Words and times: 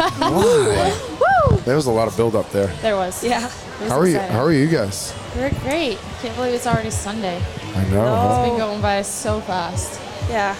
Why? 0.00 1.58
There 1.64 1.76
was 1.76 1.86
a 1.86 1.90
lot 1.90 2.08
of 2.08 2.16
build 2.16 2.34
up 2.34 2.50
there. 2.50 2.68
There 2.80 2.96
was. 2.96 3.22
Yeah. 3.22 3.46
It 3.46 3.80
was 3.82 3.90
How 3.90 3.98
are 3.98 4.06
you? 4.06 4.14
exciting. 4.16 4.36
How 4.36 4.42
are 4.44 4.52
you 4.52 4.66
guys? 4.68 5.14
We're 5.36 5.50
great. 5.60 5.98
Can't 6.22 6.34
believe 6.36 6.54
it's 6.54 6.66
already 6.66 6.90
Sunday. 6.90 7.36
I 7.74 7.84
know. 7.88 8.04
huh? 8.04 8.40
It's 8.42 8.50
been 8.50 8.58
going 8.58 8.80
by 8.80 9.02
so 9.02 9.40
fast. 9.42 10.00
Yeah. 10.28 10.56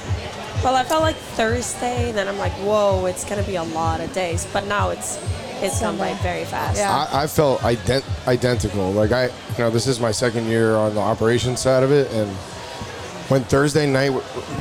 Well, 0.62 0.76
I 0.76 0.84
felt 0.84 1.02
like 1.02 1.16
Thursday, 1.16 2.10
and 2.10 2.18
then 2.18 2.28
I'm 2.28 2.36
like, 2.38 2.52
whoa, 2.52 3.06
it's 3.06 3.24
gonna 3.24 3.42
be 3.44 3.56
a 3.56 3.62
lot 3.62 4.00
of 4.00 4.12
days. 4.12 4.46
But 4.52 4.66
now 4.66 4.90
it's 4.90 5.16
it's 5.62 5.80
gone 5.80 5.96
by 5.96 6.12
very 6.14 6.44
fast. 6.44 6.76
Yeah. 6.78 7.06
I, 7.10 7.22
I 7.22 7.26
felt 7.26 7.60
ident- 7.60 8.04
identical. 8.28 8.92
Like 8.92 9.12
I, 9.12 9.24
you 9.26 9.58
know, 9.58 9.70
this 9.70 9.86
is 9.86 10.00
my 10.00 10.10
second 10.10 10.46
year 10.46 10.76
on 10.76 10.94
the 10.94 11.00
operations 11.00 11.60
side 11.60 11.82
of 11.82 11.92
it, 11.92 12.10
and 12.12 12.30
when 13.30 13.42
Thursday 13.44 13.86
night 13.90 14.12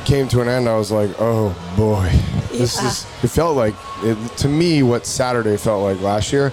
came 0.04 0.28
to 0.28 0.40
an 0.40 0.48
end, 0.48 0.68
I 0.68 0.76
was 0.76 0.90
like, 0.90 1.10
oh 1.18 1.54
boy, 1.76 2.08
this 2.56 2.76
Yeah. 2.80 2.88
is. 2.88 3.06
It 3.22 3.28
felt 3.28 3.56
like 3.56 3.74
it, 4.02 4.16
to 4.38 4.48
me 4.48 4.82
what 4.82 5.04
Saturday 5.06 5.56
felt 5.56 5.82
like 5.82 6.00
last 6.00 6.32
year, 6.32 6.52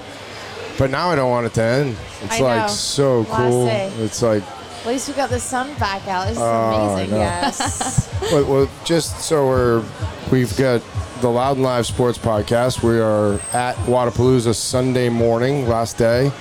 but 0.78 0.90
now 0.92 1.10
I 1.10 1.16
don't 1.16 1.30
want 1.30 1.46
it 1.46 1.54
to 1.56 1.62
end. 1.64 1.96
It's 2.24 2.40
I 2.42 2.44
like 2.44 2.62
know. 2.64 2.68
so 2.68 3.26
cool. 3.30 3.68
It's 3.68 4.22
like 4.22 4.44
At 4.82 4.86
least 4.88 5.08
we 5.08 5.14
got 5.14 5.30
the 5.30 5.40
sun 5.40 5.74
back 5.80 6.08
out. 6.08 6.28
This 6.28 6.38
is 6.38 6.44
Oh, 6.44 6.96
amazing. 6.96 7.16
Yes. 7.16 8.10
well, 8.32 8.46
well, 8.46 8.70
just 8.86 9.20
so 9.22 9.46
we're, 9.48 9.84
we've 10.32 10.56
got 10.58 10.82
the 11.22 11.30
Loud 11.30 11.58
and 11.58 11.64
Live 11.64 11.86
Sports 11.86 12.18
Podcast. 12.18 12.82
We 12.84 13.00
are 13.00 13.34
at 13.54 13.76
Wodapalooza 13.86 14.54
Sunday 14.56 15.10
morning, 15.10 15.68
last 15.68 15.98
day, 15.98 16.32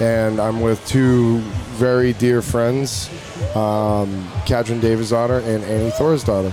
and 0.00 0.40
I'm 0.40 0.60
with 0.60 0.84
two 0.86 1.38
very 1.78 2.12
dear 2.14 2.40
friends, 2.40 3.08
um, 3.56 4.30
Katrin 4.46 4.80
Davidsdottir 4.80 5.44
and 5.44 5.64
Annie 5.64 5.90
Thorisdottir. 5.90 6.52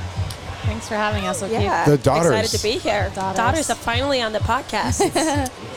Thanks 0.63 0.87
for 0.87 0.95
having 0.95 1.25
us, 1.25 1.41
O'Keefe. 1.41 1.61
Yeah. 1.61 1.85
The 1.85 1.97
daughters. 1.97 2.31
Excited 2.31 2.57
to 2.57 2.63
be 2.63 2.71
here. 2.77 3.11
Daughters. 3.15 3.37
Daughters, 3.37 3.69
are 3.69 3.75
finally 3.75 4.21
on 4.21 4.33
the 4.33 4.39
podcast. 4.39 5.01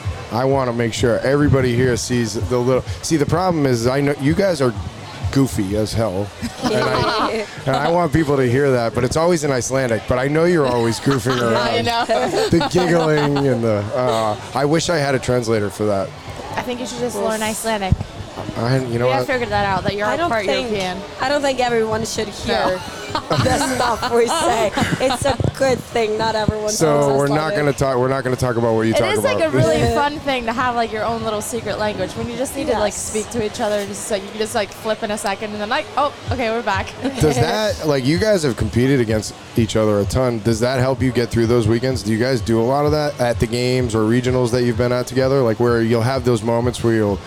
I 0.33 0.44
want 0.44 0.69
to 0.69 0.72
make 0.72 0.92
sure 0.94 1.19
everybody 1.20 1.75
here 1.75 1.97
sees 1.97 2.34
the 2.48 2.59
little. 2.59 2.83
See, 3.03 3.17
the 3.17 3.27
problem 3.27 3.67
is, 3.67 3.86
I 3.86 4.00
know 4.00 4.14
you 4.20 4.34
guys 4.34 4.61
are 4.61 4.75
goofy 5.31 5.77
as 5.77 5.92
hell, 5.92 6.28
and 6.64 6.75
I, 6.75 7.47
and 7.66 7.77
I 7.77 7.91
want 7.91 8.12
people 8.12 8.37
to 8.37 8.50
hear 8.50 8.70
that. 8.72 8.94
But 8.94 9.05
it's 9.05 9.16
always 9.16 9.44
in 9.44 9.50
Icelandic. 9.50 10.03
But 10.09 10.19
I 10.19 10.28
know 10.28 10.44
you're 10.44 10.66
always 10.66 11.00
goofing 11.00 11.41
around. 11.42 11.56
I 11.56 11.81
know. 11.83 12.05
the 12.48 12.69
giggling 12.70 13.47
and 13.47 13.62
the. 13.62 13.84
Uh, 13.94 14.41
I 14.55 14.64
wish 14.64 14.89
I 14.89 14.97
had 14.97 15.14
a 15.14 15.19
translator 15.19 15.70
for 15.70 15.84
that. 15.84 16.09
I 16.56 16.62
think 16.62 16.81
you 16.81 16.87
should 16.87 16.98
just 16.98 17.16
learn 17.16 17.42
Icelandic. 17.42 17.94
I, 18.56 18.78
you 18.86 18.98
know 18.98 19.06
We 19.06 19.12
have 19.12 19.20
what? 19.20 19.27
figured 19.27 19.50
that 19.50 19.66
out, 19.66 19.84
that 19.84 19.94
you're 19.94 20.06
I 20.06 20.16
don't 20.16 20.30
part 20.30 20.47
think 20.47 20.70
European. 20.70 21.00
I 21.20 21.28
don't 21.28 21.42
think 21.42 21.61
everyone 21.61 22.05
should 22.05 22.28
hear 22.28 22.80
the 23.12 23.75
stuff 23.75 24.12
we 24.12 24.27
say. 24.27 24.70
It's 25.05 25.25
a 25.25 25.36
good 25.58 25.78
thing 25.78 26.19
not 26.19 26.34
everyone. 26.34 26.64
knows 26.64 26.78
So 26.78 27.17
we're 27.17 27.28
not 27.28 27.53
going 27.55 27.67
to 27.67 27.78
talk. 27.78 27.98
We're 27.98 28.09
not 28.09 28.25
going 28.25 28.34
to 28.34 28.41
talk 28.41 28.56
about 28.56 28.75
what 28.75 28.83
you 28.83 28.94
It 28.94 28.98
talk 28.98 29.12
is 29.12 29.19
about. 29.19 29.36
like 29.36 29.44
a 29.44 29.50
really 29.50 29.81
fun 29.94 30.19
thing 30.20 30.44
to 30.47 30.53
have 30.53 30.75
like 30.75 30.92
your 30.92 31.05
own 31.05 31.22
little 31.22 31.41
secret 31.42 31.78
language 31.78 32.12
when 32.12 32.28
you 32.28 32.36
just 32.36 32.56
need 32.56 32.67
to 32.69 32.78
like 32.78 32.92
speak 32.92 33.28
to 33.31 33.44
each 33.44 33.61
other. 33.61 33.77
And 33.77 33.89
just 33.89 34.06
so 34.06 34.17
you 34.17 34.28
can 34.28 34.39
just 34.39 34.55
like 34.55 34.70
flip 34.70 35.03
in 35.03 35.11
a 35.11 35.19
second 35.19 35.53
and 35.53 35.61
then 35.61 35.69
like, 35.69 35.86
oh, 35.97 36.14
okay, 36.31 36.50
we're 36.50 36.62
back. 36.62 36.92
Does 37.20 37.36
that 37.36 37.86
like 37.86 38.05
you 38.05 38.19
guys 38.19 38.42
have 38.42 38.56
competed 38.56 39.00
against 39.00 39.34
each 39.56 39.77
other 39.77 40.00
a 40.00 40.05
ton? 40.05 40.39
Does 40.41 40.61
that 40.61 40.81
help 40.81 41.03
you 41.03 41.12
get 41.12 41.28
through 41.28 41.47
those 41.47 41.69
weekends? 41.69 42.03
Do 42.03 42.12
you 42.12 42.19
guys 42.19 42.41
do 42.41 42.61
a 42.61 42.64
lot 42.64 42.87
of 42.87 42.92
that 42.92 43.19
at 43.20 43.39
the 43.41 43.47
games 43.47 43.94
or 43.94 44.00
regionals 44.00 44.50
that 44.53 44.62
you've 44.64 44.78
been 44.78 44.92
at 44.92 45.06
together? 45.06 45.41
Like 45.42 45.61
where 45.61 45.83
you'll 45.83 46.03
have 46.03 46.25
those 46.25 46.42
moments 46.42 46.83
where 46.83 46.94
you'll, 46.94 47.19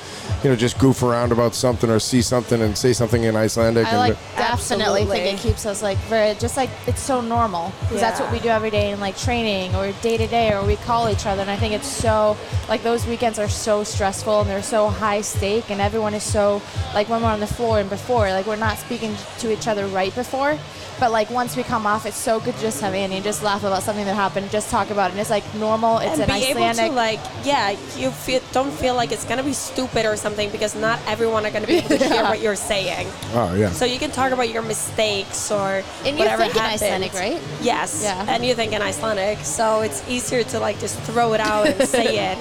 you 0.43 0.49
know, 0.49 0.55
just 0.55 0.77
goof 0.79 1.03
around 1.03 1.31
about 1.31 1.55
something 1.55 1.89
or 1.89 1.99
see 1.99 2.21
something 2.21 2.61
and 2.61 2.77
say 2.77 2.93
something 2.93 3.23
in 3.23 3.35
Icelandic. 3.35 3.85
I 3.87 3.89
and 3.89 3.99
like 3.99 4.17
definitely 4.35 5.01
Absolutely. 5.01 5.17
think 5.19 5.39
it 5.39 5.41
keeps 5.41 5.66
us 5.66 5.75
like 5.81 5.97
very 6.09 6.34
just 6.36 6.58
like 6.58 6.69
it's 6.88 7.02
so 7.02 7.22
normal 7.22 7.72
because 7.81 8.00
that's 8.00 8.19
what 8.19 8.31
we 8.31 8.40
do 8.40 8.50
every 8.50 8.69
day 8.69 8.91
in 8.91 9.00
like 9.00 9.18
training 9.18 9.75
or 9.75 9.91
day 10.02 10.18
to 10.18 10.28
day 10.28 10.53
or 10.53 10.66
we 10.66 10.75
call 10.78 11.09
each 11.09 11.25
other 11.25 11.41
and 11.41 11.50
I 11.52 11.56
think 11.58 11.74
it's 11.74 11.88
so 11.88 12.38
like 12.68 12.84
those 12.84 13.06
weekends 13.06 13.40
are 13.40 13.50
so 13.50 13.84
stressful 13.84 14.41
and 14.41 14.50
they're 14.50 14.63
so 14.63 14.90
high 14.90 15.22
stake 15.22 15.69
and 15.69 15.81
everyone 15.81 16.13
is 16.13 16.24
so 16.24 16.62
like 16.94 17.09
when 17.09 17.22
we're 17.22 17.30
on 17.30 17.40
the 17.40 17.47
floor 17.47 17.80
and 17.80 17.90
before 17.90 18.30
like 18.30 18.46
we're 18.46 18.56
not 18.56 18.78
speaking 18.78 19.16
to 19.40 19.52
each 19.52 19.68
other 19.68 19.88
right 19.88 20.13
before 20.16 20.58
but 21.00 21.11
like 21.11 21.29
once 21.29 21.56
we 21.56 21.63
come 21.63 21.85
off 21.85 22.06
it's 22.06 22.17
so 22.17 22.39
good 22.39 22.56
to 22.56 22.61
just 22.61 22.81
have 22.81 22.94
Annie 22.94 23.16
and 23.16 23.23
just 23.23 23.44
laugh 23.44 23.63
about 23.63 23.83
something 23.83 24.06
that 24.06 24.16
happened 24.16 24.50
just 24.51 24.69
talk 24.69 24.89
about 24.89 25.09
it 25.09 25.11
and 25.11 25.19
it's 25.19 25.29
like 25.29 25.44
normal 25.56 26.00
it's 26.00 26.19
and 26.19 26.22
an 26.23 26.28
be 26.28 26.45
able 26.45 26.63
Icelandic 26.63 26.91
to 26.91 26.95
like, 26.95 27.19
yeah, 27.44 27.72
you 27.97 28.11
feel, 28.11 28.41
don't 28.51 28.72
feel 28.72 28.95
like 28.95 29.11
it's 29.11 29.25
gonna 29.25 29.44
be 29.44 29.53
stupid 29.53 30.06
or 30.06 30.16
something 30.16 30.50
because 30.51 30.75
not 30.75 31.00
everyone 31.07 31.45
are 31.45 31.51
gonna 31.51 31.67
be 31.67 31.75
able 31.78 31.89
to 31.89 31.97
hear 32.07 32.23
what 32.23 32.41
you're 32.41 32.56
saying. 32.56 33.07
oh 33.33 33.53
yeah. 33.56 33.69
So 33.72 33.85
you 33.85 34.00
can 34.00 34.11
talk 34.11 34.31
about 34.31 34.50
your 34.50 34.61
mistakes 34.61 35.51
or 35.51 35.83
and 36.06 36.07
you 36.07 36.16
whatever 36.17 36.44
think 36.44 36.56
in 36.56 36.61
happened. 36.61 37.03
Icelandic 37.03 37.13
right 37.13 37.41
Yes. 37.62 38.01
Yeah. 38.03 38.25
And 38.27 38.45
you 38.45 38.56
think 38.56 38.73
in 38.73 38.81
Icelandic, 38.81 39.39
so 39.39 39.81
it's 39.81 40.07
easier 40.09 40.44
to 40.44 40.59
like 40.59 40.79
just 40.79 41.00
throw 41.01 41.33
it 41.33 41.39
out 41.39 41.67
and 41.67 41.88
say 41.88 42.31
it. 42.31 42.38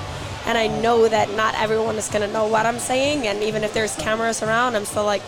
And 0.47 0.59
I 0.59 0.66
know 0.66 1.09
that 1.09 1.31
not 1.36 1.54
everyone 1.54 1.97
is 1.97 2.09
gonna 2.09 2.31
know 2.31 2.47
what 2.47 2.66
I'm 2.66 2.78
saying, 2.78 3.26
and 3.26 3.42
even 3.42 3.65
if 3.65 3.72
there's 3.72 3.97
cameras 3.97 4.42
around, 4.42 4.76
I'm 4.76 4.84
still 4.84 5.04
like, 5.04 5.22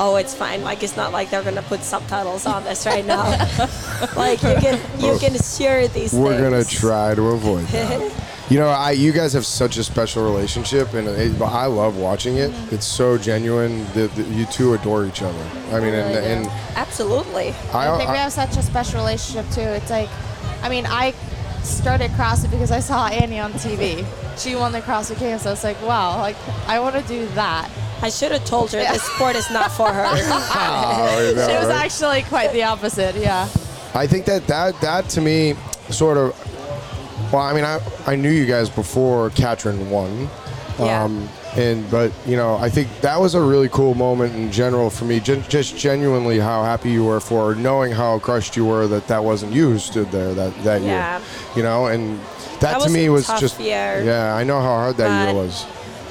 oh, 0.00 0.16
it's 0.16 0.34
fine. 0.34 0.64
Like 0.64 0.82
it's 0.82 0.96
not 0.96 1.12
like 1.12 1.30
they're 1.30 1.44
gonna 1.44 1.62
put 1.62 1.82
subtitles 1.82 2.46
on 2.46 2.64
this 2.64 2.86
right 2.86 3.04
now. 3.04 3.22
like 4.16 4.42
you 4.42 4.56
can 4.56 4.80
you 5.00 5.16
can 5.18 5.38
share 5.38 5.86
these. 5.86 6.12
We're 6.12 6.40
gonna 6.40 6.64
try 6.64 7.14
to 7.14 7.28
avoid 7.28 7.66
that. 7.66 8.26
You 8.50 8.58
know, 8.58 8.66
I 8.66 8.90
you 8.90 9.12
guys 9.12 9.32
have 9.34 9.46
such 9.46 9.76
a 9.76 9.84
special 9.84 10.24
relationship, 10.24 10.92
and 10.94 11.06
it, 11.06 11.40
I 11.40 11.66
love 11.66 11.96
watching 11.96 12.38
it. 12.38 12.50
Mm-hmm. 12.50 12.74
It's 12.74 12.84
so 12.84 13.16
genuine. 13.16 13.84
that 13.92 14.12
that 14.16 14.26
you 14.26 14.44
two 14.46 14.74
adore 14.74 15.06
each 15.06 15.22
other. 15.22 15.38
I 15.70 15.78
mean, 15.78 15.94
and, 15.94 16.08
really 16.08 16.14
do. 16.14 16.18
and 16.18 16.46
Absolutely. 16.74 17.54
I, 17.72 17.94
I 17.94 17.96
think 17.96 18.10
we 18.10 18.16
have 18.16 18.32
such 18.32 18.56
a 18.56 18.62
special 18.62 18.98
relationship 18.98 19.48
too. 19.52 19.60
It's 19.60 19.88
like, 19.88 20.08
I 20.62 20.68
mean, 20.68 20.84
I 20.84 21.12
started 21.62 22.10
CrossFit 22.12 22.50
because 22.50 22.72
I 22.72 22.80
saw 22.80 23.06
Annie 23.06 23.38
on 23.38 23.52
TV. 23.52 24.04
She 24.36 24.56
won 24.56 24.72
the 24.72 24.80
CrossFit 24.80 25.20
Games, 25.20 25.42
so 25.42 25.50
was 25.50 25.62
like, 25.62 25.80
wow, 25.82 26.18
like 26.18 26.34
I 26.66 26.80
want 26.80 26.96
to 26.96 27.02
do 27.02 27.28
that. 27.34 27.70
I 28.02 28.08
should 28.10 28.32
have 28.32 28.44
told 28.44 28.72
her 28.72 28.78
this 28.78 29.02
sport 29.02 29.36
is 29.36 29.50
not 29.50 29.70
for 29.72 29.92
her. 29.92 30.04
Oh, 30.12 31.30
I 31.32 31.32
know, 31.34 31.48
It 31.48 31.60
was 31.60 31.68
actually 31.68 32.22
quite 32.22 32.52
the 32.52 32.62
opposite. 32.64 33.14
Yeah. 33.16 33.48
I 33.94 34.06
think 34.06 34.24
that 34.26 34.46
that 34.46 34.80
that 34.80 35.08
to 35.10 35.20
me 35.20 35.54
sort 35.90 36.16
of. 36.16 36.34
Well, 37.32 37.42
I 37.42 37.52
mean, 37.52 37.64
I 37.64 37.80
I 38.06 38.16
knew 38.16 38.30
you 38.30 38.46
guys 38.46 38.70
before 38.70 39.30
Katrin 39.30 39.90
won. 39.90 40.28
Yeah. 40.78 41.04
Um, 41.04 41.28
and 41.56 41.88
but 41.90 42.12
you 42.26 42.36
know, 42.36 42.54
I 42.56 42.70
think 42.70 42.88
that 43.00 43.20
was 43.20 43.34
a 43.34 43.40
really 43.40 43.68
cool 43.68 43.94
moment 43.94 44.34
in 44.36 44.50
general 44.52 44.88
for 44.88 45.04
me. 45.04 45.18
Gen- 45.20 45.42
just 45.48 45.76
genuinely 45.76 46.38
how 46.38 46.62
happy 46.62 46.90
you 46.90 47.04
were 47.04 47.20
for 47.20 47.54
knowing 47.56 47.92
how 47.92 48.18
crushed 48.20 48.56
you 48.56 48.64
were 48.64 48.86
that 48.86 49.08
that 49.08 49.22
wasn't 49.24 49.52
you 49.52 49.70
who 49.72 49.78
stood 49.78 50.10
there 50.12 50.32
that 50.34 50.54
that 50.64 50.80
Yeah. 50.82 51.18
year. 51.18 51.26
You 51.56 51.62
know, 51.64 51.86
and 51.86 52.18
that, 52.60 52.78
That 52.78 52.82
to 52.82 52.90
me 52.90 53.08
was 53.08 53.26
just 53.40 53.58
year. 53.60 54.02
yeah. 54.04 54.34
I 54.34 54.44
know 54.44 54.60
how 54.60 54.74
hard 54.76 54.96
that 54.98 55.26
year 55.26 55.34
was. 55.34 55.66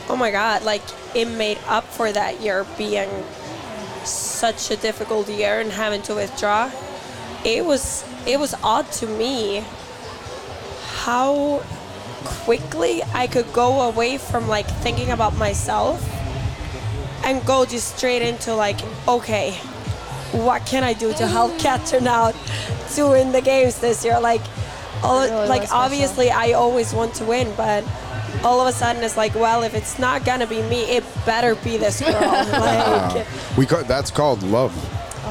Oh 0.09 0.16
my 0.16 0.31
god, 0.31 0.64
like 0.64 0.81
it 1.16 1.25
made 1.25 1.59
up 1.68 1.86
for 1.86 2.12
that 2.12 2.42
year 2.42 2.66
being 2.78 3.09
such 4.03 4.72
a 4.72 4.78
difficult 4.78 5.30
year 5.30 5.59
and 5.59 5.72
having 5.72 6.02
to 6.03 6.16
withdraw. 6.16 6.72
It 7.46 7.64
was 7.64 8.03
it 8.28 8.40
was 8.40 8.56
odd 8.64 8.92
to 8.94 9.08
me 9.08 9.64
how 11.03 11.64
quickly 12.24 13.02
I 13.14 13.28
could 13.28 13.52
go 13.53 13.81
away 13.81 14.18
from 14.18 14.48
like 14.48 14.68
thinking 14.68 15.12
about 15.12 15.36
myself 15.38 16.03
and 17.24 17.46
go 17.46 17.66
just 17.66 17.98
straight 17.98 18.22
into 18.22 18.56
like, 18.56 18.80
okay, 19.08 19.52
what 20.31 20.66
can 20.66 20.84
I 20.84 20.94
do 20.94 21.14
to 21.14 21.28
help 21.28 21.58
turn 21.59 22.08
out 22.08 22.36
to 22.96 23.09
win 23.09 23.31
the 23.31 23.42
games 23.42 23.80
this 23.80 24.03
year? 24.03 24.19
Like, 24.19 24.42
all, 25.03 25.22
really 25.22 25.48
like 25.48 25.72
obviously 25.72 26.30
I 26.30 26.53
always 26.53 26.94
want 26.94 27.14
to 27.16 27.25
win, 27.25 27.53
but 27.56 27.84
all 28.44 28.62
of 28.62 28.67
a 28.67 28.71
sudden 28.71 29.04
it's 29.04 29.18
like, 29.18 29.36
well, 29.36 29.63
if 29.63 29.74
it's 29.74 30.00
not 30.00 30.25
gonna 30.25 30.48
be 30.48 30.62
me, 30.63 30.83
it 30.83 31.04
better 31.25 31.56
be 31.56 31.77
this 31.77 32.00
girl. 32.01 32.12
like, 32.21 33.27
We 33.57 33.65
ca- 33.65 33.83
that's 33.83 34.12
called 34.12 34.44
love. 34.44 34.74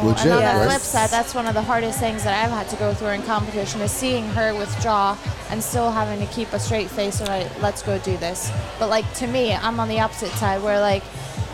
Legit, 0.04 0.26
and 0.26 0.32
on 0.32 0.38
the 0.38 0.60
right? 0.60 0.68
flip 0.70 0.80
side, 0.82 1.10
that's 1.10 1.34
one 1.34 1.46
of 1.46 1.54
the 1.54 1.62
hardest 1.62 1.98
things 1.98 2.22
that 2.22 2.44
I've 2.44 2.52
had 2.52 2.68
to 2.68 2.76
go 2.76 2.94
through 2.94 3.08
in 3.08 3.22
competition 3.22 3.80
is 3.80 3.90
seeing 3.90 4.28
her 4.28 4.54
withdraw 4.54 5.18
and 5.50 5.60
still 5.60 5.90
having 5.90 6.24
to 6.24 6.32
keep 6.32 6.52
a 6.52 6.60
straight 6.60 6.88
face 6.88 7.18
and 7.18 7.28
like, 7.28 7.62
let's 7.62 7.82
go 7.82 7.98
do 7.98 8.16
this. 8.18 8.52
But 8.78 8.90
like 8.90 9.12
to 9.14 9.26
me, 9.26 9.52
I'm 9.54 9.80
on 9.80 9.88
the 9.88 9.98
opposite 9.98 10.30
side 10.32 10.62
where 10.62 10.78
like 10.80 11.02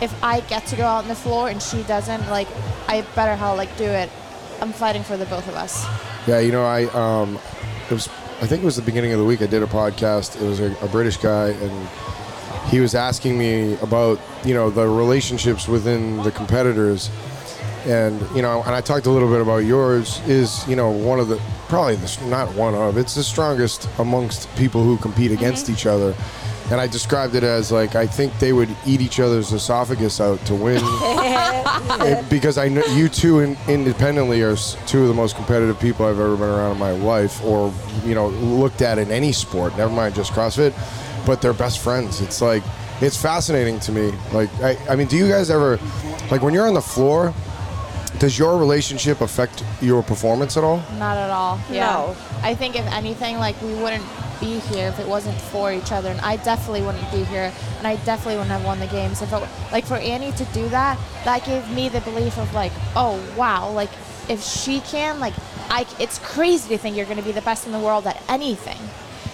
if 0.01 0.13
I 0.23 0.41
get 0.41 0.67
to 0.67 0.75
go 0.75 0.83
out 0.83 1.03
on 1.03 1.07
the 1.07 1.15
floor 1.15 1.49
and 1.49 1.59
she 1.61 1.81
doesn't, 1.83 2.29
like 2.29 2.47
I 2.87 3.01
better 3.15 3.35
how 3.35 3.55
like 3.55 3.75
do 3.77 3.85
it. 3.85 4.11
I'm 4.61 4.73
fighting 4.73 5.03
for 5.03 5.17
the 5.17 5.25
both 5.25 5.47
of 5.47 5.55
us. 5.55 5.83
Yeah, 6.27 6.39
you 6.39 6.51
know, 6.51 6.65
I 6.65 6.85
um, 6.93 7.39
it 7.89 7.93
was 7.93 8.09
I 8.41 8.47
think 8.47 8.63
it 8.63 8.65
was 8.65 8.75
the 8.75 8.81
beginning 8.81 9.13
of 9.13 9.19
the 9.19 9.25
week. 9.25 9.41
I 9.41 9.45
did 9.45 9.63
a 9.63 9.67
podcast. 9.67 10.41
It 10.41 10.45
was 10.45 10.59
a, 10.59 10.75
a 10.83 10.87
British 10.89 11.15
guy, 11.17 11.49
and 11.49 11.89
he 12.67 12.81
was 12.81 12.93
asking 12.93 13.37
me 13.37 13.75
about 13.75 14.19
you 14.43 14.53
know 14.53 14.69
the 14.69 14.87
relationships 14.87 15.67
within 15.69 16.21
the 16.23 16.31
competitors, 16.31 17.09
and 17.85 18.19
you 18.35 18.41
know, 18.41 18.61
and 18.63 18.75
I 18.75 18.81
talked 18.81 19.05
a 19.05 19.09
little 19.09 19.29
bit 19.29 19.39
about 19.39 19.59
yours. 19.59 20.19
Is 20.27 20.67
you 20.67 20.75
know 20.75 20.91
one 20.91 21.19
of 21.21 21.29
the 21.29 21.41
probably 21.69 21.95
the 21.95 22.25
not 22.25 22.53
one 22.55 22.75
of 22.75 22.97
it's 22.97 23.15
the 23.15 23.23
strongest 23.23 23.87
amongst 23.99 24.53
people 24.57 24.83
who 24.83 24.97
compete 24.97 25.31
mm-hmm. 25.31 25.39
against 25.39 25.69
each 25.69 25.85
other. 25.85 26.13
And 26.71 26.81
I 26.81 26.87
described 26.87 27.35
it 27.35 27.43
as 27.43 27.71
like 27.71 27.95
I 27.95 28.07
think 28.07 28.37
they 28.39 28.51
would 28.51 28.75
eat 28.87 28.99
each 28.99 29.19
other's 29.19 29.51
esophagus 29.51 30.19
out 30.19 30.43
to 30.47 30.55
win, 30.55 30.81
It- 30.83 32.27
because 32.29 32.57
I 32.57 32.67
know 32.69 32.83
you 32.87 33.07
two 33.09 33.39
in, 33.41 33.57
independently 33.67 34.41
are 34.41 34.53
s- 34.53 34.75
two 34.87 35.03
of 35.03 35.07
the 35.07 35.13
most 35.13 35.35
competitive 35.35 35.79
people 35.79 36.05
I've 36.05 36.19
ever 36.19 36.35
been 36.35 36.49
around 36.49 36.73
in 36.73 36.79
my 36.79 36.91
life, 36.91 37.43
or 37.43 37.71
you 38.03 38.15
know 38.15 38.29
looked 38.29 38.81
at 38.81 38.97
in 38.97 39.11
any 39.11 39.31
sport. 39.31 39.77
Never 39.77 39.93
mind 39.93 40.15
just 40.15 40.31
CrossFit, 40.33 40.73
but 41.25 41.41
they're 41.41 41.53
best 41.53 41.79
friends. 41.79 42.19
It's 42.21 42.41
like 42.41 42.63
it's 42.99 43.19
fascinating 43.21 43.79
to 43.81 43.91
me. 43.91 44.11
Like 44.33 44.49
I, 44.61 44.75
I 44.89 44.95
mean, 44.95 45.07
do 45.07 45.17
you 45.17 45.27
guys 45.27 45.49
ever 45.51 45.77
like 46.31 46.41
when 46.41 46.53
you're 46.53 46.67
on 46.67 46.73
the 46.73 46.81
floor? 46.81 47.33
Does 48.17 48.39
your 48.39 48.57
relationship 48.57 49.19
affect 49.19 49.61
your 49.81 50.01
performance 50.01 50.55
at 50.55 50.63
all? 50.63 50.77
Not 50.97 51.17
at 51.17 51.29
all. 51.29 51.59
Yeah. 51.69 51.91
No. 51.91 52.15
I 52.41 52.55
think 52.55 52.75
if 52.77 52.85
anything, 52.87 53.37
like 53.37 53.61
we 53.61 53.73
wouldn't 53.75 54.05
be 54.39 54.59
here 54.59 54.87
if 54.87 54.99
it 54.99 55.07
wasn't 55.07 55.39
for 55.39 55.71
each 55.71 55.91
other, 55.91 56.09
and 56.09 56.19
I 56.21 56.37
definitely 56.37 56.81
wouldn't 56.81 57.09
be 57.11 57.23
here, 57.25 57.51
and 57.77 57.87
I 57.87 57.95
definitely 58.05 58.35
wouldn't 58.35 58.51
have 58.51 58.65
won 58.65 58.79
the 58.79 58.87
games 58.87 59.21
if 59.21 59.31
it, 59.31 59.47
like 59.71 59.85
for 59.85 59.95
Annie 59.95 60.31
to 60.33 60.45
do 60.45 60.67
that. 60.69 60.97
That 61.23 61.45
gave 61.45 61.69
me 61.71 61.89
the 61.89 62.01
belief 62.01 62.37
of 62.37 62.53
like, 62.53 62.71
oh 62.95 63.21
wow, 63.37 63.71
like 63.71 63.89
if 64.29 64.43
she 64.43 64.79
can, 64.81 65.19
like 65.19 65.33
I, 65.69 65.85
it's 65.99 66.19
crazy 66.19 66.69
to 66.69 66.77
think 66.77 66.95
you're 66.95 67.05
going 67.05 67.17
to 67.17 67.23
be 67.23 67.31
the 67.31 67.41
best 67.41 67.65
in 67.65 67.71
the 67.71 67.79
world 67.79 68.07
at 68.07 68.21
anything. 68.29 68.77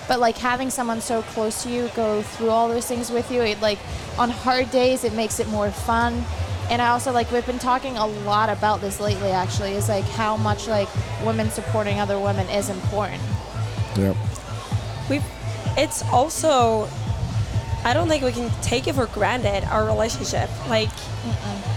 But 0.07 0.19
like 0.19 0.37
having 0.37 0.69
someone 0.69 0.99
so 1.01 1.21
close 1.21 1.63
to 1.63 1.69
you 1.69 1.89
go 1.95 2.21
through 2.21 2.49
all 2.49 2.67
those 2.67 2.87
things 2.87 3.11
with 3.11 3.31
you, 3.31 3.41
it 3.41 3.61
like 3.61 3.79
on 4.17 4.29
hard 4.29 4.71
days 4.71 5.03
it 5.03 5.13
makes 5.13 5.39
it 5.39 5.47
more 5.47 5.71
fun. 5.71 6.23
And 6.69 6.81
I 6.81 6.89
also 6.89 7.11
like 7.11 7.31
we've 7.31 7.45
been 7.45 7.59
talking 7.59 7.97
a 7.97 8.05
lot 8.07 8.49
about 8.49 8.81
this 8.81 8.99
lately 8.99 9.29
actually 9.29 9.73
is 9.73 9.89
like 9.89 10.05
how 10.05 10.37
much 10.37 10.67
like 10.67 10.89
women 11.23 11.49
supporting 11.49 11.99
other 11.99 12.19
women 12.19 12.47
is 12.49 12.69
important. 12.69 13.21
Yeah. 13.97 14.13
We've, 15.11 15.25
it's 15.75 16.03
also, 16.05 16.87
I 17.83 17.93
don't 17.93 18.07
think 18.07 18.23
we 18.23 18.31
can 18.31 18.49
take 18.61 18.87
it 18.87 18.95
for 18.95 19.07
granted, 19.07 19.65
our 19.65 19.85
relationship. 19.85 20.49
Like, 20.69 20.87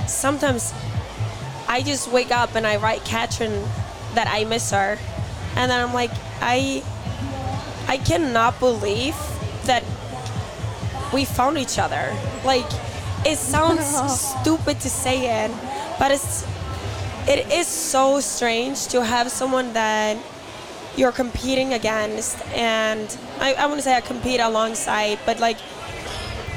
sometimes 0.06 0.72
I 1.66 1.82
just 1.82 2.12
wake 2.12 2.30
up 2.30 2.54
and 2.54 2.64
I 2.64 2.76
write 2.76 3.04
Katrin 3.04 3.50
that 4.14 4.28
I 4.30 4.44
miss 4.44 4.70
her. 4.70 4.98
And 5.56 5.68
then 5.68 5.84
I'm 5.84 5.92
like, 5.92 6.12
I, 6.40 6.84
I 7.88 7.96
cannot 7.98 8.60
believe 8.60 9.16
that 9.64 9.82
we 11.12 11.24
found 11.24 11.58
each 11.58 11.76
other. 11.76 12.16
Like, 12.44 12.70
it 13.26 13.36
sounds 13.36 13.84
stupid 14.42 14.78
to 14.78 14.88
say 14.88 15.44
it, 15.44 15.50
but 15.98 16.12
it's, 16.12 16.46
it 17.26 17.50
is 17.50 17.66
so 17.66 18.20
strange 18.20 18.86
to 18.88 19.04
have 19.04 19.28
someone 19.28 19.72
that 19.72 20.18
you're 20.96 21.12
competing 21.12 21.74
against 21.74 22.40
and 22.48 23.16
I, 23.40 23.54
I 23.54 23.66
want 23.66 23.78
to 23.78 23.82
say 23.82 23.94
I 23.96 24.00
compete 24.00 24.40
alongside 24.40 25.18
but 25.26 25.40
like 25.40 25.58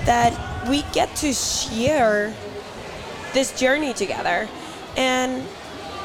that 0.05 0.33
we 0.69 0.83
get 0.93 1.13
to 1.17 1.33
share 1.33 2.33
this 3.33 3.57
journey 3.59 3.93
together. 3.93 4.47
And 4.95 5.43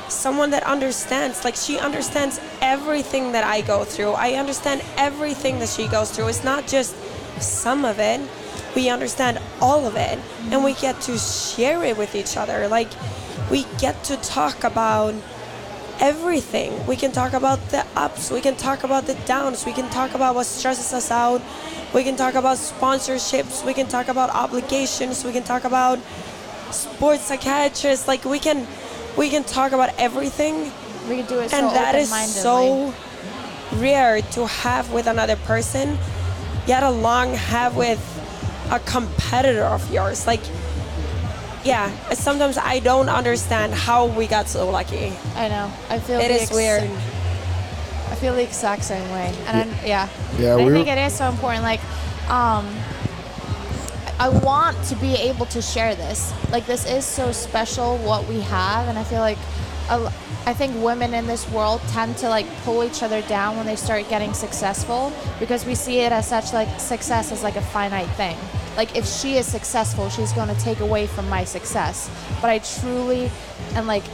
someone 0.09 0.51
that 0.51 0.63
understands 0.65 1.45
like 1.45 1.55
she 1.55 1.79
understands 1.79 2.41
everything 2.61 3.33
that 3.33 3.45
I 3.45 3.63
go 3.63 3.85
through. 3.85 4.13
I 4.13 4.33
understand 4.33 4.83
everything 4.97 5.59
that 5.61 5.71
she 5.71 5.89
goes 5.89 6.11
through. 6.11 6.29
It's 6.29 6.45
not 6.45 6.67
just 6.67 6.95
some 7.41 7.85
of 7.85 7.99
it. 7.99 8.21
We 8.77 8.91
understand 8.91 9.39
all 9.61 9.87
of 9.87 9.97
it 9.97 10.19
and 10.51 10.65
we 10.65 10.75
get 10.75 11.01
to 11.03 11.17
share 11.19 11.83
it 11.85 11.97
with 11.97 12.15
each 12.15 12.37
other. 12.37 12.69
Like 12.69 12.89
we 13.51 13.65
get 13.79 14.05
to 14.05 14.17
talk 14.19 14.65
about 14.65 15.15
everything. 16.03 16.85
We 16.87 16.97
can 16.97 17.13
talk 17.13 17.33
about 17.33 17.61
the 17.71 17.87
ups, 17.95 18.31
we 18.31 18.41
can 18.41 18.57
talk 18.57 18.83
about 18.83 19.07
the 19.07 19.15
downs, 19.25 19.65
we 19.65 19.73
can 19.73 19.89
talk 19.89 20.15
about 20.15 20.35
what 20.35 20.47
stresses 20.47 20.93
us 20.93 21.11
out, 21.13 21.41
we 21.95 22.03
can 22.03 22.17
talk 22.17 22.35
about 22.35 22.57
sponsorships, 22.59 23.65
we 23.65 23.73
can 23.73 23.87
talk 23.87 24.09
about 24.09 24.29
obligations, 24.31 25.25
we 25.25 25.33
can 25.33 25.45
talk 25.45 25.63
about 25.63 26.01
sports 26.73 27.23
psychiatrists. 27.23 28.09
Like 28.09 28.25
we 28.25 28.41
can 28.41 28.67
we 29.17 29.31
can 29.31 29.45
talk 29.45 29.73
about 29.73 29.91
everything 29.99 30.73
We 31.09 31.17
can 31.19 31.27
do 31.27 31.39
it 31.39 31.51
so 31.51 31.57
and 31.57 31.67
that 31.77 31.95
is 31.95 32.11
so 32.35 32.93
rare 33.77 34.21
to 34.21 34.47
have 34.47 34.93
with 34.93 35.07
another 35.07 35.37
person, 35.37 35.99
yet 36.67 36.83
along 36.83 37.35
have 37.35 37.77
with 37.77 38.03
a 38.73 38.81
competitor 38.81 39.65
of 39.65 39.89
yours. 39.93 40.27
Like 40.27 40.43
yeah, 41.65 41.91
sometimes 42.15 42.59
I 42.59 42.81
don't 42.81 43.09
understand 43.09 43.73
how 43.75 44.07
we 44.07 44.27
got 44.27 44.49
so 44.49 44.69
lucky. 44.71 45.13
I 45.37 45.49
know. 45.49 45.71
I 45.91 45.99
feel 45.99 46.21
It 46.21 46.29
the 46.29 46.35
is 46.35 46.43
ex- 46.43 46.53
weird. 46.53 46.83
I 48.11 48.15
feel 48.17 48.35
the 48.35 48.43
exact 48.43 48.85
same 48.85 49.09
way, 49.13 49.33
and 49.47 49.71
I'm, 49.71 49.87
yeah, 49.87 50.09
Yeah, 50.39 50.55
I 50.55 50.59
think 50.71 50.87
were- 50.87 50.93
it 50.93 50.99
is 50.99 51.15
so 51.17 51.29
important. 51.29 51.63
Like, 51.65 51.81
um, 52.31 52.67
I 54.19 54.29
want 54.29 54.81
to 54.85 54.95
be 54.97 55.15
able 55.15 55.47
to 55.47 55.61
share 55.63 55.95
this. 55.95 56.33
Like, 56.51 56.67
this 56.67 56.87
is 56.87 57.05
so 57.05 57.33
special 57.33 57.97
what 57.99 58.27
we 58.29 58.41
have, 58.43 58.89
and 58.89 58.99
I 58.99 59.05
feel 59.05 59.21
like, 59.21 59.39
a 59.89 59.95
l- 59.95 60.13
I 60.47 60.53
think 60.55 60.75
women 60.83 61.15
in 61.15 61.27
this 61.27 61.49
world 61.51 61.81
tend 61.93 62.17
to 62.19 62.29
like 62.29 62.47
pull 62.65 62.83
each 62.85 63.03
other 63.03 63.23
down 63.23 63.57
when 63.57 63.67
they 63.67 63.77
start 63.77 64.09
getting 64.09 64.33
successful 64.35 65.13
because 65.39 65.65
we 65.65 65.75
see 65.77 66.01
it 66.01 66.11
as 66.13 66.27
such 66.27 66.53
like 66.53 66.69
success 66.81 67.31
as 67.33 67.43
like 67.45 67.55
a 67.57 67.61
finite 67.63 68.09
thing. 68.17 68.37
Like 68.77 68.97
if 68.97 69.07
she 69.07 69.37
is 69.37 69.47
successful, 69.47 70.09
she's 70.09 70.33
going 70.33 70.55
to 70.55 70.61
take 70.61 70.81
away 70.81 71.07
from 71.07 71.29
my 71.29 71.45
success. 71.45 72.11
But 72.41 72.51
I 72.51 72.59
truly 72.59 73.31
and 73.75 73.87
like 73.87 74.05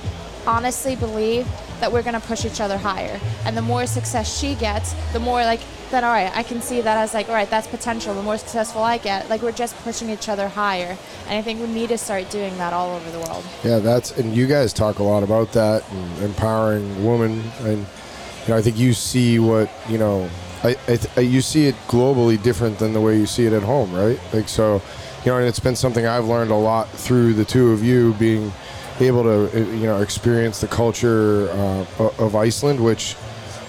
honestly 0.47 0.97
believe 0.97 1.47
that 1.81 1.93
we're 1.93 2.03
going 2.03 2.21
to 2.21 2.27
push 2.27 2.45
each 2.45 2.61
other 2.61 2.79
higher. 2.79 3.21
And 3.45 3.57
the 3.57 3.63
more 3.63 3.87
success 3.87 4.39
she 4.39 4.55
gets, 4.55 4.95
the 5.13 5.21
more 5.21 5.43
like 5.45 5.61
then 5.91 6.05
all 6.05 6.13
right, 6.13 6.31
I 6.37 6.43
can 6.43 6.61
see 6.61 6.81
that 6.83 6.99
as 6.99 7.15
like 7.15 7.29
all 7.29 7.35
right, 7.35 7.49
that's 7.49 7.67
potential. 7.67 8.15
The 8.15 8.23
more 8.23 8.37
successful 8.37 8.83
I 8.83 8.99
get, 8.99 9.29
like 9.31 9.43
we're 9.43 9.53
just 9.53 9.77
pushing 9.79 10.11
each 10.11 10.29
other 10.29 10.49
higher. 10.49 10.97
And 11.29 11.39
I 11.39 11.43
think 11.43 11.61
we 11.61 11.67
need 11.67 11.89
to 11.89 11.99
start 11.99 12.31
doing 12.31 12.57
that 12.59 12.73
all 12.73 12.95
over 12.95 13.11
the 13.11 13.21
world. 13.21 13.45
Yeah, 13.65 13.79
that's 13.79 14.17
and 14.19 14.35
you 14.35 14.47
guys 14.47 14.73
talk 14.73 14.99
a 14.99 15.03
lot 15.03 15.23
about 15.23 15.53
that 15.53 15.89
and 15.91 16.23
empowering 16.23 17.05
women, 17.05 17.43
and 17.61 17.79
you 17.79 18.49
know 18.49 18.57
I 18.57 18.63
think 18.63 18.77
you 18.79 18.93
see 18.93 19.39
what 19.39 19.71
you 19.89 19.99
know. 19.99 20.29
I, 20.65 20.77
I 20.89 20.97
th- 20.97 21.31
you 21.31 21.41
see 21.41 21.67
it 21.67 21.75
globally 21.87 22.43
different 22.43 22.79
than 22.79 22.93
the 22.93 23.01
way 23.01 23.17
you 23.17 23.27
see 23.27 23.47
it 23.47 23.53
at 23.53 23.63
home, 23.63 23.93
right? 23.95 24.19
Like 24.33 24.49
so, 24.49 24.83
you 25.25 25.31
know, 25.31 25.39
and 25.39 25.47
it's 25.47 25.61
been 25.61 25.77
something 25.77 26.07
I've 26.07 26.27
learned 26.27 26.51
a 26.51 26.57
lot 26.57 26.89
through 26.91 27.35
the 27.35 27.45
two 27.45 27.71
of 27.71 27.85
you 27.85 28.15
being 28.15 28.53
able 29.01 29.23
to 29.23 29.47
uh, 29.55 29.73
you 29.75 29.87
know 29.87 30.01
experience 30.01 30.61
the 30.61 30.69
culture 30.69 31.49
uh, 31.51 32.11
of 32.19 32.35
Iceland, 32.35 32.83
which 32.83 33.17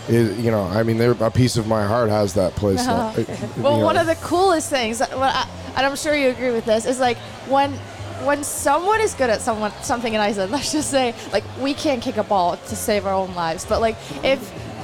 is 0.07 0.39
you 0.39 0.51
know 0.51 0.63
I 0.63 0.83
mean 0.83 0.97
they're, 0.97 1.11
a 1.11 1.31
piece 1.31 1.57
of 1.57 1.67
my 1.67 1.85
heart 1.85 2.09
has 2.09 2.33
that 2.33 2.55
place. 2.55 2.85
Well, 3.57 3.77
you 3.77 3.83
one 3.83 3.97
of 3.97 4.07
the 4.07 4.15
coolest 4.15 4.69
things, 4.69 4.99
well, 4.99 5.23
I, 5.23 5.47
and 5.75 5.85
I'm 5.85 5.95
sure 5.95 6.15
you 6.15 6.29
agree 6.29 6.51
with 6.51 6.65
this, 6.65 6.85
is 6.85 6.99
like 6.99 7.17
when 7.47 7.73
when 8.23 8.43
someone 8.43 8.99
is 8.99 9.13
good 9.13 9.29
at 9.29 9.41
someone 9.41 9.71
something 9.81 10.13
in 10.13 10.21
Iceland. 10.21 10.51
Let's 10.57 10.71
just 10.71 10.89
say, 10.89 11.13
like 11.31 11.43
we 11.59 11.73
can't 11.73 12.01
kick 12.01 12.17
a 12.17 12.23
ball 12.23 12.57
to 12.57 12.75
save 12.75 13.05
our 13.05 13.13
own 13.13 13.33
lives, 13.35 13.65
but 13.65 13.81
like 13.81 13.95
if 14.23 14.39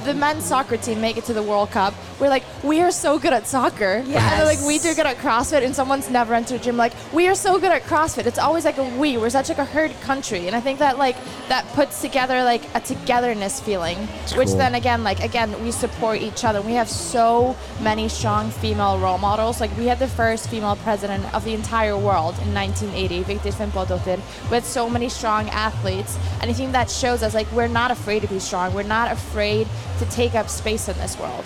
the 0.06 0.14
men's 0.14 0.44
soccer 0.44 0.76
team 0.76 1.00
make 1.00 1.16
it 1.16 1.24
to 1.24 1.32
the 1.32 1.42
World 1.42 1.72
Cup, 1.72 1.92
we're 2.20 2.28
like, 2.28 2.44
we 2.62 2.80
are 2.80 2.90
so 2.90 3.18
good 3.18 3.32
at 3.32 3.46
soccer. 3.46 3.96
And 3.96 4.06
then, 4.14 4.44
like 4.44 4.60
we 4.60 4.78
do 4.78 4.88
Yes. 4.88 4.96
good 4.96 5.06
at 5.06 5.16
CrossFit, 5.18 5.64
and 5.64 5.74
someone's 5.74 6.08
never 6.10 6.32
entered 6.34 6.60
a 6.60 6.64
gym. 6.64 6.76
Like 6.76 6.92
we 7.12 7.28
are 7.28 7.34
so 7.34 7.58
good 7.58 7.72
at 7.72 7.82
CrossFit. 7.82 8.26
It's 8.26 8.38
always 8.38 8.64
like 8.64 8.78
a 8.78 8.84
we. 8.98 9.16
We're 9.18 9.30
such 9.30 9.48
like 9.48 9.58
a 9.58 9.64
herd 9.64 9.92
country, 10.00 10.46
and 10.46 10.56
I 10.56 10.60
think 10.60 10.78
that 10.78 10.98
like 10.98 11.16
that 11.48 11.66
puts 11.74 12.00
together 12.00 12.42
like 12.44 12.62
a 12.74 12.80
togetherness 12.80 13.60
feeling, 13.60 13.98
which 14.36 14.48
cool. 14.48 14.56
then 14.56 14.74
again, 14.74 15.04
like 15.04 15.20
again, 15.22 15.62
we 15.62 15.70
support 15.70 16.20
each 16.20 16.44
other. 16.44 16.60
We 16.62 16.72
have 16.74 16.88
so 16.88 17.56
many 17.80 18.08
strong 18.08 18.50
female 18.50 18.98
role 18.98 19.18
models. 19.18 19.60
Like 19.60 19.76
we 19.76 19.86
had 19.86 19.98
the 19.98 20.08
first 20.08 20.48
female 20.48 20.76
president 20.76 21.22
of 21.34 21.44
the 21.44 21.52
entire 21.54 21.96
world 21.96 22.34
in 22.44 22.54
1980, 22.54 23.22
Victor 23.24 23.50
Vigdis 23.50 23.54
Finnbogadóttir, 23.70 24.50
with 24.50 24.64
so 24.64 24.88
many 24.88 25.08
strong 25.08 25.48
athletes. 25.50 26.16
And 26.40 26.50
I 26.50 26.54
think 26.54 26.72
that 26.72 26.90
shows 26.90 27.22
us 27.22 27.34
like 27.34 27.50
we're 27.52 27.68
not 27.68 27.90
afraid 27.90 28.22
to 28.22 28.28
be 28.28 28.38
strong. 28.38 28.72
We're 28.74 28.82
not 28.84 29.12
afraid 29.12 29.68
to 29.98 30.04
take 30.06 30.34
up 30.34 30.48
space 30.48 30.88
in 30.88 30.96
this 30.98 31.18
world. 31.18 31.44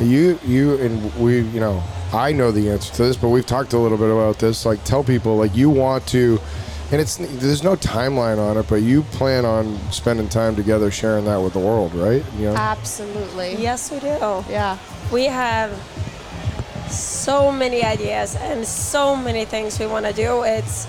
You, 0.00 0.38
you, 0.44 0.76
and 0.76 1.14
we, 1.16 1.40
you 1.40 1.60
know, 1.60 1.82
I 2.12 2.32
know 2.32 2.50
the 2.50 2.70
answer 2.70 2.92
to 2.94 3.04
this, 3.04 3.16
but 3.16 3.30
we've 3.30 3.46
talked 3.46 3.72
a 3.72 3.78
little 3.78 3.98
bit 3.98 4.10
about 4.10 4.38
this. 4.38 4.66
Like, 4.66 4.82
tell 4.84 5.02
people, 5.02 5.36
like, 5.36 5.56
you 5.56 5.70
want 5.70 6.06
to, 6.08 6.38
and 6.92 7.00
it's 7.00 7.16
there's 7.16 7.62
no 7.62 7.76
timeline 7.76 8.38
on 8.38 8.56
it, 8.58 8.66
but 8.68 8.82
you 8.82 9.02
plan 9.02 9.44
on 9.44 9.78
spending 9.90 10.28
time 10.28 10.54
together, 10.54 10.90
sharing 10.90 11.24
that 11.24 11.38
with 11.38 11.54
the 11.54 11.58
world, 11.58 11.94
right? 11.94 12.24
You 12.36 12.46
know, 12.46 12.54
Absolutely. 12.54 13.56
Yes, 13.56 13.90
we 13.90 13.98
do. 14.00 14.06
Yeah. 14.06 14.78
We 15.10 15.24
have 15.24 15.72
so 16.90 17.50
many 17.50 17.82
ideas 17.82 18.36
and 18.36 18.66
so 18.66 19.16
many 19.16 19.44
things 19.44 19.78
we 19.78 19.86
want 19.86 20.06
to 20.06 20.12
do. 20.12 20.42
It's 20.42 20.86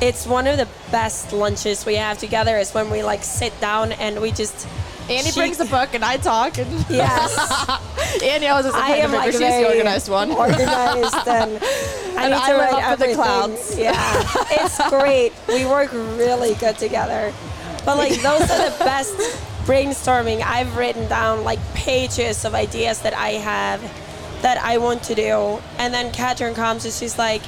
it's 0.00 0.26
one 0.26 0.46
of 0.46 0.56
the 0.56 0.66
best 0.90 1.32
lunches 1.32 1.84
we 1.84 1.94
have 1.96 2.18
together 2.18 2.56
is 2.56 2.72
when 2.72 2.90
we 2.90 3.02
like 3.02 3.22
sit 3.22 3.58
down 3.60 3.92
and 3.92 4.20
we 4.20 4.32
just 4.32 4.66
Annie 5.10 5.30
She- 5.30 5.40
brings 5.40 5.58
the 5.58 5.64
book 5.66 5.90
and 5.94 6.04
I 6.04 6.16
talk 6.16 6.58
and 6.58 6.70
yes 6.90 7.36
Annie 8.22 8.46
always 8.48 8.66
has 8.66 8.74
a 8.74 8.78
pen 8.80 9.12
like 9.12 9.32
she's 9.32 9.40
the 9.40 9.66
organized 9.68 10.08
one. 10.08 10.30
organized 10.46 11.28
and 11.28 11.58
I 12.16 12.24
And 12.24 12.32
need 12.32 12.40
I 12.40 12.50
to 12.52 12.56
write 12.58 12.84
up 12.84 12.98
the 12.98 13.14
clouds. 13.14 13.78
Yeah, 13.78 13.94
it's 14.50 14.78
great. 14.90 15.32
We 15.48 15.64
work 15.64 15.90
really 15.92 16.54
good 16.54 16.76
together. 16.78 17.32
But 17.84 17.96
like 17.96 18.12
those 18.20 18.42
are 18.42 18.70
the 18.70 18.76
best 18.80 19.14
brainstorming. 19.64 20.42
I've 20.42 20.76
written 20.76 21.08
down 21.08 21.44
like 21.44 21.58
pages 21.74 22.44
of 22.44 22.54
ideas 22.54 23.00
that 23.02 23.14
I 23.14 23.30
have 23.30 23.80
that 24.42 24.58
I 24.58 24.78
want 24.78 25.02
to 25.04 25.14
do, 25.14 25.60
and 25.78 25.92
then 25.94 26.12
Katrin 26.12 26.54
comes 26.54 26.84
and 26.84 26.92
she's 26.92 27.16
like 27.18 27.42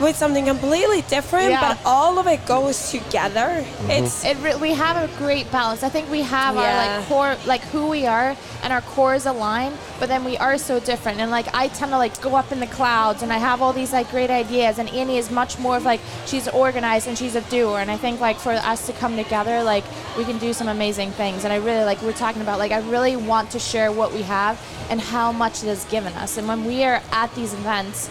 with 0.00 0.16
something 0.16 0.44
completely 0.46 1.02
different, 1.02 1.50
Yeah. 1.50 1.60
but 1.60 1.78
all 1.84 2.18
of 2.18 2.26
it 2.26 2.44
goes 2.46 2.90
together. 2.90 3.48
Mm-hmm. 3.64 3.90
It's 3.90 4.24
It 4.24 4.36
re- 4.38 4.54
we 4.56 4.72
have 4.74 4.96
a 4.96 5.12
great 5.18 5.50
balance. 5.50 5.82
I 5.82 5.88
think 5.88 6.10
we 6.10 6.22
have 6.22 6.56
our 6.56 6.62
like 6.98 7.06
core, 7.08 7.36
like 7.46 7.60
who 7.72 7.88
we 7.88 8.06
are, 8.06 8.36
and 8.62 8.72
our 8.72 8.80
cores 8.82 9.26
align. 9.26 9.72
But 9.98 10.08
then 10.08 10.24
we 10.24 10.36
are 10.38 10.56
so 10.58 10.78
different. 10.78 11.18
And 11.20 11.30
like 11.30 11.52
I 11.54 11.68
tend 11.68 11.90
to 11.90 11.98
like 11.98 12.20
go 12.20 12.36
up 12.36 12.52
in 12.52 12.60
the 12.60 12.66
clouds, 12.68 13.22
and 13.22 13.32
I 13.32 13.38
have 13.38 13.60
all 13.60 13.72
these 13.72 13.92
like 13.92 14.08
great 14.10 14.30
ideas. 14.30 14.78
And 14.78 14.88
Annie 14.90 15.18
is 15.18 15.30
much 15.30 15.58
more 15.58 15.76
of 15.76 15.84
like 15.84 16.00
she's 16.26 16.46
organized 16.48 17.08
and 17.08 17.18
she's 17.18 17.34
a 17.34 17.42
doer. 17.42 17.78
And 17.78 17.90
I 17.90 17.96
think 17.96 18.20
like 18.20 18.36
for 18.38 18.52
us 18.52 18.86
to 18.86 18.92
come 18.92 19.16
together, 19.16 19.62
like 19.62 19.84
we 20.16 20.24
can 20.24 20.38
do 20.38 20.52
some 20.52 20.68
amazing 20.68 21.10
things. 21.12 21.44
And 21.44 21.52
I 21.52 21.56
really 21.56 21.84
like 21.84 22.00
we're 22.02 22.12
talking 22.12 22.42
about 22.42 22.58
like 22.60 22.72
I 22.72 22.78
really 22.88 23.16
want 23.16 23.50
to 23.52 23.58
share 23.58 23.90
what 23.90 24.12
we 24.12 24.22
have 24.22 24.60
and 24.90 25.00
how 25.00 25.32
much 25.32 25.62
it 25.64 25.66
has 25.66 25.84
given 25.86 26.12
us. 26.14 26.38
And 26.38 26.46
when 26.46 26.64
we 26.64 26.84
are 26.84 27.02
at 27.12 27.34
these 27.34 27.52
events, 27.52 28.08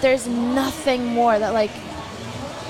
there's 0.00 0.26
nothing 0.26 1.04
more 1.04 1.38
that 1.38 1.52
like 1.52 1.70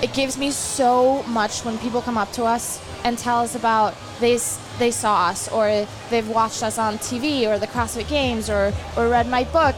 it 0.02 0.12
gives 0.14 0.38
me 0.38 0.50
so 0.50 1.22
much 1.24 1.64
when 1.64 1.76
people 1.78 2.00
come 2.00 2.16
up 2.16 2.30
to 2.32 2.44
us 2.44 2.80
and 3.04 3.18
tell 3.18 3.40
us 3.40 3.54
about 3.54 3.94
they 4.20 4.38
they 4.78 4.90
saw 4.90 5.26
us 5.26 5.48
or 5.48 5.86
they've 6.10 6.28
watched 6.28 6.62
us 6.62 6.78
on 6.78 6.98
TV 6.98 7.48
or 7.48 7.58
the 7.58 7.66
CrossFit 7.66 8.08
Games 8.08 8.48
or 8.48 8.72
or 8.96 9.08
read 9.08 9.28
my 9.28 9.44
book. 9.44 9.74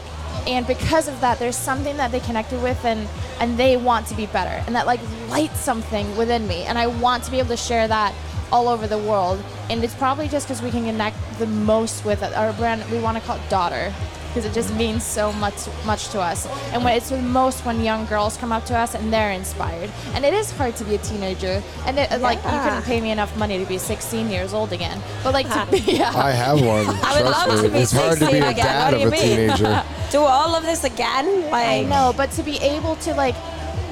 And 0.47 0.65
because 0.65 1.07
of 1.07 1.19
that 1.21 1.39
there's 1.39 1.55
something 1.57 1.97
that 1.97 2.11
they 2.11 2.19
connected 2.19 2.61
with 2.61 2.83
and 2.85 3.07
and 3.39 3.57
they 3.57 3.77
want 3.77 4.07
to 4.07 4.15
be 4.15 4.27
better 4.27 4.63
and 4.65 4.75
that 4.75 4.85
like 4.85 4.99
lights 5.29 5.59
something 5.59 6.15
within 6.17 6.47
me. 6.47 6.63
And 6.63 6.77
I 6.77 6.87
want 6.87 7.23
to 7.25 7.31
be 7.31 7.39
able 7.39 7.49
to 7.49 7.57
share 7.57 7.87
that 7.87 8.13
all 8.51 8.67
over 8.67 8.85
the 8.85 8.97
world. 8.97 9.43
And 9.69 9.83
it's 9.83 9.95
probably 9.95 10.27
just 10.27 10.47
because 10.47 10.61
we 10.61 10.71
can 10.71 10.85
connect 10.85 11.17
the 11.39 11.47
most 11.47 12.05
with 12.05 12.21
it. 12.21 12.33
our 12.33 12.53
brand 12.53 12.83
we 12.91 12.99
want 12.99 13.17
to 13.17 13.23
call 13.23 13.37
it 13.37 13.49
daughter 13.49 13.93
because 14.33 14.45
it 14.45 14.53
just 14.53 14.73
means 14.75 15.03
so 15.03 15.31
much 15.33 15.67
much 15.85 16.07
to 16.09 16.19
us. 16.21 16.47
And 16.71 16.83
when 16.83 16.95
it's 16.95 17.09
the 17.09 17.21
most 17.21 17.65
when 17.65 17.83
young 17.83 18.05
girls 18.05 18.37
come 18.37 18.51
up 18.51 18.63
to 18.65 18.77
us 18.77 18.95
and 18.95 19.11
they're 19.11 19.31
inspired. 19.31 19.89
And 20.13 20.23
it 20.23 20.33
is 20.33 20.51
hard 20.51 20.75
to 20.77 20.85
be 20.85 20.95
a 20.95 20.99
teenager. 20.99 21.61
And 21.85 21.99
it, 21.99 22.21
like 22.21 22.37
you 22.43 22.59
couldn't 22.63 22.83
pay 22.83 23.01
me 23.01 23.11
enough 23.11 23.35
money 23.37 23.57
to 23.59 23.65
be 23.65 23.77
16 23.77 24.29
years 24.29 24.53
old 24.53 24.71
again. 24.71 25.01
But 25.23 25.33
like 25.33 25.47
to 25.47 25.77
yeah. 25.91 26.11
I 26.15 26.31
have 26.31 26.61
one. 26.61 26.85
I 27.03 27.21
would 27.21 27.29
love 27.31 27.49
me. 27.61 27.67
to 27.67 27.73
be 27.73 27.79
it's 27.79 27.91
hard 27.91 28.17
to 28.19 28.25
be 28.25 28.39
16 28.39 28.43
a 28.43 28.49
again. 28.49 28.65
dad 28.65 28.93
What 28.93 28.93
of 28.93 29.01
do 29.01 29.07
a 29.07 29.11
mean? 29.11 29.21
teenager. 29.21 29.83
do 30.11 30.19
all 30.19 30.55
of 30.55 30.63
this 30.63 30.83
again. 30.85 31.49
Like 31.51 31.67
I 31.67 31.81
know, 31.83 32.13
but 32.15 32.31
to 32.31 32.43
be 32.43 32.57
able 32.59 32.95
to 32.97 33.13
like 33.13 33.35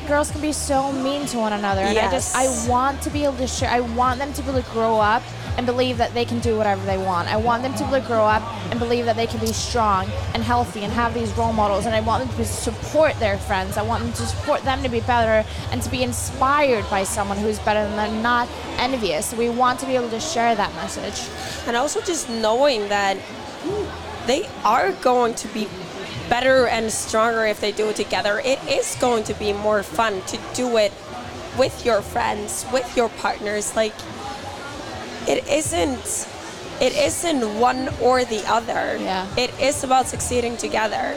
girls 0.08 0.32
can 0.32 0.42
be 0.42 0.52
so 0.52 0.92
mean 0.92 1.24
to 1.28 1.38
one 1.38 1.54
another 1.54 1.82
and 1.82 1.96
I 1.96 2.10
just 2.10 2.36
I 2.36 2.48
want 2.68 3.00
to 3.04 3.12
be 3.12 3.26
able 3.26 3.38
to 3.38 3.46
share 3.46 3.70
I 3.70 3.82
want 3.82 4.18
them 4.18 4.34
to 4.34 4.42
be 4.42 4.50
able 4.50 4.64
to 4.64 4.70
grow 4.72 5.00
up 5.00 5.22
and 5.58 5.66
believe 5.66 5.98
that 5.98 6.14
they 6.14 6.26
can 6.26 6.40
do 6.40 6.58
whatever 6.58 6.86
they 6.86 6.98
want. 6.98 7.28
I 7.28 7.38
want 7.38 7.64
them 7.64 7.74
to 7.76 8.04
grow 8.06 8.26
up 8.26 8.44
and 8.72 8.80
believe 8.80 9.06
that 9.06 9.16
they 9.16 9.28
can 9.28 9.40
be 9.40 9.54
strong 9.54 10.06
and 10.34 10.44
healthy 10.44 10.84
and 10.84 10.94
have 10.94 11.14
these 11.14 11.32
role 11.34 11.54
models 11.54 11.86
and 11.86 11.96
I 11.96 12.02
want 12.02 12.28
them 12.28 12.38
to 12.38 12.46
support 12.46 13.14
their 13.20 13.38
friends. 13.38 13.78
I 13.78 13.82
want 13.82 14.04
them 14.04 14.14
to 14.14 14.26
support 14.26 14.62
them 14.64 14.84
to 14.84 14.90
be 14.90 15.02
better 15.02 15.48
and 15.72 15.82
to 15.82 15.90
be 15.90 16.04
inspired 16.04 16.90
by 16.90 17.04
someone 17.04 17.38
who's 17.38 17.60
better 17.60 17.84
than 17.84 17.96
them, 17.96 18.22
not 18.22 18.48
envious. 18.78 19.34
We 19.34 19.50
want 19.50 19.80
to 19.82 19.86
be 19.86 19.96
able 19.96 20.10
to 20.10 20.20
share 20.20 20.56
that 20.56 20.74
message. 20.76 21.30
and 21.68 21.76
also 21.76 22.02
just 22.02 22.30
knowing 22.30 22.90
that 22.90 23.18
they 24.26 24.48
are 24.64 24.92
going 24.94 25.34
to 25.36 25.48
be 25.50 25.68
better 26.30 26.68
and 26.68 26.92
stronger 26.92 27.46
if 27.46 27.60
they 27.60 27.72
do 27.72 27.90
it 27.90 27.96
together. 27.96 28.42
It 28.46 28.64
is 28.68 28.96
going 29.00 29.24
to 29.26 29.34
be 29.34 29.54
more 29.54 29.84
fun 29.84 30.22
to 30.28 30.40
do 30.54 30.78
it 30.78 30.94
with 31.58 31.86
your 31.86 32.02
friends, 32.02 32.66
with 32.72 32.96
your 32.96 33.10
partners. 33.10 33.76
Like 33.76 33.94
it 35.30 35.48
isn't 35.48 36.28
it 36.82 36.94
isn't 36.96 37.60
one 37.60 37.90
or 38.02 38.24
the 38.26 38.42
other. 38.50 38.98
Yeah. 38.98 39.28
It 39.38 39.52
is 39.60 39.84
about 39.84 40.08
succeeding 40.08 40.56
together. 40.58 41.14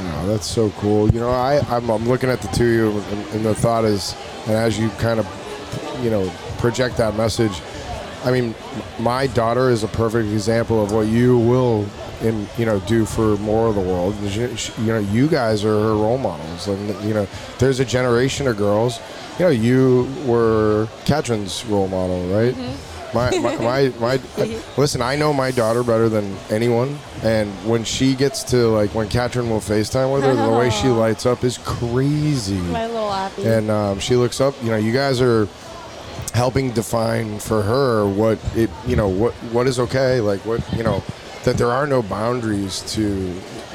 No, 0.00 0.26
that's 0.28 0.46
so 0.46 0.70
cool. 0.78 1.10
You 1.10 1.20
know, 1.20 1.30
I, 1.30 1.58
I'm, 1.68 1.88
I'm 1.90 2.08
looking 2.08 2.30
at 2.30 2.40
the 2.40 2.48
two 2.48 2.64
of 2.88 2.94
you, 2.94 3.00
and, 3.18 3.26
and 3.34 3.44
the 3.44 3.54
thought 3.54 3.84
is, 3.84 4.14
and 4.46 4.52
as 4.54 4.78
you 4.78 4.90
kind 4.90 5.18
of, 5.18 5.26
you 6.02 6.10
know, 6.10 6.28
project 6.58 6.96
that 6.98 7.16
message, 7.16 7.60
I 8.24 8.30
mean, 8.30 8.54
my 9.00 9.26
daughter 9.26 9.70
is 9.70 9.82
a 9.82 9.88
perfect 9.88 10.28
example 10.32 10.82
of 10.82 10.92
what 10.92 11.06
you 11.08 11.36
will, 11.38 11.84
in 12.22 12.46
you 12.56 12.64
know, 12.64 12.78
do 12.80 13.04
for 13.04 13.36
more 13.38 13.66
of 13.68 13.74
the 13.74 13.80
world. 13.80 14.14
She- 14.28 14.54
she- 14.56 14.72
You 14.82 14.92
know, 14.94 14.98
you 14.98 15.26
guys 15.28 15.64
are 15.64 15.68
her 15.80 15.94
role 15.94 16.18
models, 16.18 16.68
and 16.68 16.88
you 17.04 17.12
know, 17.14 17.26
there's 17.58 17.80
a 17.80 17.84
generation 17.84 18.46
of 18.46 18.56
girls. 18.56 19.00
You 19.40 19.46
know, 19.46 19.50
you 19.50 20.08
were 20.26 20.86
Katrin's 21.06 21.64
role 21.66 21.88
model, 21.88 22.22
right? 22.28 22.54
Mm-hmm. 22.54 22.93
My, 23.14 23.30
my, 23.38 23.56
my, 23.58 23.92
my 24.00 24.20
listen, 24.76 25.00
I 25.00 25.16
know 25.16 25.32
my 25.32 25.50
daughter 25.50 25.82
better 25.82 26.08
than 26.08 26.36
anyone. 26.50 26.98
And 27.22 27.50
when 27.68 27.84
she 27.84 28.14
gets 28.14 28.42
to, 28.44 28.68
like, 28.68 28.94
when 28.94 29.08
Katrin 29.08 29.48
will 29.48 29.60
FaceTime 29.60 30.12
with 30.12 30.24
her, 30.24 30.34
the 30.34 30.58
way 30.58 30.70
she 30.70 30.88
lights 31.04 31.24
up 31.24 31.44
is 31.44 31.58
crazy. 31.58 32.56
My 32.56 32.86
little 32.86 33.12
Abby. 33.12 33.46
And 33.46 33.70
um, 33.70 33.98
she 34.00 34.16
looks 34.16 34.40
up, 34.40 34.54
you 34.62 34.70
know, 34.70 34.76
you 34.76 34.92
guys 34.92 35.20
are 35.20 35.48
helping 36.34 36.72
define 36.72 37.38
for 37.38 37.62
her 37.62 38.06
what 38.06 38.38
it, 38.56 38.68
you 38.86 38.96
know, 38.96 39.08
what 39.08 39.32
what 39.52 39.66
is 39.68 39.78
okay. 39.78 40.20
Like, 40.20 40.44
what, 40.44 40.60
you 40.74 40.82
know, 40.82 41.02
that 41.44 41.56
there 41.56 41.70
are 41.70 41.86
no 41.86 42.02
boundaries 42.02 42.80
to, 42.94 43.02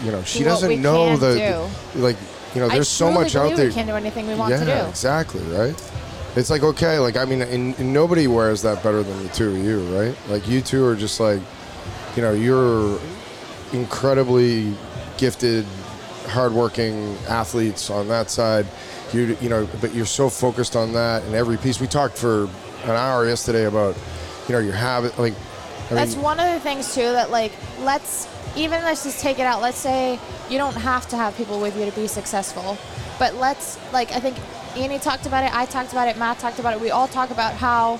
you 0.03 0.11
know, 0.11 0.21
she 0.23 0.39
What 0.39 0.49
doesn't 0.49 0.81
know 0.81 1.17
the, 1.17 1.69
like, 1.95 2.17
you 2.53 2.61
know, 2.61 2.67
I 2.67 2.75
there's 2.75 2.87
so 2.87 3.11
much 3.11 3.35
out 3.35 3.55
there. 3.55 3.67
We 3.67 3.73
can 3.73 3.87
do 3.87 3.93
anything 3.93 4.27
we 4.27 4.35
want 4.35 4.51
yeah, 4.51 4.59
to 4.59 4.65
do. 4.65 4.89
exactly, 4.89 5.41
right? 5.43 5.91
It's 6.35 6.49
like 6.49 6.63
okay, 6.63 6.99
like 6.99 7.17
I 7.17 7.25
mean, 7.25 7.41
and, 7.41 7.77
and 7.79 7.93
nobody 7.93 8.27
wears 8.27 8.61
that 8.61 8.83
better 8.83 9.01
than 9.03 9.23
the 9.23 9.29
two 9.29 9.49
of 9.49 9.57
you, 9.57 9.79
right? 9.97 10.15
Like 10.29 10.47
you 10.47 10.61
two 10.61 10.85
are 10.85 10.95
just 10.95 11.19
like, 11.19 11.41
you 12.15 12.21
know, 12.21 12.33
you're 12.33 12.99
incredibly 13.73 14.73
gifted, 15.17 15.65
hardworking 16.27 17.15
athletes 17.27 17.89
on 17.89 18.07
that 18.09 18.29
side. 18.29 18.67
You 19.11 19.35
you 19.41 19.49
know, 19.49 19.67
but 19.81 19.93
you're 19.95 20.05
so 20.05 20.29
focused 20.29 20.75
on 20.75 20.93
that 20.93 21.23
and 21.23 21.33
every 21.33 21.57
piece. 21.57 21.81
We 21.81 21.87
talked 21.87 22.17
for 22.17 22.43
an 22.83 22.91
hour 22.91 23.27
yesterday 23.27 23.65
about, 23.65 23.97
you 24.47 24.53
know, 24.53 24.59
your 24.59 24.73
habit. 24.73 25.17
Like, 25.17 25.33
I 25.89 25.95
That's 25.95 26.13
mean, 26.13 26.23
one 26.23 26.39
of 26.39 26.53
the 26.53 26.59
things 26.59 26.93
too 26.93 27.01
that 27.01 27.31
like 27.31 27.51
let's 27.81 28.27
even 28.55 28.83
let's 28.83 29.03
just 29.03 29.19
take 29.19 29.39
it 29.39 29.47
out. 29.47 29.61
Let's 29.61 29.77
say 29.77 30.19
you 30.49 30.59
don't 30.59 30.75
have 30.75 31.07
to 31.09 31.17
have 31.17 31.35
people 31.37 31.59
with 31.59 31.75
you 31.75 31.85
to 31.89 31.91
be 31.91 32.05
successful, 32.07 32.77
but 33.17 33.33
let's 33.35 33.79
like 33.91 34.11
I 34.11 34.19
think 34.19 34.37
Annie 34.75 34.99
talked 34.99 35.25
about 35.25 35.43
it, 35.43 35.53
I 35.53 35.65
talked 35.65 35.91
about 35.91 36.07
it, 36.07 36.17
Matt 36.17 36.39
talked 36.39 36.59
about 36.59 36.73
it. 36.73 36.81
We 36.81 36.91
all 36.91 37.07
talk 37.07 37.31
about 37.31 37.53
how 37.53 37.99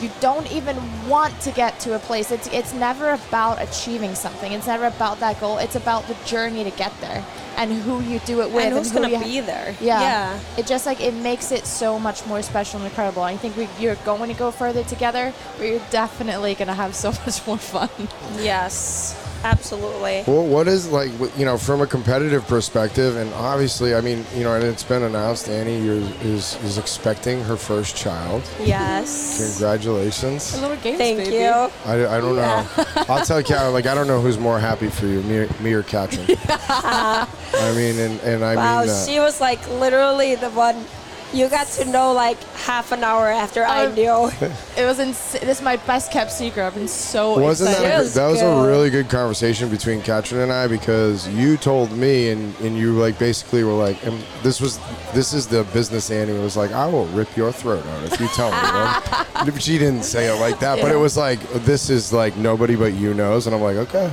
you 0.00 0.10
don't 0.20 0.50
even 0.50 0.76
want 1.08 1.38
to 1.42 1.50
get 1.50 1.78
to 1.80 1.94
a 1.94 1.98
place. 1.98 2.30
It's 2.30 2.48
it's 2.48 2.72
never 2.72 3.10
about 3.10 3.60
achieving 3.60 4.14
something. 4.14 4.52
It's 4.52 4.66
never 4.66 4.86
about 4.86 5.20
that 5.20 5.38
goal. 5.40 5.58
It's 5.58 5.76
about 5.76 6.06
the 6.08 6.16
journey 6.24 6.64
to 6.64 6.70
get 6.70 6.98
there 7.00 7.24
and 7.56 7.72
who 7.72 8.00
you 8.00 8.18
do 8.20 8.40
it 8.40 8.50
with 8.50 8.64
and 8.64 8.74
who's 8.74 8.90
who 8.90 9.00
gonna 9.00 9.18
you 9.18 9.24
be 9.24 9.40
there? 9.40 9.74
yeah. 9.80 10.00
Yeah. 10.00 10.40
It 10.56 10.66
just 10.66 10.86
like 10.86 11.00
it 11.00 11.14
makes 11.14 11.52
it 11.52 11.66
so 11.66 11.98
much 11.98 12.26
more 12.26 12.40
special 12.42 12.80
and 12.80 12.88
incredible. 12.88 13.22
I 13.22 13.36
think 13.36 13.56
we, 13.56 13.68
you're 13.78 13.96
going 13.96 14.30
to 14.32 14.38
go 14.38 14.50
further 14.50 14.82
together, 14.84 15.32
but 15.58 15.64
you're 15.64 15.82
definitely 15.90 16.54
going 16.54 16.68
to 16.68 16.74
have 16.74 16.94
so 16.94 17.10
much 17.26 17.46
more 17.46 17.58
fun. 17.58 17.90
Yes. 18.38 19.29
Absolutely. 19.42 20.24
Well, 20.26 20.46
what 20.46 20.68
is 20.68 20.90
like 20.90 21.10
you 21.36 21.44
know 21.44 21.56
from 21.56 21.80
a 21.80 21.86
competitive 21.86 22.46
perspective, 22.46 23.16
and 23.16 23.32
obviously, 23.34 23.94
I 23.94 24.00
mean, 24.00 24.24
you 24.34 24.44
know, 24.44 24.54
and 24.54 24.64
it's 24.64 24.82
been 24.82 25.02
announced 25.02 25.48
Annie 25.48 25.76
is 25.86 26.08
is, 26.22 26.64
is 26.64 26.78
expecting 26.78 27.42
her 27.44 27.56
first 27.56 27.96
child. 27.96 28.42
Yes. 28.62 29.56
Congratulations! 29.58 30.60
little 30.60 30.76
games, 30.76 30.98
Thank 30.98 31.18
baby. 31.18 31.46
I, 31.46 31.96
you. 31.96 32.06
I 32.06 32.20
don't 32.20 32.36
know. 32.36 32.66
I'll 33.08 33.24
tell 33.24 33.42
Kat, 33.42 33.72
like 33.72 33.86
I 33.86 33.94
don't 33.94 34.06
know 34.06 34.20
who's 34.20 34.38
more 34.38 34.58
happy 34.60 34.88
for 34.88 35.06
you, 35.06 35.22
me, 35.22 35.46
me 35.60 35.72
or 35.72 35.82
Katrin. 35.82 36.26
I 36.48 37.72
mean, 37.74 37.98
and, 37.98 38.20
and 38.20 38.44
I 38.44 38.56
Wow, 38.56 38.78
mean 38.80 38.88
that. 38.88 39.08
she 39.08 39.18
was 39.18 39.40
like 39.40 39.66
literally 39.70 40.34
the 40.34 40.50
one 40.50 40.84
you 41.32 41.48
got 41.48 41.66
to 41.68 41.84
know 41.84 42.12
like 42.12 42.42
half 42.54 42.92
an 42.92 43.04
hour 43.04 43.28
after 43.28 43.64
I 43.64 43.86
Um, 43.86 43.94
knew. 43.94 44.30
It 44.76 44.84
was 44.84 44.98
ins- 44.98 45.32
this 45.32 45.58
is 45.58 45.62
my 45.62 45.76
best 45.76 46.10
kept 46.10 46.32
secret. 46.32 46.64
I've 46.66 46.74
been 46.74 46.88
so 46.88 47.38
Wasn't 47.38 47.68
that 47.70 47.74
excited. 47.78 47.92
a, 47.92 47.96
It 47.96 48.02
was 48.02 48.14
that 48.14 48.26
was 48.28 48.40
a 48.40 48.44
good. 48.44 48.66
really 48.66 48.90
good 48.90 49.08
conversation 49.08 49.68
between 49.68 50.00
Katrin 50.02 50.40
and 50.42 50.52
I 50.52 50.66
because 50.66 51.28
you 51.28 51.56
told 51.56 51.92
me 51.92 52.30
and, 52.30 52.54
and 52.60 52.76
you 52.76 52.92
like 52.94 53.18
basically 53.18 53.62
were 53.64 53.72
like 53.74 54.04
and 54.06 54.18
this 54.42 54.60
was 54.60 54.78
this 55.12 55.32
is 55.32 55.46
the 55.46 55.64
business 55.72 56.10
Annie 56.10 56.38
was 56.38 56.56
like 56.56 56.72
I 56.72 56.86
will 56.86 57.06
rip 57.06 57.36
your 57.36 57.52
throat 57.52 57.84
out 57.86 58.04
if 58.12 58.18
you 58.20 58.28
tell 58.28 58.50
me. 58.50 58.56
one." 58.56 59.58
she 59.60 59.78
didn't 59.78 60.04
say 60.04 60.26
it 60.34 60.40
like 60.40 60.58
that, 60.60 60.80
but 60.80 60.90
it 60.92 60.96
was 60.98 61.16
like 61.16 61.40
this 61.64 61.90
is 61.90 62.12
like 62.12 62.36
nobody 62.36 62.76
but 62.76 62.92
you 62.94 63.14
knows, 63.14 63.46
and 63.46 63.54
I'm 63.54 63.62
like 63.62 63.76
okay. 63.76 64.10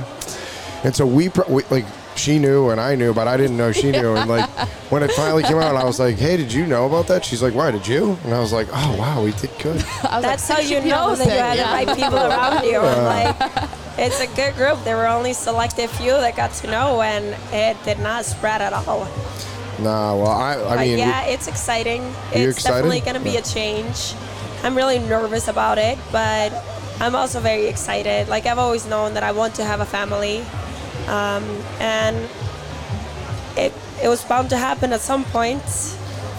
And 0.84 0.94
so 0.94 1.04
we, 1.06 1.28
pro- 1.28 1.48
we 1.52 1.62
like 1.70 1.84
she 2.18 2.38
knew 2.38 2.70
and 2.70 2.80
I 2.80 2.94
knew, 2.94 3.14
but 3.14 3.26
I 3.28 3.36
didn't 3.36 3.56
know 3.56 3.72
she 3.72 3.90
knew. 3.90 4.14
And 4.16 4.28
like 4.28 4.48
when 4.90 5.02
it 5.02 5.10
finally 5.12 5.42
came 5.42 5.56
out, 5.58 5.76
I 5.76 5.84
was 5.84 5.98
like, 5.98 6.16
"Hey, 6.18 6.36
did 6.36 6.52
you 6.52 6.66
know 6.66 6.86
about 6.86 7.06
that?" 7.08 7.24
She's 7.24 7.42
like, 7.42 7.54
"Why 7.54 7.70
did 7.70 7.86
you?" 7.86 8.18
And 8.24 8.34
I 8.34 8.40
was 8.40 8.52
like, 8.52 8.68
"Oh 8.72 8.96
wow, 8.98 9.22
we 9.22 9.32
did 9.32 9.50
good." 9.62 9.82
I 10.02 10.16
was 10.16 10.22
That's 10.24 10.48
like, 10.50 10.58
how 10.58 10.62
you 10.62 10.68
"Should 10.68 10.84
be 10.84 10.92
on 10.92 11.08
know 11.10 11.14
that 11.16 11.26
you 11.26 11.32
had 11.32 11.56
Yeah. 11.56 11.68
the 11.68 11.86
right 11.86 11.96
people 11.96 12.18
around 12.18 12.64
you. 12.64 12.80
And 12.80 13.04
like, 13.04 13.70
it's 13.98 14.20
a 14.20 14.26
good 14.36 14.54
group. 14.56 14.82
There 14.84 14.96
were 14.96 15.08
only 15.08 15.32
selected 15.32 15.88
few 15.90 16.12
that 16.12 16.36
got 16.36 16.52
to 16.54 16.70
know, 16.70 17.00
and 17.02 17.34
it 17.52 17.76
did 17.84 17.98
not 18.00 18.24
spread 18.24 18.60
at 18.60 18.72
all. 18.72 19.06
Nah, 19.80 20.14
well, 20.16 20.26
I 20.28 20.54
I 20.54 20.76
But 20.76 20.78
mean, 20.80 20.98
yeah, 20.98 21.22
it's 21.24 21.46
exciting. 21.46 22.02
You 22.34 22.48
It's 22.48 22.58
excited? 22.58 22.74
definitely 22.82 23.00
going 23.00 23.14
to 23.14 23.20
be 23.22 23.30
Yeah. 23.30 23.40
a 23.40 23.42
change. 23.42 24.14
I'm 24.64 24.76
really 24.76 24.98
nervous 24.98 25.46
about 25.46 25.78
it, 25.78 25.96
but 26.10 26.50
I'm 27.00 27.14
also 27.14 27.38
very 27.38 27.66
excited. 27.68 28.26
Like 28.28 28.46
I've 28.46 28.58
always 28.58 28.86
known 28.86 29.14
that 29.14 29.22
I 29.22 29.30
want 29.30 29.54
to 29.56 29.64
have 29.64 29.78
a 29.80 29.86
family, 29.86 30.42
um, 31.06 31.44
and 31.80 32.16
it 33.56 33.72
it 34.02 34.08
was 34.08 34.24
bound 34.24 34.50
to 34.50 34.56
happen 34.56 34.92
at 34.92 35.00
some 35.00 35.24
point. 35.24 35.62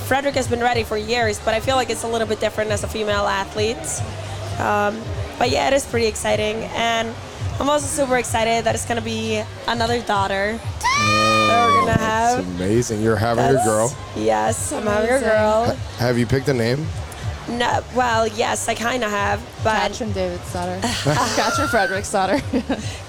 Frederik 0.08 0.36
has 0.36 0.48
been 0.48 0.62
ready 0.62 0.84
for 0.84 0.98
years, 0.98 1.40
but 1.40 1.54
I 1.54 1.60
feel 1.60 1.76
like 1.76 1.90
it's 1.90 2.04
a 2.04 2.08
little 2.08 2.28
bit 2.28 2.40
different 2.40 2.72
as 2.72 2.84
a 2.84 2.88
female 2.88 3.28
athlete. 3.28 3.78
Um, 4.60 5.00
but 5.38 5.50
yeah, 5.52 5.68
it 5.68 5.74
is 5.74 5.86
pretty 5.86 6.08
exciting, 6.08 6.56
and 6.76 7.14
I'm 7.60 7.70
also 7.70 7.86
super 7.86 8.18
excited 8.18 8.64
that 8.66 8.76
it's 8.76 8.86
gonna 8.86 9.02
be 9.02 9.42
another 9.68 10.02
daughter 10.02 10.58
that 10.58 11.68
we're 11.70 11.80
gonna 11.82 11.92
It's 11.92 12.02
have. 12.02 12.48
amazing. 12.56 13.02
You're 13.02 13.16
having 13.16 13.44
a 13.46 13.48
That's- 13.54 13.66
girl. 13.66 13.96
Yes, 14.16 14.72
I'm 14.72 14.84
having 14.84 15.10
a 15.10 15.14
Amazing. 15.14 15.30
girl. 15.30 15.78
Have 16.00 16.18
you 16.18 16.26
picked 16.26 16.48
a 16.50 16.54
name? 16.54 16.88
No, 17.50 17.84
well, 17.96 18.28
yes, 18.28 18.68
I 18.70 18.76
kind 18.76 19.04
of 19.04 19.10
have, 19.12 19.42
but 19.64 19.74
Katrin 19.80 20.12
David's 20.12 20.54
daughter. 20.54 20.80
Katrin 20.84 21.68
Frederick's 21.68 22.12
daughter. 22.12 22.40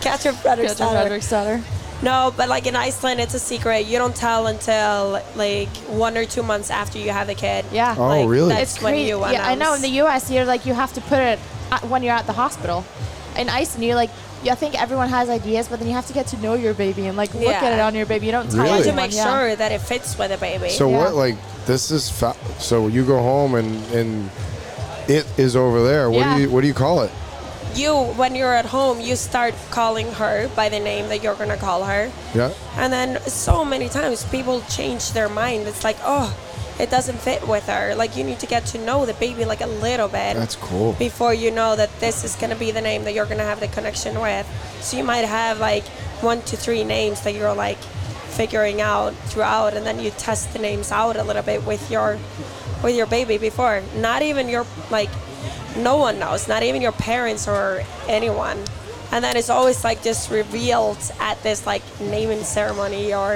Katrin 0.00 0.34
Frederick's 0.34 0.72
Katrin 0.74 0.76
daughter. 0.78 0.98
Frederick's 1.00 1.30
daughter. 1.30 1.62
No, 2.02 2.32
but 2.34 2.48
like 2.48 2.66
in 2.66 2.74
Iceland, 2.76 3.20
it's 3.20 3.34
a 3.34 3.38
secret. 3.38 3.80
You 3.86 3.98
don't 3.98 4.16
tell 4.16 4.46
until 4.46 5.22
like 5.36 5.68
one 5.88 6.16
or 6.16 6.24
two 6.24 6.42
months 6.42 6.70
after 6.70 6.98
you 6.98 7.10
have 7.10 7.26
the 7.26 7.34
kid. 7.34 7.66
Yeah. 7.70 7.94
Oh, 7.98 8.06
Like, 8.06 8.28
really? 8.28 8.48
That's 8.54 8.76
It's 8.76 8.82
when 8.82 8.94
crazy. 8.94 9.08
you 9.08 9.20
Yeah, 9.20 9.46
I 9.46 9.54
know. 9.54 9.74
In 9.74 9.82
the 9.82 9.88
U.S., 10.04 10.30
you're 10.30 10.46
like 10.46 10.64
you 10.64 10.72
have 10.72 10.92
to 10.94 11.00
put 11.02 11.18
it 11.18 11.38
at, 11.70 11.84
when 11.84 12.02
you're 12.02 12.14
at 12.14 12.26
the 12.26 12.32
hospital. 12.32 12.84
In 13.36 13.48
Iceland, 13.50 13.84
you're 13.84 13.94
like, 13.96 14.10
I 14.44 14.54
think 14.54 14.80
everyone 14.80 15.08
has 15.10 15.28
ideas, 15.28 15.68
but 15.68 15.78
then 15.78 15.88
you 15.88 15.94
have 15.94 16.06
to 16.06 16.12
get 16.14 16.26
to 16.28 16.36
know 16.38 16.54
your 16.54 16.72
baby 16.72 17.06
and 17.06 17.16
like 17.16 17.34
look 17.34 17.42
Yeah. 17.44 17.62
at 17.64 17.72
it 17.74 17.80
on 17.80 17.94
your 17.94 18.06
baby. 18.06 18.26
You 18.26 18.32
don't 18.32 18.48
tell 18.50 18.60
Really? 18.62 18.78
You 18.78 18.84
have 18.84 18.86
to 18.86 18.92
make 18.94 19.14
yeah. 19.14 19.24
sure 19.24 19.56
that 19.56 19.70
it 19.72 19.80
fits 19.82 20.16
with 20.18 20.30
the 20.30 20.38
baby. 20.38 20.70
So 20.70 20.88
Yeah. 20.88 20.96
what? 20.98 21.14
Like 21.14 21.36
this 21.66 21.90
is 21.90 22.08
fa- 22.08 22.36
so 22.58 22.86
you 22.88 23.04
go 23.04 23.18
home 23.18 23.54
and 23.54 23.70
and 23.92 24.30
it 25.08 25.26
is 25.36 25.56
over 25.56 25.82
there. 25.82 26.08
What 26.10 26.18
Yeah. 26.20 26.36
do 26.36 26.40
you 26.42 26.50
what 26.50 26.60
do 26.62 26.66
you 26.68 26.74
call 26.74 27.02
it? 27.02 27.10
you, 27.76 27.94
when 28.18 28.34
you're 28.34 28.52
at 28.52 28.66
home, 28.66 29.00
you 29.00 29.14
start 29.14 29.54
calling 29.70 30.10
her 30.14 30.48
by 30.56 30.68
the 30.68 30.80
name 30.80 31.08
that 31.08 31.22
you're 31.22 31.36
gonna 31.36 31.56
call 31.56 31.84
her, 31.84 32.10
Yeah. 32.34 32.50
and 32.76 32.92
then 32.92 33.20
so 33.28 33.64
many 33.64 33.88
times 33.88 34.24
people 34.24 34.60
change 34.68 35.12
their 35.12 35.28
mind. 35.28 35.68
It's 35.68 35.84
like, 35.84 35.96
oh, 36.04 36.34
it 36.80 36.90
doesn't 36.90 37.18
fit 37.18 37.46
with 37.46 37.66
her. 37.66 37.94
Like 37.94 38.16
you 38.16 38.24
need 38.24 38.40
to 38.40 38.46
get 38.46 38.66
to 38.66 38.78
know 38.78 39.06
the 39.06 39.14
baby 39.14 39.44
like 39.44 39.60
a 39.60 39.66
little 39.66 40.08
bit. 40.08 40.34
That's 40.34 40.56
cool. 40.56 40.94
before 40.94 41.34
you 41.34 41.50
know 41.50 41.76
that 41.76 41.90
this 42.00 42.24
is 42.24 42.34
to 42.50 42.58
be 42.58 42.70
the 42.70 42.80
name 42.80 43.04
that 43.04 43.12
you're 43.12 43.26
to 43.38 43.44
have 43.44 43.60
the 43.60 43.68
connection 43.68 44.20
with. 44.20 44.46
So 44.80 44.96
you 44.96 45.04
might 45.04 45.26
have 45.26 45.60
like 45.60 45.84
one 46.22 46.42
to 46.42 46.56
three 46.56 46.84
names 46.84 47.20
that 47.22 47.34
you're 47.34 47.54
like 47.54 47.78
figuring 48.30 48.80
out 48.80 49.14
throughout, 49.28 49.74
and 49.74 49.84
then 49.84 50.00
you 50.00 50.10
test 50.12 50.52
the 50.52 50.58
names 50.58 50.90
out 50.90 51.16
a 51.16 51.22
little 51.22 51.42
bit 51.42 51.64
with 51.66 51.90
your 51.90 52.18
with 52.82 52.96
your 52.96 53.06
baby 53.06 53.36
before. 53.36 53.82
Not 53.96 54.22
even 54.22 54.48
your 54.48 54.66
like, 54.90 55.10
no 55.76 55.98
one 55.98 56.18
knows. 56.18 56.48
Not 56.48 56.62
even 56.62 56.80
your 56.80 56.92
parents 56.92 57.46
or 57.46 57.82
anyone. 58.08 58.58
And 59.12 59.24
then 59.24 59.36
it's 59.36 59.50
always 59.50 59.82
like 59.84 60.02
just 60.02 60.30
revealed 60.30 60.98
at 61.20 61.42
this 61.42 61.66
like 61.66 61.82
naming 62.00 62.44
ceremony 62.44 63.12
or 63.12 63.32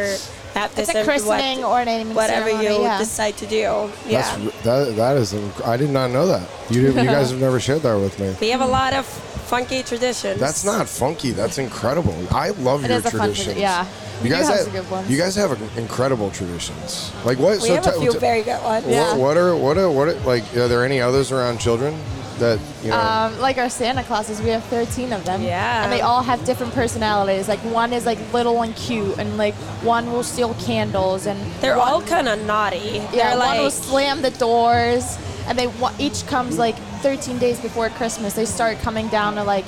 at 0.55 0.71
this 0.77 0.89
It's 0.89 0.95
a 0.95 0.99
ev- 0.99 1.05
christening 1.07 1.65
or 1.65 1.81
a 1.81 1.85
naming 1.85 2.15
whatever 2.15 2.47
ceremony, 2.51 2.77
you 2.77 2.83
yeah. 2.83 2.99
decide 2.99 3.37
to 3.39 3.47
do. 3.47 3.91
Yeah. 4.07 4.23
That's 4.39 4.63
that 4.63 4.97
that 4.97 5.17
is 5.17 5.35
I 5.65 5.77
did 5.77 5.91
not 5.91 6.11
know 6.13 6.27
that. 6.29 6.49
You 6.71 6.83
did, 6.83 6.95
you 6.97 7.05
guys 7.05 7.31
have 7.33 7.41
never 7.41 7.59
shared 7.59 7.83
that 7.83 7.95
with 7.97 8.19
me. 8.21 8.35
we 8.41 8.51
have 8.51 8.61
a 8.61 8.67
lot 8.67 8.93
of 8.93 9.05
funky 9.05 9.83
traditions. 9.83 10.39
That's 10.39 10.65
not 10.65 10.89
funky. 10.89 11.33
That's 11.33 11.59
incredible. 11.59 12.15
I 12.31 12.51
love 12.51 12.85
It 12.85 12.89
your 12.91 12.99
is 12.99 13.07
a 13.07 13.11
fun 13.11 13.21
traditions. 13.21 13.59
yeah. 13.59 13.87
You 14.23 14.29
You 14.29 14.31
guys 14.37 14.49
have 14.49 14.59
have 14.67 14.73
good 14.73 14.91
ones. 14.93 15.11
you 15.11 15.19
guys 15.19 15.35
have 15.35 15.77
incredible 15.77 16.31
traditions. 16.31 17.11
Like 17.25 17.39
what? 17.41 17.61
We 17.61 17.71
have 17.71 17.85
a 17.85 17.91
t- 17.93 17.99
few 18.01 18.13
t- 18.13 18.19
very 18.21 18.43
good 18.43 18.63
ones. 18.63 18.87
Yeah. 18.87 19.11
What, 19.17 19.19
what 19.21 19.37
are 19.37 19.57
what 19.57 19.77
are 19.77 19.91
what 19.91 20.07
are, 20.09 20.15
like? 20.21 20.45
Are 20.57 20.69
there 20.69 20.85
any 20.85 21.01
others 21.01 21.33
around 21.33 21.59
children 21.59 21.99
that 22.39 22.59
you 22.83 22.91
know? 22.91 22.99
Um, 23.01 23.39
like 23.41 23.59
our 23.59 23.69
Santa 23.71 24.03
Clauses, 24.03 24.41
we 24.43 24.49
have 24.51 24.65
13 24.65 25.13
of 25.13 25.25
them. 25.25 25.43
Yeah. 25.43 25.85
And 25.85 25.93
they 25.93 26.01
all 26.01 26.23
have 26.23 26.45
different 26.45 26.73
personalities. 26.75 27.49
Like 27.49 27.61
one 27.61 27.93
is 27.93 28.07
like 28.07 28.19
little 28.33 28.63
and 28.63 28.75
cute, 28.77 29.19
and 29.19 29.37
like 29.37 29.55
one 29.83 30.11
will 30.13 30.23
steal 30.23 30.55
candles, 30.55 31.27
and 31.27 31.39
They're 31.61 31.77
one- 31.79 31.89
all 31.89 32.03
kind 32.03 32.29
of 32.29 32.45
naughty. 32.47 32.77
yeah, 33.13 33.31
They're 33.31 33.39
one 33.39 33.57
will 33.59 33.65
like 33.65 33.73
slam 33.73 34.23
the 34.23 34.31
doors, 34.31 35.19
and 35.47 35.59
they 35.59 35.69
each 35.99 36.27
comes 36.27 36.59
like 36.59 36.77
13 37.03 37.39
days 37.39 37.61
before 37.61 37.89
Christmas. 37.91 38.35
They 38.35 38.45
start 38.47 38.79
coming 38.79 39.09
down 39.09 39.35
to 39.37 39.45
like 39.45 39.65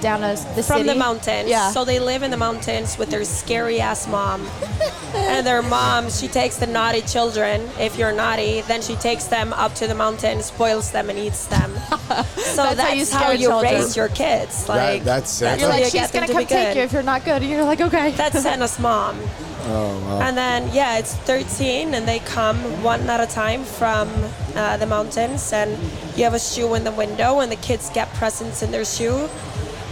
down 0.00 0.20
to 0.20 0.42
the 0.54 0.62
from 0.62 0.78
city. 0.78 0.88
the 0.88 0.94
mountains. 0.94 1.48
Yeah. 1.48 1.70
So 1.70 1.84
they 1.84 2.00
live 2.00 2.22
in 2.22 2.30
the 2.30 2.36
mountains 2.36 2.98
with 2.98 3.10
their 3.10 3.24
scary 3.24 3.80
ass 3.80 4.08
mom. 4.08 4.46
and 5.14 5.46
their 5.46 5.62
mom, 5.62 6.10
she 6.10 6.28
takes 6.28 6.56
the 6.56 6.66
naughty 6.66 7.02
children. 7.02 7.68
If 7.78 7.98
you're 7.98 8.12
naughty, 8.12 8.62
then 8.62 8.82
she 8.82 8.96
takes 8.96 9.24
them 9.24 9.52
up 9.52 9.74
to 9.76 9.86
the 9.86 9.94
mountains, 9.94 10.46
spoils 10.46 10.90
them, 10.90 11.10
and 11.10 11.18
eats 11.18 11.46
them. 11.46 11.72
So 12.50 12.64
That's 12.64 12.76
that's, 12.76 13.12
how 13.12 13.30
you 13.30 13.50
how 13.50 13.60
you 13.60 13.62
raise 13.62 13.96
your 13.96 14.08
kids. 14.08 14.68
Like 14.68 15.04
that's 15.04 15.38
that's 15.38 15.60
You're 15.60 15.70
how 15.70 15.78
like, 15.78 15.92
she's 15.92 16.10
gonna 16.10 16.26
to 16.26 16.32
come 16.32 16.46
take 16.46 16.74
you 16.74 16.82
if 16.82 16.92
you're 16.92 17.04
not 17.04 17.24
good. 17.24 17.42
And 17.42 17.50
you're 17.50 17.62
like, 17.64 17.80
okay. 17.80 18.10
That's 18.10 18.42
Santa's 18.42 18.78
mom. 18.80 19.16
oh 19.66 20.00
wow. 20.06 20.20
And 20.20 20.36
then, 20.36 20.68
yeah, 20.74 20.98
it's 20.98 21.14
13, 21.14 21.94
and 21.94 22.08
they 22.08 22.18
come 22.20 22.56
one 22.82 23.08
at 23.08 23.20
a 23.20 23.32
time 23.32 23.62
from 23.62 24.08
uh, 24.56 24.76
the 24.78 24.86
mountains, 24.86 25.52
and 25.52 25.70
you 26.16 26.24
have 26.24 26.34
a 26.34 26.40
shoe 26.40 26.74
in 26.74 26.82
the 26.82 26.92
window, 26.92 27.38
and 27.40 27.52
the 27.52 27.56
kids 27.56 27.88
get 27.90 28.12
presents 28.14 28.62
in 28.62 28.72
their 28.72 28.84
shoe 28.84 29.28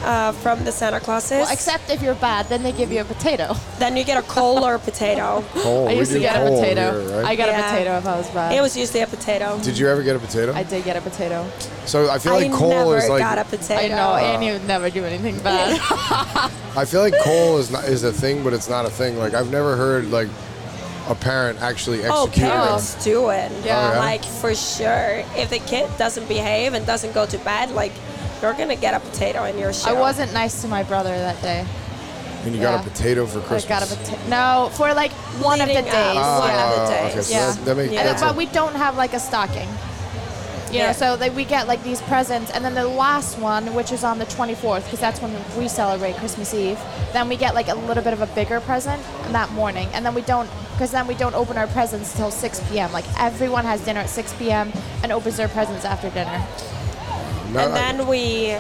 uh, 0.05 0.33
from 0.33 0.65
the 0.65 0.73
Santa 0.73 1.01
Clauses. 1.01 1.31
well, 1.43 1.53
except 1.53 1.91
if 1.91 2.03
you're 2.03 2.15
bad, 2.17 2.47
then 2.49 2.63
they 2.63 2.73
give 2.73 2.91
you 2.93 3.01
a 3.01 3.05
potato. 3.05 3.55
then 3.79 3.97
you 3.97 4.05
get 4.05 4.17
a 4.19 4.27
coal 4.29 4.65
or 4.65 4.75
a 4.75 4.79
potato. 4.79 5.45
Coal. 5.55 5.89
I 5.89 5.93
used 5.93 6.13
to 6.13 6.21
get 6.21 6.37
a 6.37 6.51
potato. 6.51 7.01
here, 7.07 7.17
right? 7.17 7.25
I 7.27 7.37
got 7.37 7.49
Yeah. 7.49 7.61
a 7.61 7.71
potato 7.73 7.99
if 7.99 8.07
I 8.07 8.17
was 8.17 8.29
bad. 8.31 8.55
It 8.55 8.61
was 8.61 8.77
usually 8.77 9.01
a 9.01 9.07
potato. 9.07 9.59
Did 9.63 9.77
you 9.79 9.89
ever 9.89 10.03
get 10.03 10.17
a 10.17 10.19
potato? 10.19 10.53
I 10.55 10.63
did 10.63 10.85
get 10.85 10.97
a 10.97 11.01
potato. 11.01 11.47
so 11.87 12.09
I 12.11 12.19
feel 12.19 12.33
like 12.35 12.51
I 12.51 12.57
coal 12.57 12.71
never 12.71 12.97
is 12.99 13.09
like 13.09 13.21
got 13.21 13.39
a 13.39 13.45
potato. 13.45 13.75
I 13.83 13.89
know, 13.89 14.15
and 14.17 14.45
you 14.45 14.53
would 14.53 14.67
never 14.67 14.91
do 14.91 15.05
anything 15.05 15.39
bad. 15.41 15.79
I 16.77 16.85
feel 16.85 17.01
like 17.01 17.15
coal 17.25 17.59
is 17.59 17.71
not 17.71 17.85
is 17.85 18.05
a 18.05 18.13
thing, 18.13 18.45
but 18.45 18.53
it's 18.53 18.69
not 18.69 18.85
a 18.87 18.91
thing. 18.91 19.19
Like 19.19 19.35
I've 19.35 19.51
never 19.51 19.77
heard 19.77 20.11
like 20.11 20.29
a 21.09 21.15
parent 21.15 21.61
actually 21.63 22.05
Oh, 22.05 22.27
execute. 22.27 22.51
parents 22.51 23.03
do 23.03 23.31
it. 23.31 23.51
Yeah. 23.65 23.91
Oh, 23.91 23.93
yeah? 23.95 23.99
Like, 23.99 24.23
for 24.25 24.55
sure. 24.55 25.25
If 25.37 25.49
the 25.49 25.59
kid 25.59 25.89
doesn't 25.97 26.29
behave 26.29 26.75
and 26.75 26.85
doesn't 26.85 27.15
go 27.15 27.25
to 27.25 27.39
bed, 27.39 27.71
like, 27.71 27.93
you're 28.43 28.55
going 28.55 28.69
to 28.69 28.77
get 28.77 28.95
a 28.95 29.01
potato 29.01 29.45
in 29.45 29.59
your 29.59 29.73
shoe. 29.73 29.91
I 29.91 29.93
wasn't 29.93 30.33
nice 30.33 30.63
to 30.63 30.69
my 30.69 30.83
brother 30.83 31.11
that 31.11 31.41
day. 31.43 31.67
and 32.45 32.55
you 32.55 32.61
got 32.63 32.85
a 32.87 32.89
potato 32.89 33.27
for 33.27 33.41
Christmas. 33.41 33.65
I 33.67 33.69
got 33.69 33.83
a 33.83 33.97
potato. 33.97 34.19
No, 34.29 34.71
for 34.75 34.95
like 34.95 35.13
one 35.43 35.61
of 35.61 35.69
the 35.69 35.75
Leading 35.75 35.91
days. 35.91 36.17
up. 36.17 36.25
Ah, 36.25 36.39
one 36.41 36.51
of 36.51 36.89
the 36.89 36.95
okay, 37.09 37.15
days. 37.17 37.27
so 37.27 37.33
Yeah. 37.35 37.51
that, 37.51 37.65
that 37.65 37.77
makes 37.77 37.93
Yeah. 37.93 38.01
And- 38.01 38.09
that's 38.09 38.23
but 38.23 38.37
we 38.37 38.47
don't 38.47 38.75
have 38.77 38.97
like 38.97 39.13
a 39.15 39.21
stocking. 39.21 39.69
You 40.71 40.81
Yeah. 40.81 40.87
know, 40.89 40.93
so 40.93 41.17
that 41.17 41.35
we 41.35 41.45
get 41.47 41.67
like 41.67 41.83
these 41.83 42.03
presents, 42.03 42.51
and 42.51 42.63
then 42.65 42.75
the 42.75 42.87
last 42.87 43.39
one, 43.39 43.75
which 43.75 43.91
is 43.91 44.05
on 44.05 44.19
the 44.19 44.27
24th, 44.27 44.85
because 44.85 45.01
that's 45.01 45.21
when 45.23 45.33
we 45.59 45.67
celebrate 45.67 46.15
Christmas 46.19 46.53
Eve. 46.53 46.79
Then 47.15 47.27
we 47.29 47.37
get 47.37 47.55
like 47.55 47.69
a 47.69 47.75
little 47.75 48.03
bit 48.05 48.13
of 48.13 48.21
a 48.21 48.27
bigger 48.27 48.61
present 48.61 49.03
that 49.33 49.51
morning, 49.53 49.89
and 49.95 50.05
then 50.05 50.15
we 50.15 50.21
don't, 50.23 50.49
because 50.73 50.91
then 50.91 51.07
we 51.07 51.15
don't 51.15 51.35
open 51.35 51.57
our 51.57 51.69
presents 51.69 52.13
until 52.13 52.31
6 52.31 52.61
p.m. 52.71 52.93
Like 52.93 53.07
everyone 53.19 53.65
has 53.65 53.81
dinner 53.81 54.01
at 54.01 54.11
6 54.11 54.35
p.m. 54.35 54.71
and 55.03 55.11
opens 55.11 55.39
their 55.39 55.49
presents 55.49 55.87
after 55.87 56.11
dinner. 56.11 56.39
No, 57.53 57.61
and 57.61 57.73
I- 57.73 57.93
then 57.93 58.07
we 58.07 58.53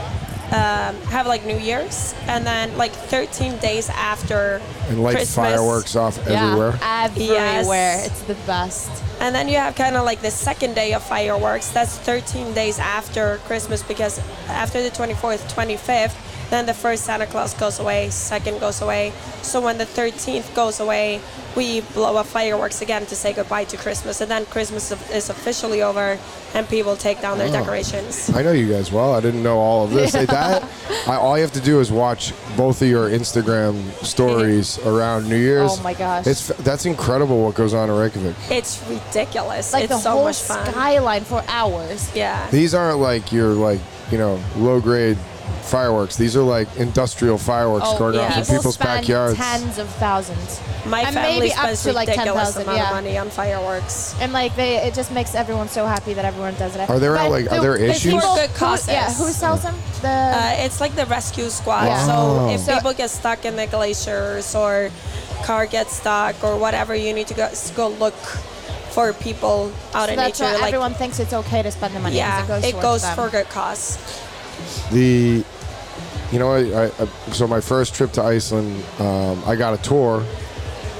um, 0.51 0.97
have 1.11 1.27
like 1.27 1.45
New 1.45 1.59
Year's, 1.59 2.15
and 2.27 2.47
then 2.47 2.75
like 2.79 2.93
13 2.93 3.59
days 3.59 3.91
after 3.91 4.63
and 4.89 5.03
light 5.03 5.17
Christmas, 5.17 5.35
fireworks 5.35 5.95
off 5.95 6.19
everywhere. 6.27 6.79
Yeah, 6.81 7.05
everywhere. 7.05 7.97
Yes. 7.97 8.07
It's 8.07 8.23
the 8.23 8.35
best. 8.47 8.91
And 9.21 9.35
then 9.35 9.49
you 9.49 9.57
have 9.59 9.75
kind 9.75 9.97
of 9.97 10.05
like 10.05 10.23
the 10.23 10.31
second 10.31 10.75
day 10.75 10.95
of 10.95 11.03
fireworks. 11.03 11.69
That's 11.71 11.99
13 11.99 12.55
days 12.55 12.79
after 12.79 13.39
Christmas 13.45 13.83
because 13.83 14.21
after 14.49 14.83
the 14.83 14.91
24th, 14.91 15.53
25th, 15.53 16.15
then 16.51 16.65
the 16.67 16.75
first 16.75 17.05
Santa 17.05 17.27
Claus 17.27 17.53
goes 17.55 17.79
away, 17.79 18.09
second 18.11 18.59
goes 18.61 18.81
away. 18.81 19.13
So 19.43 19.61
when 19.61 19.77
the 19.79 19.85
13th 19.85 20.55
goes 20.55 20.81
away, 20.81 21.21
we 21.57 21.81
blow 21.81 22.17
up 22.17 22.27
fireworks 22.27 22.81
again 22.83 23.05
to 23.07 23.17
say 23.17 23.33
goodbye 23.33 23.65
to 23.65 23.77
Christmas. 23.77 24.21
And 24.21 24.31
then 24.31 24.47
Christmas 24.47 24.91
is 25.11 25.29
officially 25.29 25.83
over 25.83 26.19
and 26.55 26.69
people 26.69 26.97
take 26.97 27.21
down 27.21 27.37
their 27.39 27.49
Oh. 27.49 27.53
decorations. 27.53 28.31
I 28.35 28.43
know 28.43 28.53
you 28.53 28.69
guys 28.73 28.91
well. 28.91 29.13
I 29.15 29.21
didn't 29.21 29.43
know 29.43 29.59
all 29.59 29.85
of 29.85 29.91
this. 29.91 30.15
Like 30.19 30.29
that, 30.31 30.65
I, 31.07 31.17
all 31.17 31.37
you 31.37 31.43
have 31.43 31.53
to 31.53 31.61
do 31.61 31.81
is 31.81 31.93
watch 31.93 32.33
both 32.57 32.81
of 32.83 32.89
your 32.89 33.11
Instagram 33.11 33.75
stories 34.05 34.79
around 34.87 35.29
New 35.29 35.37
Year's. 35.37 35.73
Oh 35.79 35.83
my 35.83 35.95
gosh. 35.95 36.27
It's 36.27 36.49
that's 36.49 36.87
incredible 36.87 37.45
what 37.45 37.55
goes 37.55 37.75
on 37.75 37.91
in 37.91 37.97
Reykjavik. 37.97 38.35
It's 38.51 38.83
ridiculous. 38.89 39.73
Like 39.75 39.85
it's 39.85 39.93
the 39.93 39.99
so 40.01 40.11
whole 40.13 40.25
much 40.25 40.41
fun. 40.43 40.65
skyline 40.67 41.25
for 41.25 41.45
hours. 41.49 42.11
Yeah. 42.17 42.49
These 42.51 42.75
aren't 42.75 42.99
like 43.01 43.33
your 43.33 43.49
like 43.51 43.81
you 44.11 44.17
know 44.19 44.41
low 44.57 44.81
grade 44.81 45.19
fireworks. 45.63 46.17
These 46.17 46.37
are 46.37 46.43
like 46.43 46.69
industrial 46.77 47.39
fireworks 47.39 47.93
going 47.99 48.15
yeah. 48.15 48.21
off 48.23 48.37
in 48.37 48.43
Oh, 48.43 48.57
people's 48.59 48.75
spend 48.75 49.01
backyards. 49.03 49.37
Tens 49.39 49.79
of 49.79 49.89
thousands. 49.97 50.61
My 50.87 51.03
And 51.03 51.15
family 51.15 51.41
maybe 51.41 51.53
up 51.53 51.59
spends 51.65 51.83
to, 51.83 51.93
like, 51.93 52.09
ridiculous 52.09 52.55
10,000, 52.55 52.63
amount 52.63 52.79
yeah. 52.79 52.89
of 52.89 52.95
money 52.95 53.19
on 53.19 53.29
fireworks. 53.31 54.15
And 54.21 54.33
like 54.33 54.55
they, 54.57 54.77
it 54.79 54.95
just 54.95 55.13
makes 55.13 55.35
everyone 55.35 55.69
so 55.69 55.85
happy 55.87 56.15
that 56.15 56.25
everyone 56.25 56.55
does 56.55 56.75
it. 56.77 56.89
Are 56.89 56.99
there, 56.99 57.15
But 57.15 57.31
like, 57.31 57.47
are 57.53 57.57
the- 57.57 57.61
there 57.61 57.79
the 57.79 57.91
issues? 57.91 58.15
people 58.15 58.37
For 58.37 58.47
good 58.47 58.51
who- 58.51 58.93
yeah, 58.93 59.13
who 59.13 59.29
sells 59.31 59.63
them? 59.63 59.75
The 60.01 60.09
Uh, 60.09 60.55
it's 60.65 60.81
like 60.81 60.95
the 60.97 61.07
rescue 61.07 61.49
squad. 61.51 61.85
Yeah. 61.87 62.07
So 62.07 62.13
Oh. 62.15 62.51
if 62.55 62.61
So- 62.63 62.75
people 62.75 62.93
get 62.95 63.11
stuck 63.11 63.45
in 63.45 63.57
the 63.57 63.67
glaciers 63.67 64.55
or 64.55 64.91
car 65.45 65.67
gets 65.67 65.97
stuck 65.97 66.43
or 66.43 66.57
whatever, 66.57 66.95
you 66.95 67.13
need 67.13 67.27
to 67.29 67.35
go, 67.35 67.49
go 67.77 67.89
look 67.89 68.15
for 68.91 69.13
people 69.13 69.71
out 69.95 70.07
So 70.07 70.13
in 70.13 70.17
that's 70.17 70.41
nature. 70.41 70.53
why 70.53 70.59
like, 70.61 70.69
everyone 70.69 70.95
thinks 70.95 71.19
it's 71.21 71.33
okay 71.33 71.63
to 71.63 71.71
spend 71.71 71.95
the 71.95 72.01
money. 72.01 72.17
yeah, 72.17 72.41
because 72.41 72.65
it 72.65 72.81
goes 72.81 73.03
them. 73.03 73.15
for 73.15 73.29
good 73.29 73.49
cause. 73.51 73.99
The, 74.91 75.45
you 76.33 76.39
know, 76.39 76.53
I, 76.53 76.87
I, 76.87 77.07
so 77.33 77.47
my 77.47 77.61
first 77.61 77.95
trip 77.95 78.13
to 78.13 78.23
Iceland, 78.23 78.85
um, 78.99 79.43
I 79.47 79.57
got 79.57 79.79
a 79.79 79.83
tour 79.83 80.21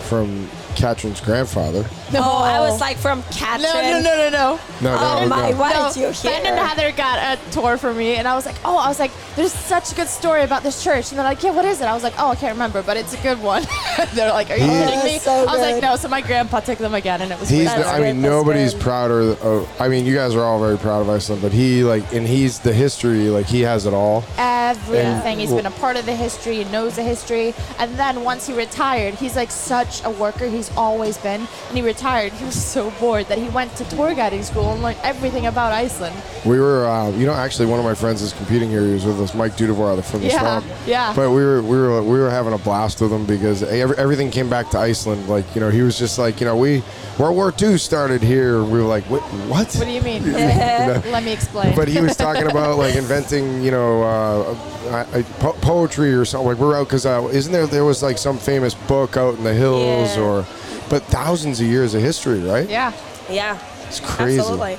from 0.09 0.49
Katrin's 0.77 1.21
grandfather. 1.21 1.85
No. 2.13 2.21
Oh, 2.25 2.43
I 2.43 2.61
was 2.61 2.81
like 2.81 2.97
from 2.97 3.19
no, 3.21 3.25
Katrin. 3.33 3.65
no, 3.73 4.01
no, 4.01 4.17
no, 4.17 4.31
no. 4.31 4.61
No, 4.81 4.97
Oh 4.99 5.21
no, 5.23 5.29
my! 5.29 5.51
no. 5.51 5.57
What 5.59 5.75
no, 5.75 5.89
did 5.93 6.01
you 6.01 6.11
hear? 6.11 6.31
Ben 6.33 6.47
and 6.47 6.59
Heather 6.59 6.91
got 6.97 7.39
a 7.39 7.51
tour 7.51 7.77
for 7.77 7.93
me, 7.93 8.15
and 8.17 8.27
I 8.27 8.35
was 8.35 8.47
like, 8.47 8.57
oh, 8.65 8.79
I 8.79 8.89
was 8.89 8.99
like, 8.99 9.11
there's 9.37 9.53
such 9.53 9.93
a 9.93 9.95
good 9.95 10.09
story 10.09 10.43
about 10.43 10.63
this 10.63 10.83
church. 10.83 11.11
And 11.11 11.19
they're 11.19 11.25
like, 11.27 11.43
yeah, 11.43 11.51
what 11.51 11.65
is 11.65 11.81
it? 11.81 11.85
I 11.85 11.95
was 11.95 12.03
like, 12.03 12.15
oh, 12.19 12.31
I 12.31 12.35
can't 12.37 12.53
remember, 12.55 12.83
but 12.83 12.97
it's 12.97 13.13
a 13.13 13.23
good 13.23 13.41
one. 13.43 13.65
they're 14.15 14.33
like, 14.33 14.51
are 14.51 14.57
you 14.57 14.63
He- 14.65 14.69
kidding 14.71 14.99
me? 15.05 15.13
That's 15.19 15.25
so 15.25 15.33
I 15.47 15.53
was 15.53 15.61
like, 15.61 15.83
no. 15.83 15.97
So 15.97 16.09
my 16.09 16.21
grandpa 16.21 16.61
took 16.61 16.79
them 16.79 16.95
again, 16.95 17.21
and 17.21 17.31
it 17.31 17.39
was 17.39 17.49
He's, 17.49 17.67
really 17.67 17.83
That's 17.83 17.89
I 17.89 18.01
mean, 18.01 18.23
nobody's 18.23 18.73
good. 18.75 18.83
prouder 18.83 19.21
of. 19.43 19.69
I 19.81 19.89
mean, 19.89 20.07
you 20.07 20.15
guys 20.15 20.35
are 20.35 20.43
all 20.45 20.59
very 20.61 20.79
proud 20.79 21.01
of 21.03 21.11
Iceland, 21.11 21.43
but 21.43 21.53
he 21.53 21.85
like, 21.85 22.11
and 22.15 22.27
he's 22.27 22.59
the 22.61 22.73
history. 22.73 23.29
Like, 23.29 23.47
he 23.47 23.61
has 23.63 23.85
it 23.87 23.93
all. 23.93 24.25
everything. 24.39 25.39
He's 25.41 25.49
well- 25.51 25.59
been 25.59 25.67
a 25.67 25.71
part 25.73 25.97
of 25.97 26.07
the 26.07 26.15
history 26.17 26.63
and 26.63 26.73
knows 26.73 26.97
the 26.97 27.03
history. 27.03 27.55
And 27.79 27.95
then 27.99 28.25
once 28.25 28.47
he 28.47 28.55
retired, 28.55 29.15
he's 29.15 29.37
like 29.37 29.51
such 29.51 30.03
a 30.05 30.11
worker. 30.11 30.49
He's 30.49 30.75
always 30.77 31.19
been. 31.19 31.41
And 31.69 31.77
he 31.77 31.83
retired. 31.83 31.98
Tired, 31.99 32.33
he 32.35 32.45
was 32.45 32.55
so 32.55 32.91
bored 33.01 33.27
that 33.27 33.39
he 33.39 33.49
went 33.49 33.75
to 33.77 33.85
tour 33.91 34.15
guiding 34.15 34.45
school 34.45 34.73
and 34.73 34.83
learned 34.83 34.99
everything 35.03 35.47
about 35.47 35.73
Iceland. 35.73 36.15
We 36.47 36.61
were, 36.61 36.87
uh, 36.87 37.11
you 37.11 37.27
know, 37.27 37.33
actually 37.35 37.67
one 37.67 37.81
of 37.81 37.85
my 37.85 37.95
friends 37.95 38.23
is 38.23 38.33
competing 38.33 38.71
here. 38.71 38.85
He 38.87 38.93
was 38.93 39.05
with 39.05 39.21
us, 39.21 39.35
Mike 39.35 39.57
Dudevore 39.57 40.01
from 40.05 40.21
the 40.21 40.29
Yeah, 40.29 40.39
Swamp. 40.61 40.67
yeah. 40.87 41.13
But 41.17 41.31
we 41.31 41.43
were, 41.45 41.61
we 41.61 41.77
were, 41.77 42.01
we 42.03 42.19
were 42.21 42.31
having 42.31 42.53
a 42.53 42.59
blast 42.59 43.01
with 43.01 43.13
him 43.13 43.27
because 43.27 43.65
everything 43.65 44.31
came 44.31 44.49
back 44.49 44.71
to 44.71 44.79
Iceland. 44.79 45.29
Like, 45.29 45.45
you 45.57 45.61
know, 45.61 45.71
he 45.71 45.83
was 45.83 45.99
just 45.99 46.19
like, 46.21 46.39
you 46.41 46.47
know, 46.47 46.57
we 46.57 46.85
World 47.19 47.35
War 47.35 47.53
II 47.61 47.77
started 47.79 48.23
here. 48.23 48.63
We 48.63 48.79
were 48.79 48.85
like, 48.87 49.03
what? 49.11 49.23
What? 49.51 49.75
What 49.75 49.85
do 49.85 49.91
you 49.91 50.03
mean? 50.03 50.23
Yeah. 50.29 51.03
Let 51.07 51.25
me 51.25 51.33
explain. 51.33 51.75
but 51.75 51.89
he 51.89 52.01
was 52.01 52.17
talking 52.17 52.49
about 52.49 52.79
like 52.79 52.95
inventing, 52.95 53.61
you 53.63 53.73
know, 53.73 54.03
uh, 54.05 54.57
uh, 54.91 55.23
po- 55.41 55.53
poetry 55.55 56.13
or 56.15 56.25
something. 56.25 56.47
Like 56.49 56.59
we're 56.59 56.79
out 56.79 56.87
because 56.87 57.07
uh, 57.07 57.29
isn't 57.33 57.53
there? 57.53 57.67
There 57.67 57.85
was 57.85 58.03
like 58.05 58.19
some 58.19 58.39
famous 58.39 58.75
book 58.75 59.17
out 59.17 59.35
in 59.37 59.43
the 59.43 59.53
hills, 59.55 60.17
Yeah. 60.17 60.23
or 60.23 60.47
but 60.89 61.03
thousands 61.05 61.61
of 61.61 61.67
years 61.67 61.95
of 61.95 62.03
history, 62.03 62.41
right? 62.41 62.69
yeah. 62.69 62.93
Yeah, 63.31 63.59
It's 63.87 64.01
crazy. 64.01 64.39
absolutely. 64.41 64.79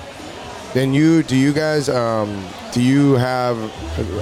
And 0.76 0.96
you, 0.96 1.22
do 1.24 1.36
you 1.36 1.54
guys, 1.54 1.88
um, 1.90 2.44
do 2.74 2.82
you 2.82 3.14
have? 3.14 3.58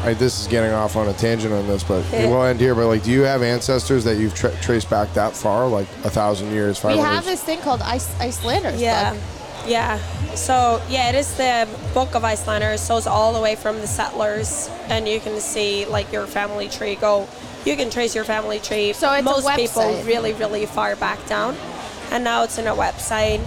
I, 0.05 0.13
this 0.15 0.41
is 0.41 0.47
getting 0.47 0.71
off 0.71 0.95
on 0.97 1.07
a 1.07 1.13
tangent 1.13 1.53
on 1.53 1.65
this, 1.67 1.83
but 1.83 2.03
Yeah. 2.11 2.27
we'll 2.29 2.43
end 2.43 2.59
here. 2.59 2.75
But 2.75 2.87
like, 2.87 3.03
do 3.03 3.11
you 3.11 3.21
have 3.21 3.41
ancestors 3.41 4.03
that 4.03 4.15
you've 4.17 4.33
tra- 4.35 4.55
traced 4.61 4.89
back 4.89 5.13
that 5.13 5.33
far, 5.33 5.67
like 5.67 5.87
a 6.03 6.09
thousand 6.09 6.51
years, 6.51 6.77
five 6.77 6.93
We 6.95 6.99
have 7.01 7.23
this 7.25 7.41
thing 7.43 7.59
called 7.59 7.81
Ice 7.81 8.07
Icelanders. 8.19 8.81
Yeah. 8.81 9.13
book. 9.13 9.21
Yeah. 9.65 9.97
So, 10.35 10.81
yeah, 10.89 11.09
it 11.09 11.15
is 11.15 11.33
the 11.35 11.67
Book 11.93 12.15
of 12.15 12.23
Icelanders. 12.23 12.79
So 12.81 12.95
it's 12.97 13.07
all 13.07 13.33
the 13.33 13.41
way 13.41 13.55
from 13.55 13.79
the 13.79 13.87
settlers. 13.87 14.69
And 14.87 15.07
you 15.07 15.19
can 15.19 15.39
see, 15.39 15.85
like, 15.85 16.11
your 16.13 16.25
family 16.27 16.67
tree 16.69 16.95
go. 16.95 17.27
You 17.65 17.75
can 17.75 17.89
trace 17.89 18.15
your 18.15 18.23
family 18.23 18.59
tree. 18.59 18.93
So 18.93 19.11
it's 19.13 19.21
a 19.21 19.23
Most 19.23 19.49
people 19.55 20.01
really, 20.03 20.33
really 20.33 20.65
far 20.65 20.95
back 20.95 21.25
down. 21.27 21.55
And 22.11 22.23
now 22.23 22.43
it's 22.43 22.57
in 22.57 22.67
a 22.67 22.73
website. 22.73 23.45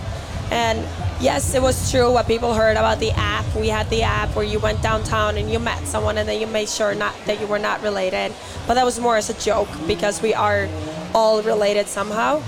And 0.51 0.81
yes, 1.21 1.55
it 1.55 1.63
was 1.63 1.91
true 1.91 2.13
what 2.13 2.27
people 2.27 2.55
heard 2.55 2.77
about 2.77 2.99
the 2.99 3.13
app. 3.13 3.45
We 3.55 3.69
had 3.69 3.89
the 3.91 4.03
app 4.03 4.35
where 4.35 4.45
you 4.45 4.59
went 4.59 4.83
downtown 4.83 5.37
and 5.37 5.51
you 5.51 5.59
met 5.59 5.87
someone 5.87 6.19
and 6.19 6.29
then 6.29 6.41
you 6.41 6.47
made 6.47 6.69
sure 6.69 6.95
not 6.95 7.15
that 7.27 7.41
you 7.41 7.47
were 7.47 7.59
not 7.59 7.83
related. 7.83 8.33
But 8.67 8.75
that 8.75 8.85
was 8.85 8.99
more 8.99 9.17
as 9.17 9.31
a 9.31 9.35
joke 9.35 9.69
because 9.87 10.21
we 10.21 10.35
are 10.35 10.69
all 11.15 11.43
related 11.43 11.87
somehow. 11.87 12.43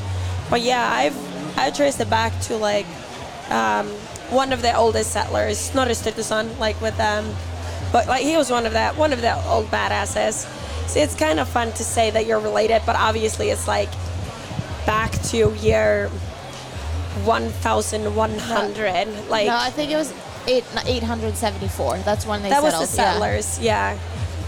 But 0.51 0.63
yeah, 0.63 0.89
I've 0.93 1.59
I 1.59 1.71
traced 1.71 2.01
it 2.01 2.11
back 2.11 2.39
to 2.43 2.57
like 2.57 2.87
um, 3.51 3.87
one 4.31 4.53
of 4.53 4.63
the 4.63 4.75
oldest 4.75 5.13
settlers, 5.13 5.75
not 5.75 5.89
Sturluson, 5.89 6.59
like 6.59 6.81
with 6.81 6.97
them. 6.97 7.25
But 7.93 8.09
like 8.09 8.23
he 8.23 8.37
was 8.37 8.51
one 8.51 8.67
of 8.67 8.73
that 8.73 8.97
one 8.97 9.13
of 9.13 9.21
the 9.21 9.35
old 9.47 9.67
badasses. 9.67 10.49
So 10.89 11.01
it's 11.01 11.15
kind 11.15 11.39
of 11.39 11.49
fun 11.49 11.73
to 11.73 11.85
say 11.85 12.11
that 12.11 12.27
you're 12.27 12.41
related, 12.41 12.83
but 12.85 12.97
obviously 12.97 13.51
it's 13.51 13.69
like 13.69 13.89
back 14.87 15.13
to 15.31 15.53
year 15.57 16.09
1100. 17.25 19.29
Like 19.29 19.47
No, 19.47 19.57
I 19.57 19.71
think 19.71 19.91
it 19.91 19.97
was 19.97 20.13
eight, 20.47 20.65
874. 20.87 21.99
That's 21.99 22.27
when 22.27 22.43
they 22.43 22.51
that 22.51 22.63
was 22.63 22.79
the 22.79 22.87
settlers, 22.87 23.59
yeah. 23.61 23.99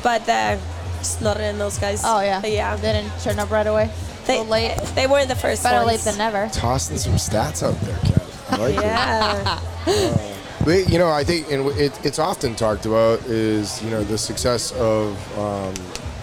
But 0.03 0.25
the 0.27 0.59
Snorri 1.03 1.45
and 1.45 1.61
those 1.61 1.79
guys. 1.79 2.03
Oh 2.05 2.21
yeah. 2.21 2.45
yeah. 2.47 2.77
They 2.77 2.93
didn't 2.93 3.13
turn 3.21 3.39
up 3.39 3.51
right 3.51 3.67
away. 3.67 3.91
They, 4.27 4.39
Little 4.39 4.53
late. 4.53 4.77
they 4.95 5.07
weren't 5.07 5.29
the 5.29 5.37
first 5.37 5.63
Better 5.63 5.85
late 5.85 6.01
than 6.01 6.17
never. 6.17 6.49
Tossing 6.53 6.97
some 6.97 7.13
stats 7.15 7.63
out 7.63 7.79
there, 7.83 7.99
Kat. 7.99 8.23
I 8.51 8.57
like 8.57 8.75
it. 8.77 8.83
Yeah. 8.83 10.21
But, 10.65 10.89
you 10.89 10.99
know, 10.99 11.11
I 11.11 11.25
think, 11.25 11.53
and 11.53 11.67
it, 11.79 11.93
it's 12.07 12.19
often 12.19 12.55
talked 12.55 12.87
about 12.87 13.21
is 13.27 13.83
you 13.83 13.91
know 13.91 14.03
the 14.03 14.17
success 14.17 14.73
of 14.73 15.39
um, 15.39 15.75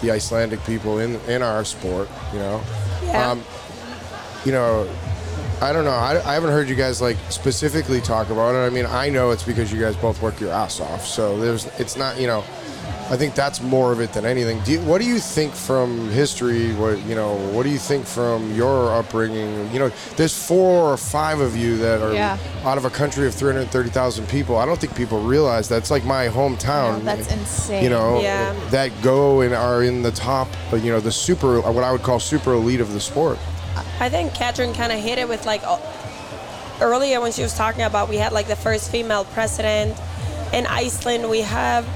the 0.02 0.10
Icelandic 0.10 0.64
people 0.64 0.98
in 0.98 1.18
in 1.30 1.44
our 1.44 1.64
sport. 1.64 2.10
You 2.34 2.40
know, 2.40 2.62
Yeah. 3.04 3.30
um, 3.30 3.44
you 4.46 4.52
know, 4.52 4.90
I 5.62 5.72
don't 5.74 5.86
know. 5.86 5.92
I, 5.92 6.20
I 6.30 6.34
haven't 6.34 6.52
heard 6.52 6.68
you 6.70 6.76
guys 6.76 7.02
like 7.02 7.18
specifically 7.30 8.02
talk 8.02 8.30
about 8.30 8.56
it. 8.56 8.60
I 8.66 8.70
mean, 8.70 8.86
I 8.88 9.10
know 9.10 9.30
it's 9.32 9.44
because 9.44 9.72
you 9.72 9.80
guys 9.80 9.96
both 9.96 10.22
work 10.22 10.40
your 10.40 10.52
ass 10.52 10.80
off. 10.80 11.06
So 11.06 11.38
there's, 11.40 11.66
it's 11.80 11.96
not, 11.98 12.20
you 12.20 12.28
know. 12.28 12.44
I 13.10 13.18
think 13.18 13.36
that's 13.36 13.62
more 13.62 13.92
of 13.92 14.00
it 14.00 14.14
than 14.14 14.26
anything. 14.26 14.62
Do 14.62 14.72
you, 14.72 14.80
what 14.82 15.02
do 15.02 15.06
you 15.06 15.20
think 15.20 15.54
from 15.54 16.10
history? 16.12 16.74
What 16.76 16.98
you 17.06 17.14
know? 17.14 17.36
What 17.52 17.64
do 17.64 17.70
you 17.70 17.78
think 17.78 18.06
from 18.06 18.54
your 18.56 18.90
upbringing? 18.94 19.70
You 19.74 19.80
know, 19.80 19.92
there's 20.16 20.34
four 20.48 20.86
or 20.94 20.96
five 20.96 21.42
of 21.42 21.58
you 21.58 21.76
that 21.78 22.02
are 22.02 22.14
Yeah. 22.14 22.38
out 22.64 22.78
of 22.78 22.86
a 22.86 22.90
country 22.90 23.28
of 23.28 23.36
330,000 23.36 24.30
people. 24.30 24.56
I 24.56 24.66
don't 24.66 24.80
think 24.80 24.96
people 24.96 25.22
realize 25.22 25.68
that's 25.68 25.92
like 25.92 26.06
my 26.06 26.28
hometown. 26.30 27.00
No, 27.00 27.04
that's 27.04 27.30
insane. 27.34 27.84
You 27.84 27.90
know, 27.90 28.22
Yeah. 28.22 28.54
that 28.70 28.92
go 29.02 29.42
and 29.42 29.54
are 29.54 29.84
in 29.84 30.04
the 30.04 30.12
top. 30.12 30.48
You 30.72 30.94
know, 30.94 31.02
the 31.02 31.12
super, 31.12 31.60
what 31.60 31.84
I 31.84 31.92
would 31.92 32.04
call 32.04 32.18
super 32.20 32.54
elite 32.54 32.80
of 32.80 32.94
the 32.94 33.02
sport. 33.02 33.38
I 34.02 34.10
think 34.10 34.34
Katrin 34.34 34.74
kind 34.74 34.92
of 34.92 35.00
hit 35.00 35.20
it 35.20 35.30
with 35.30 35.46
like 35.46 35.62
earlier 36.82 37.22
when 37.22 37.32
she 37.32 37.44
was 37.44 37.54
talking 37.54 37.84
about 37.84 38.10
we 38.10 38.18
had 38.18 38.34
like 38.34 38.48
the 38.48 38.56
first 38.56 38.90
female 38.90 39.26
president 39.26 39.96
in 40.52 40.66
Iceland. 40.66 41.30
We 41.30 41.42
have, 41.42 41.88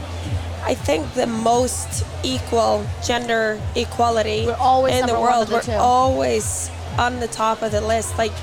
I 0.64 0.76
think, 0.76 1.12
the 1.16 1.26
most 1.26 2.06
equal 2.24 2.86
gender 3.04 3.60
equality 3.76 4.44
in 4.44 5.08
the 5.08 5.18
world. 5.20 5.48
the 5.48 5.56
We're 5.56 5.62
two. 5.64 5.72
always 5.72 6.70
on 7.00 7.20
the 7.20 7.28
top 7.28 7.64
of 7.64 7.72
the 7.72 7.82
list. 7.82 8.16
Like 8.20 8.34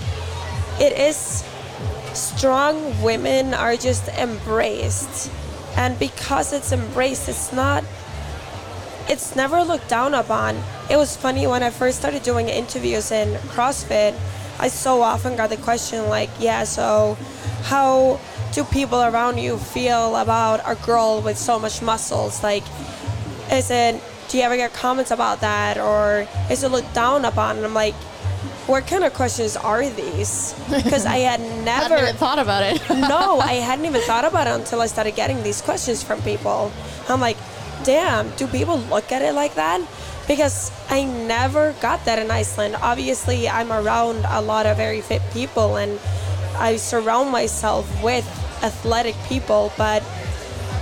it 0.80 0.92
is 0.98 1.44
strong 2.14 3.00
women 3.00 3.54
are 3.54 3.76
just 3.76 4.08
embraced, 4.08 5.30
and 5.76 5.96
because 6.00 6.52
it's 6.52 6.72
embraced, 6.72 7.28
it's 7.28 7.52
not 7.52 7.84
it's 9.12 9.36
never 9.36 9.62
looked 9.62 9.90
down 9.90 10.14
upon. 10.14 10.56
It 10.88 10.96
was 10.96 11.14
funny 11.18 11.46
when 11.46 11.62
I 11.62 11.68
first 11.68 11.98
started 11.98 12.22
doing 12.22 12.48
interviews 12.48 13.12
in 13.12 13.36
CrossFit, 13.52 14.18
I 14.58 14.68
so 14.68 15.02
often 15.02 15.36
got 15.36 15.50
the 15.50 15.58
question 15.58 16.08
like, 16.08 16.30
yeah, 16.40 16.64
so 16.64 17.18
how 17.64 18.18
do 18.52 18.64
people 18.64 19.02
around 19.02 19.36
you 19.36 19.58
feel 19.58 20.16
about 20.16 20.60
a 20.64 20.76
girl 20.86 21.20
with 21.20 21.36
so 21.36 21.58
much 21.58 21.82
muscles? 21.82 22.42
Like, 22.42 22.64
is 23.52 23.70
it, 23.70 24.00
do 24.28 24.38
you 24.38 24.44
ever 24.44 24.56
get 24.56 24.72
comments 24.72 25.10
about 25.10 25.42
that 25.42 25.76
or 25.76 26.26
is 26.50 26.64
it 26.64 26.70
looked 26.70 26.94
down 26.94 27.26
upon? 27.26 27.58
And 27.58 27.66
I'm 27.66 27.74
like, 27.74 27.94
what 28.66 28.86
kind 28.86 29.04
of 29.04 29.12
questions 29.12 29.58
are 29.58 29.86
these? 29.90 30.54
Because 30.70 31.04
I 31.04 31.18
had 31.18 31.40
I 31.40 31.64
never 31.64 31.96
even 31.98 32.16
thought 32.16 32.38
about 32.38 32.62
it. 32.62 32.80
no, 32.88 33.40
I 33.40 33.54
hadn't 33.54 33.84
even 33.84 34.00
thought 34.02 34.24
about 34.24 34.46
it 34.46 34.54
until 34.54 34.80
I 34.80 34.86
started 34.86 35.14
getting 35.16 35.42
these 35.42 35.60
questions 35.60 36.02
from 36.02 36.22
people. 36.22 36.72
I'm 37.10 37.20
like, 37.20 37.36
damn, 37.84 38.30
do 38.36 38.46
people 38.46 38.78
look 38.78 39.12
at 39.12 39.22
it 39.22 39.34
like 39.34 39.54
that? 39.54 39.80
Because 40.28 40.70
I 40.88 41.04
never 41.04 41.74
got 41.80 42.04
that 42.04 42.18
in 42.18 42.30
Iceland. 42.30 42.76
Obviously, 42.80 43.48
I'm 43.48 43.72
around 43.72 44.24
a 44.28 44.40
lot 44.40 44.66
of 44.66 44.76
very 44.76 45.00
fit 45.00 45.22
people 45.32 45.76
and 45.76 45.98
I 46.56 46.76
surround 46.76 47.30
myself 47.30 47.86
with 48.02 48.24
athletic 48.62 49.16
people, 49.28 49.72
but 49.76 50.02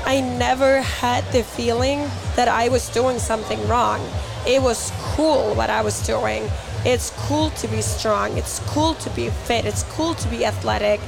I 0.04 0.20
never 0.20 0.82
had 0.82 1.24
the 1.32 1.42
feeling 1.42 2.00
that 2.36 2.48
I 2.48 2.68
was 2.68 2.88
doing 2.90 3.18
something 3.18 3.66
wrong. 3.68 4.00
It 4.46 4.62
was 4.62 4.92
cool 5.14 5.54
what 5.54 5.70
I 5.70 5.82
was 5.82 6.04
doing. 6.06 6.48
It's 6.84 7.10
cool 7.28 7.50
to 7.50 7.68
be 7.68 7.82
strong. 7.82 8.36
It's 8.36 8.58
cool 8.70 8.94
to 8.94 9.10
be 9.10 9.28
fit. 9.30 9.64
It's 9.66 9.82
cool 9.94 10.14
to 10.14 10.28
be 10.28 10.44
athletic. 10.44 11.00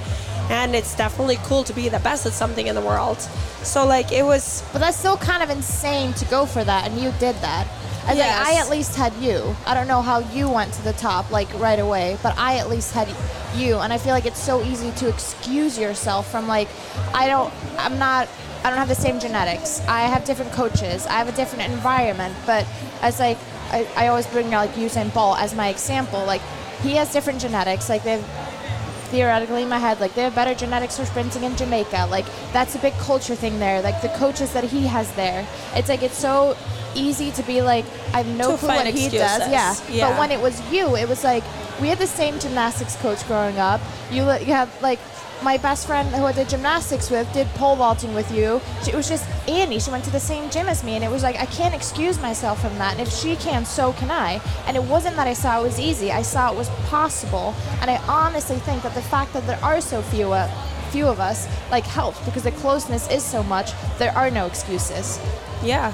And 0.50 0.74
it's 0.74 0.94
definitely 0.96 1.37
cool 1.44 1.64
to 1.64 1.72
be 1.72 1.88
the 1.88 2.00
best 2.00 2.26
at 2.26 2.33
something 2.33 2.66
in 2.66 2.74
the 2.74 2.81
world. 2.81 3.20
So, 3.62 3.87
like, 3.87 4.12
it 4.12 4.24
was, 4.24 4.62
But 4.72 4.81
that's 4.81 4.96
still 4.96 5.16
kind 5.16 5.42
of 5.42 5.50
insane 5.50 6.12
to 6.14 6.24
go 6.26 6.46
for 6.46 6.62
that, 6.64 6.87
and 6.90 7.00
you 7.00 7.12
did 7.18 7.37
that. 7.37 7.66
I 8.05 8.14
Yes. 8.14 8.38
like 8.38 8.48
I 8.57 8.61
at 8.61 8.68
least 8.68 8.96
had 8.96 9.14
you. 9.20 9.55
I 9.64 9.74
don't 9.74 9.87
know 9.87 10.02
how 10.02 10.18
you 10.18 10.48
went 10.48 10.72
to 10.74 10.83
the 10.83 10.92
top 10.94 11.31
like 11.31 11.46
right 11.61 11.78
away, 11.78 12.18
but 12.20 12.37
I 12.37 12.57
at 12.59 12.68
least 12.68 12.92
had 12.92 13.07
you, 13.55 13.78
and 13.78 13.92
I 13.92 13.98
feel 13.98 14.12
like 14.12 14.26
it's 14.26 14.42
so 14.42 14.61
easy 14.64 14.90
to 14.96 15.09
excuse 15.09 15.78
yourself 15.78 16.28
from 16.28 16.48
like 16.48 16.66
I 17.14 17.28
don't, 17.28 17.52
I'm 17.78 18.00
not, 18.00 18.28
I 18.64 18.70
don't 18.70 18.78
have 18.81 18.88
the 18.88 18.96
same 18.96 19.20
genetics. 19.20 19.81
I 19.87 20.00
have 20.02 20.24
different 20.24 20.50
coaches. 20.50 21.07
I 21.07 21.12
have 21.12 21.28
a 21.28 21.33
different 21.33 21.70
environment. 21.72 22.35
But 22.44 22.66
as 23.02 23.20
like 23.20 23.38
I, 23.70 23.87
I 23.96 24.09
always 24.09 24.26
bring 24.26 24.50
like 24.50 24.72
Usain 24.74 25.14
Bolt 25.14 25.38
as 25.38 25.55
my 25.55 25.68
example. 25.68 26.24
Like 26.26 26.42
he 26.83 26.96
has 26.96 27.12
different 27.12 27.40
genetics. 27.40 27.88
Like 27.88 28.02
they've 28.02 28.24
theoretically 29.12 29.62
in 29.62 29.68
my 29.68 29.79
head, 29.79 30.01
like 30.01 30.14
they 30.14 30.22
have 30.22 30.35
better 30.35 30.55
genetics 30.55 30.96
for 30.98 31.05
sprinting 31.05 31.44
in 31.44 31.55
Jamaica. 31.55 32.09
Like 32.11 32.25
that's 32.53 32.75
a 32.75 32.79
big 32.79 32.94
culture 32.94 33.37
thing 33.37 33.61
there. 33.61 33.81
Like 33.83 34.01
the 34.03 34.09
coaches 34.25 34.53
that 34.55 34.64
he 34.64 34.87
has 34.87 35.12
there, 35.12 35.46
it's 35.75 35.88
like 35.88 36.03
it's 36.03 36.18
so 36.18 36.57
easy 36.94 37.31
to 37.33 37.42
be 37.44 37.62
like 37.62 37.85
I 38.12 38.22
have 38.22 38.27
no 38.37 38.53
To 38.53 38.59
clue 38.59 38.68
what 38.68 38.85
find 38.85 38.98
he 38.98 39.09
does. 39.09 39.40
Yeah. 39.51 39.77
Yeah. 39.90 40.11
But 40.11 40.18
when 40.18 40.31
it 40.33 40.40
was 40.40 40.57
you, 40.72 40.96
it 40.96 41.09
was 41.09 41.22
like 41.22 41.44
we 41.81 41.88
had 41.88 41.98
the 41.98 42.07
same 42.07 42.38
gymnastics 42.40 42.96
coach 42.96 43.25
growing 43.29 43.59
up. 43.59 43.81
You 44.11 44.22
you 44.48 44.55
have 44.61 44.70
like 44.83 44.98
my 45.42 45.57
best 45.57 45.87
friend 45.87 46.09
who 46.09 46.24
I 46.24 46.33
did 46.33 46.48
gymnastics 46.48 47.11
with 47.11 47.31
did 47.33 47.46
pole 47.48 47.76
vaulting 47.76 48.14
with 48.14 48.31
you. 48.31 48.61
She, 48.85 48.90
it 48.90 48.96
was 48.96 49.09
just 49.09 49.28
Annie. 49.48 49.81
She 49.81 49.90
went 49.90 50.05
to 50.05 50.11
the 50.11 50.20
same 50.20 50.50
gym 50.50 50.68
as 50.68 50.85
me, 50.85 50.94
and 50.94 51.05
it 51.05 51.11
was 51.11 51.22
like 51.22 51.37
I 51.37 51.46
can't 51.46 51.74
excuse 51.74 52.20
myself 52.20 52.61
from 52.61 52.76
that. 52.78 52.92
And 52.92 53.00
if 53.00 53.12
she 53.12 53.37
can, 53.37 53.64
so 53.64 53.92
can 53.94 54.11
I. 54.11 54.40
And 54.66 54.76
it 54.76 54.83
wasn't 54.83 55.16
that 55.16 55.26
I 55.26 55.33
saw 55.33 55.61
it 55.61 55.64
was 55.64 55.81
easy. 55.81 56.12
I 56.12 56.22
saw 56.22 56.52
it 56.52 56.57
was 56.57 56.68
possible. 56.87 57.55
And 57.81 57.90
I 57.90 57.96
honestly 58.07 58.57
think 58.57 58.83
that 58.83 58.94
the 58.94 59.02
fact 59.02 59.33
that 59.33 59.46
there 59.46 59.62
are 59.62 59.81
so 59.81 60.02
few. 60.02 60.33
Uh, 60.33 60.50
few 60.90 61.07
of 61.07 61.20
us 61.20 61.48
like 61.70 61.85
helps 61.85 62.22
because 62.26 62.42
the 62.42 62.50
closeness 62.50 63.11
is 63.11 63.24
so 63.24 63.42
much 63.42 63.72
there 63.98 64.12
are 64.12 64.31
no 64.31 64.44
excuses 64.44 65.18
Yeah. 65.62 65.90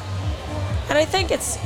And 0.88 0.98
I 0.98 1.04
think 1.04 1.30
it's 1.30 1.56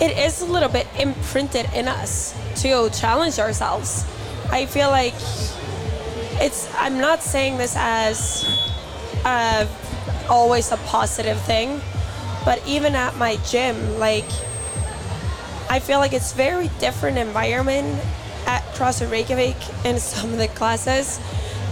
it 0.00 0.16
is 0.16 0.40
a 0.40 0.46
little 0.46 0.68
bit 0.68 0.86
imprinted 0.98 1.68
in 1.74 1.88
us 1.88 2.34
to 2.62 2.88
challenge 2.90 3.38
ourselves. 3.38 4.04
I 4.50 4.66
feel 4.66 4.90
like 4.90 5.14
it's 6.40 6.72
I'm 6.74 7.00
not 7.00 7.22
saying 7.22 7.58
this 7.58 7.74
as 7.76 8.44
uh, 9.24 9.66
always 10.28 10.72
a 10.72 10.76
positive 10.78 11.40
thing, 11.42 11.80
but 12.44 12.62
even 12.66 12.94
at 12.94 13.16
my 13.16 13.36
gym, 13.48 13.98
like 13.98 14.28
I 15.68 15.80
feel 15.80 15.98
like 15.98 16.12
it's 16.12 16.32
very 16.32 16.70
different 16.78 17.18
environment 17.18 17.98
at 18.46 18.62
CrossFit 18.74 19.10
Reykjavik 19.10 19.56
in 19.84 19.98
some 19.98 20.32
of 20.32 20.38
the 20.38 20.48
classes 20.48 21.20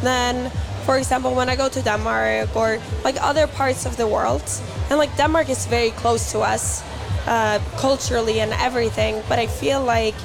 than, 0.03 0.51
for 0.85 0.99
example, 0.99 1.35
when 1.35 1.49
I 1.49 1.57
go 1.57 1.69
to 1.69 1.81
Denmark 1.83 2.57
or 2.57 2.79
like 3.05 3.17
other 3.23 3.47
parts 3.47 3.87
of 3.87 3.97
the 3.97 4.07
world. 4.07 4.43
And 4.91 4.99
like 4.99 5.17
Denmark 5.17 5.49
is 5.49 5.67
very 5.67 5.91
close 5.93 6.33
to 6.33 6.41
us 6.41 6.83
uh, 7.27 7.61
culturally 7.77 8.41
and 8.41 8.53
everything, 8.55 9.23
but 9.29 9.39
I 9.39 9.47
feel 9.47 9.83
like 9.83 10.17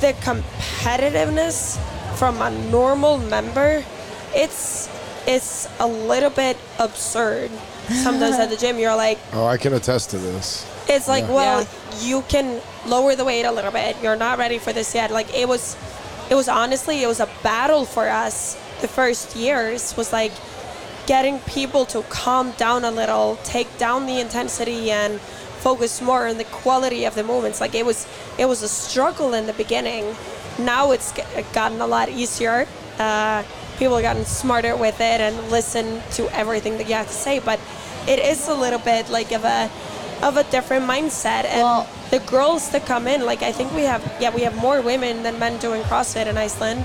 the 0.00 0.12
competitiveness 0.24 1.78
from 2.16 2.40
a 2.42 2.50
normal 2.70 3.18
member, 3.18 3.84
it's 4.34 4.88
it's 5.26 5.68
a 5.80 5.86
little 5.86 6.30
bit 6.30 6.56
absurd. 6.78 7.50
Sometimes 7.88 8.36
at 8.36 8.48
the 8.50 8.56
gym, 8.56 8.78
you're 8.78 8.96
like, 8.96 9.18
Oh, 9.32 9.46
I 9.46 9.56
can 9.56 9.72
attest 9.74 10.10
to 10.10 10.18
this. 10.18 10.64
it's 10.88 11.08
like, 11.08 11.24
Yeah. 11.24 11.34
well, 11.34 11.60
Yeah. 11.62 12.00
you 12.00 12.22
can 12.28 12.60
lower 12.86 13.14
the 13.16 13.24
weight 13.24 13.44
a 13.44 13.50
little 13.52 13.70
bit. 13.72 13.96
You're 14.02 14.16
not 14.16 14.38
ready 14.38 14.58
for 14.58 14.72
this 14.72 14.94
yet. 14.94 15.10
Like 15.10 15.32
it 15.34 15.48
was, 15.48 15.76
it 16.30 16.34
was 16.36 16.48
honestly, 16.48 17.02
it 17.02 17.06
was 17.06 17.20
a 17.20 17.28
battle 17.42 17.84
for 17.84 18.08
us. 18.08 18.56
The 18.80 18.88
first 18.88 19.34
years 19.36 19.96
was 19.96 20.12
like 20.12 20.32
getting 21.06 21.38
people 21.40 21.84
to 21.86 22.02
calm 22.02 22.52
down 22.52 22.84
a 22.84 22.90
little, 22.90 23.38
take 23.44 23.68
down 23.78 24.06
the 24.06 24.20
intensity, 24.20 24.90
and 24.90 25.20
focus 25.60 26.00
more 26.02 26.26
on 26.28 26.38
the 26.38 26.44
quality 26.44 27.04
of 27.04 27.14
the 27.14 27.22
movements. 27.24 27.60
Like 27.60 27.74
it 27.74 27.84
was, 27.86 28.06
it 28.38 28.46
was 28.46 28.62
a 28.62 28.68
struggle 28.68 29.32
in 29.34 29.46
the 29.46 29.52
beginning. 29.54 30.04
Now 30.58 30.92
it's 30.92 31.12
gotten 31.52 31.80
a 31.80 31.86
lot 31.86 32.08
easier. 32.08 32.66
Uh, 32.98 33.42
people 33.78 33.94
have 33.96 34.02
gotten 34.02 34.24
smarter 34.24 34.76
with 34.76 35.00
it 35.00 35.20
and 35.20 35.36
listen 35.50 36.00
to 36.12 36.28
everything 36.34 36.78
that 36.78 36.88
you 36.88 36.94
have 36.94 37.06
to 37.08 37.12
say. 37.12 37.38
But 37.40 37.60
it 38.08 38.18
is 38.18 38.48
a 38.48 38.54
little 38.54 38.78
bit 38.78 39.10
like 39.10 39.32
of 39.32 39.44
a 39.44 39.70
of 40.22 40.36
a 40.38 40.44
different 40.44 40.86
mindset 40.86 41.44
and 41.44 41.62
Well- 41.62 41.86
the 42.10 42.20
girls 42.20 42.70
that 42.70 42.86
come 42.86 43.06
in 43.08 43.26
like 43.26 43.42
i 43.42 43.50
think 43.52 43.70
we 43.74 43.82
have 43.82 44.00
yeah 44.20 44.30
we 44.34 44.42
have 44.42 44.54
more 44.56 44.80
women 44.80 45.24
than 45.24 45.38
men 45.40 45.58
doing 45.58 45.82
crossfit 45.82 46.26
in 46.26 46.38
iceland 46.38 46.84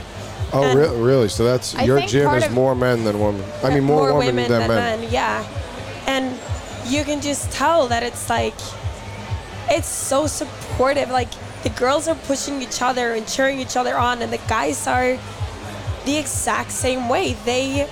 Oh, 0.53 0.63
And- 0.63 0.77
re- 0.79 0.89
really? 0.89 1.29
So 1.29 1.45
that's 1.45 1.73
I 1.75 1.83
your 1.83 2.01
gym 2.01 2.27
is 2.33 2.49
more 2.49 2.75
men 2.75 3.05
than 3.05 3.17
women. 3.21 3.41
I 3.63 3.69
mean, 3.69 3.85
more, 3.85 4.13
women, 4.13 4.49
than, 4.49 4.67
men. 4.67 5.07
yeah 5.09 5.45
and 6.07 6.37
you 6.87 7.05
can 7.05 7.21
just 7.21 7.49
tell 7.51 7.87
that 7.87 8.03
it's 8.03 8.27
like 8.29 8.55
it's 9.69 9.87
so 9.87 10.27
supportive 10.27 11.09
like 11.09 11.29
the 11.63 11.69
girls 11.69 12.07
are 12.07 12.15
pushing 12.15 12.61
each 12.61 12.81
other 12.81 13.13
and 13.13 13.27
cheering 13.27 13.59
each 13.59 13.75
other 13.75 13.95
on 13.97 14.21
and 14.21 14.31
the 14.31 14.41
guys 14.47 14.87
are 14.87 15.17
the 16.05 16.17
exact 16.17 16.71
same 16.71 17.07
way. 17.09 17.33
They 17.45 17.89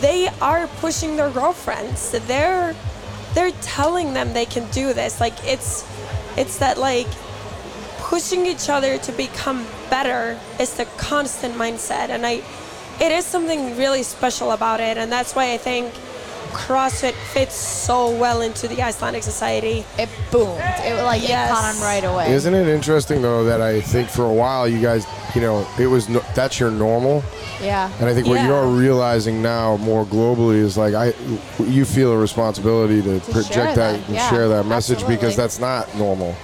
they 0.00 0.28
are 0.40 0.66
pushing 0.66 1.16
their 1.16 1.30
girlfriends. 1.30 2.10
They're 2.26 2.74
they're 3.34 3.52
telling 3.62 4.14
them 4.14 4.32
they 4.32 4.46
can 4.46 4.68
do 4.70 4.92
this. 4.92 5.20
Like 5.20 5.34
it's 5.44 5.86
it's 6.36 6.58
that 6.58 6.78
like 6.78 7.06
pushing 7.98 8.46
each 8.46 8.68
other 8.68 8.98
to 8.98 9.12
become 9.12 9.66
better 9.88 10.38
is 10.60 10.74
the 10.74 10.84
constant 10.96 11.54
mindset 11.54 12.10
and 12.10 12.26
i 12.26 12.42
it 13.00 13.10
is 13.10 13.24
something 13.24 13.76
really 13.78 14.02
special 14.02 14.50
about 14.50 14.80
it 14.80 14.98
and 14.98 15.10
that's 15.10 15.34
why 15.34 15.52
i 15.52 15.56
think 15.56 15.90
crossfit 16.52 17.12
fits 17.32 17.54
so 17.54 18.10
well 18.16 18.40
into 18.42 18.68
the 18.68 18.82
icelandic 18.82 19.22
society 19.22 19.84
it 19.98 20.08
boomed 20.30 20.60
it 20.60 21.02
like 21.04 21.22
Yes. 21.22 21.50
it 21.50 21.52
caught 21.54 21.74
on 21.74 21.80
right 21.82 22.04
away 22.04 22.32
Isn't 22.32 22.54
it 22.54 22.68
interesting 22.68 23.22
though 23.22 23.44
that 23.44 23.60
I 23.60 23.80
think 23.80 24.08
for 24.08 24.24
a 24.26 24.32
while 24.32 24.68
you 24.68 24.80
guys, 24.80 25.06
you 25.34 25.40
know, 25.40 25.66
it 25.78 25.86
was 25.86 26.08
no, 26.08 26.20
that's 26.34 26.60
your 26.60 26.70
normal, 26.70 27.22
yeah 27.60 27.90
and 28.00 28.08
I 28.08 28.14
think 28.14 28.26
what 28.26 28.34
Yeah. 28.36 28.48
you're 28.48 28.66
realizing 28.66 29.40
now 29.42 29.76
more 29.78 30.04
globally 30.04 30.56
is 30.56 30.76
like 30.76 30.94
I, 30.94 31.14
you 31.62 31.84
feel 31.84 32.12
a 32.12 32.18
responsibility 32.18 33.02
to, 33.02 33.20
share 33.20 33.32
project 33.32 33.54
that, 33.54 33.74
that, 33.76 33.94
and 34.06 34.14
yeah, 34.14 34.30
share 34.30 34.48
that 34.48 34.66
message 34.66 35.06
because 35.06 35.36
that's 35.36 35.58
not 35.58 35.94
normal. 35.96 36.34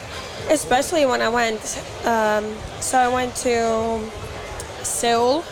especially 0.51 1.05
when 1.07 1.21
I 1.21 1.29
went. 1.29 1.61
Um, 2.07 2.45
so 2.81 2.97
I 2.99 3.09
went 3.09 3.35
to 3.37 4.01
Seoul 4.83 5.45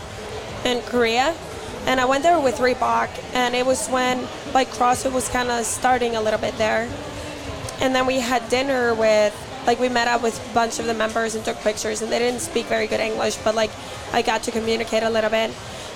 in 0.64 0.81
Korea, 0.83 1.35
and 1.87 2.01
I 2.01 2.05
went 2.07 2.23
there 2.23 2.40
with 2.40 2.57
Reebok, 2.59 3.11
and 3.35 3.55
it 3.55 3.66
was 3.66 3.88
when 3.88 4.27
like 4.57 4.69
CrossFit 4.69 5.12
was 5.12 5.29
kind 5.29 5.51
of 5.51 5.66
starting 5.66 6.16
a 6.16 6.23
little 6.23 6.40
bit 6.40 6.57
there, 6.57 6.88
and 7.83 7.95
then 7.95 8.07
we 8.07 8.21
had 8.21 8.49
dinner 8.49 8.95
with. 8.95 9.35
Like 9.66 9.81
we 9.81 9.88
met 9.88 10.07
up 10.07 10.23
with 10.23 10.38
a 10.38 10.55
bunch 10.55 10.79
of 10.79 10.87
the 10.87 10.95
members 10.95 11.35
and 11.35 11.45
took 11.45 11.59
pictures, 11.59 12.01
and 12.01 12.11
they 12.11 12.21
didn't 12.21 12.38
speak 12.40 12.66
very 12.66 12.87
good 12.87 13.01
English, 13.01 13.37
but 13.45 13.57
like 13.57 13.73
I 14.12 14.23
got 14.23 14.45
to 14.45 14.53
communicate 14.53 15.03
a 15.03 15.11
little 15.11 15.29
bit. 15.29 15.51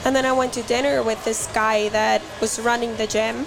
And 0.05 0.17
then 0.17 0.27
I 0.27 0.33
went 0.33 0.53
to 0.55 0.63
dinner 0.65 1.05
with 1.05 1.25
this 1.25 1.47
guy 1.55 1.89
that 1.91 2.21
was 2.41 2.59
running 2.59 2.97
the 2.97 3.07
gym, 3.07 3.47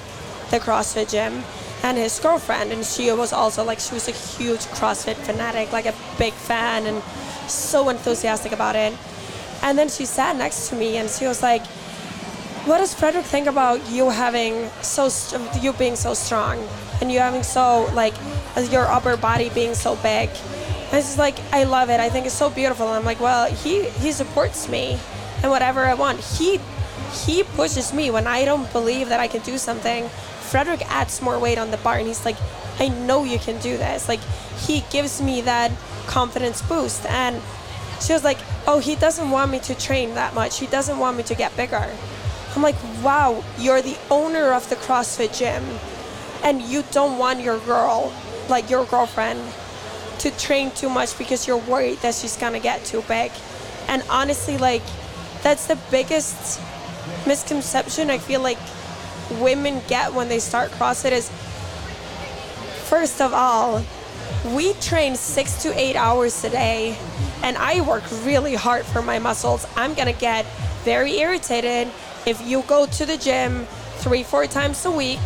the 0.50 0.60
CrossFit 0.60 1.12
gym, 1.12 1.44
and 1.84 1.98
his 1.98 2.18
girlfriend. 2.22 2.72
And 2.72 2.86
she 2.86 3.12
was 3.12 3.34
also 3.34 3.66
like, 3.66 3.80
she 3.82 3.94
was 3.94 4.08
a 4.08 4.12
huge 4.14 4.62
CrossFit 4.78 5.16
fanatic, 5.16 5.74
like 5.74 5.88
a 5.88 5.96
big 6.18 6.34
fan, 6.34 6.86
and 6.86 7.04
so 7.50 7.90
enthusiastic 7.90 8.54
about 8.54 8.78
it. 8.78 8.94
And 9.62 9.78
then 9.78 9.90
she 9.90 10.06
sat 10.06 10.38
next 10.38 10.70
to 10.70 10.76
me 10.76 10.98
and 10.98 11.10
she 11.10 11.28
was 11.28 11.44
like, 11.44 11.64
what 12.66 12.78
does 12.78 12.94
Frederik 12.94 13.26
think 13.26 13.48
about 13.48 13.90
you 13.90 14.10
having 14.10 14.70
so 14.82 15.10
you 15.60 15.74
being 15.74 15.98
so 15.98 16.14
strong 16.14 16.66
and 17.02 17.12
you 17.12 17.20
having 17.20 17.44
so 17.44 17.90
like 17.94 18.14
your 18.72 18.86
upper 18.86 19.18
body 19.18 19.50
being 19.50 19.74
so 19.74 19.98
big? 19.98 20.30
And 20.30 21.00
it's 21.00 21.08
just 21.08 21.18
like 21.18 21.38
I 21.52 21.66
love 21.66 21.90
it. 21.90 22.00
I 22.00 22.10
think 22.10 22.26
it's 22.26 22.36
so 22.36 22.50
beautiful. 22.50 22.88
I'm 22.88 23.04
like, 23.04 23.20
well, 23.20 23.52
he 23.52 23.90
he 23.90 24.14
supports 24.14 24.70
me 24.70 24.98
and 25.42 25.52
whatever 25.52 25.82
I 25.82 25.94
want. 25.94 26.22
He 26.22 26.62
he 27.26 27.44
pushes 27.44 27.94
me 27.94 28.10
when 28.12 28.28
I 28.28 28.46
don't 28.46 28.72
believe 28.72 29.10
that 29.10 29.20
I 29.20 29.28
can 29.28 29.42
do 29.42 29.58
something. 29.58 30.08
Frederik 30.08 30.90
adds 30.90 31.22
more 31.22 31.38
weight 31.40 31.58
on 31.58 31.70
the 31.72 31.78
bar 31.78 31.98
and 31.98 32.08
he's 32.08 32.24
like, 32.24 32.38
I 32.80 32.88
know 32.88 33.26
you 33.26 33.40
can 33.40 33.60
do 33.60 33.76
this. 33.76 34.08
Like 34.08 34.22
he 34.58 34.86
gives 34.90 35.22
me 35.22 35.42
that 35.42 35.72
confidence 36.08 36.62
boost 36.62 37.06
and 37.08 37.42
she 38.00 38.14
was 38.14 38.24
like, 38.24 38.38
Oh, 38.66 38.80
he 38.80 38.96
doesn't 38.96 39.30
want 39.30 39.52
me 39.52 39.60
to 39.60 39.76
train 39.76 40.16
that 40.16 40.34
much. 40.34 40.60
He 40.60 40.68
doesn't 40.68 40.98
want 40.98 41.18
me 41.18 41.24
to 41.24 41.36
get 41.36 41.56
bigger. 41.58 41.90
I'm 42.56 42.62
like, 42.62 42.76
wow, 43.04 43.44
you're 43.58 43.82
the 43.82 43.98
owner 44.12 44.54
of 44.54 44.70
the 44.70 44.76
CrossFit 44.76 45.38
gym, 45.38 45.64
and 46.44 46.62
you 46.62 46.84
don't 46.92 47.18
want 47.18 47.42
your 47.42 47.58
girl, 47.60 48.14
like 48.50 48.70
your 48.70 48.86
girlfriend, 48.86 49.40
to 50.20 50.30
train 50.38 50.70
too 50.72 50.90
much 50.90 51.18
because 51.18 51.48
you're 51.48 51.58
worried 51.58 51.98
that 52.00 52.14
she's 52.14 52.38
gonna 52.38 52.60
get 52.60 52.86
too 52.86 53.02
big. 53.08 53.32
And 53.88 54.04
honestly, 54.10 54.58
like, 54.58 54.84
that's 55.42 55.68
the 55.68 55.78
biggest 55.90 56.62
misconception 57.26 58.10
I 58.10 58.18
feel 58.18 58.42
like 58.42 58.60
women 59.42 59.82
get 59.88 60.14
when 60.14 60.30
they 60.30 60.40
start 60.40 60.72
CrossFit 60.72 61.12
is 61.12 61.30
first 62.86 63.20
of 63.20 63.34
all, 63.34 63.84
we 64.56 64.74
train 64.74 65.16
six 65.16 65.64
to 65.64 65.78
eight 65.78 65.96
hours 65.96 66.44
a 66.44 66.50
day, 66.50 66.98
and 67.42 67.58
I 67.58 67.82
work 67.82 68.04
really 68.24 68.54
hard 68.54 68.86
for 68.86 69.02
my 69.02 69.18
muscles. 69.18 69.66
I'm 69.76 69.96
gonna 69.96 70.14
get 70.14 70.46
very 70.84 71.18
irritated 71.18 71.88
if 72.26 72.42
you 72.46 72.62
go 72.64 72.86
to 72.86 73.06
the 73.06 73.18
gym 73.18 73.66
three, 73.98 74.24
four 74.24 74.46
times 74.48 74.84
a 74.86 74.92
week 74.92 75.20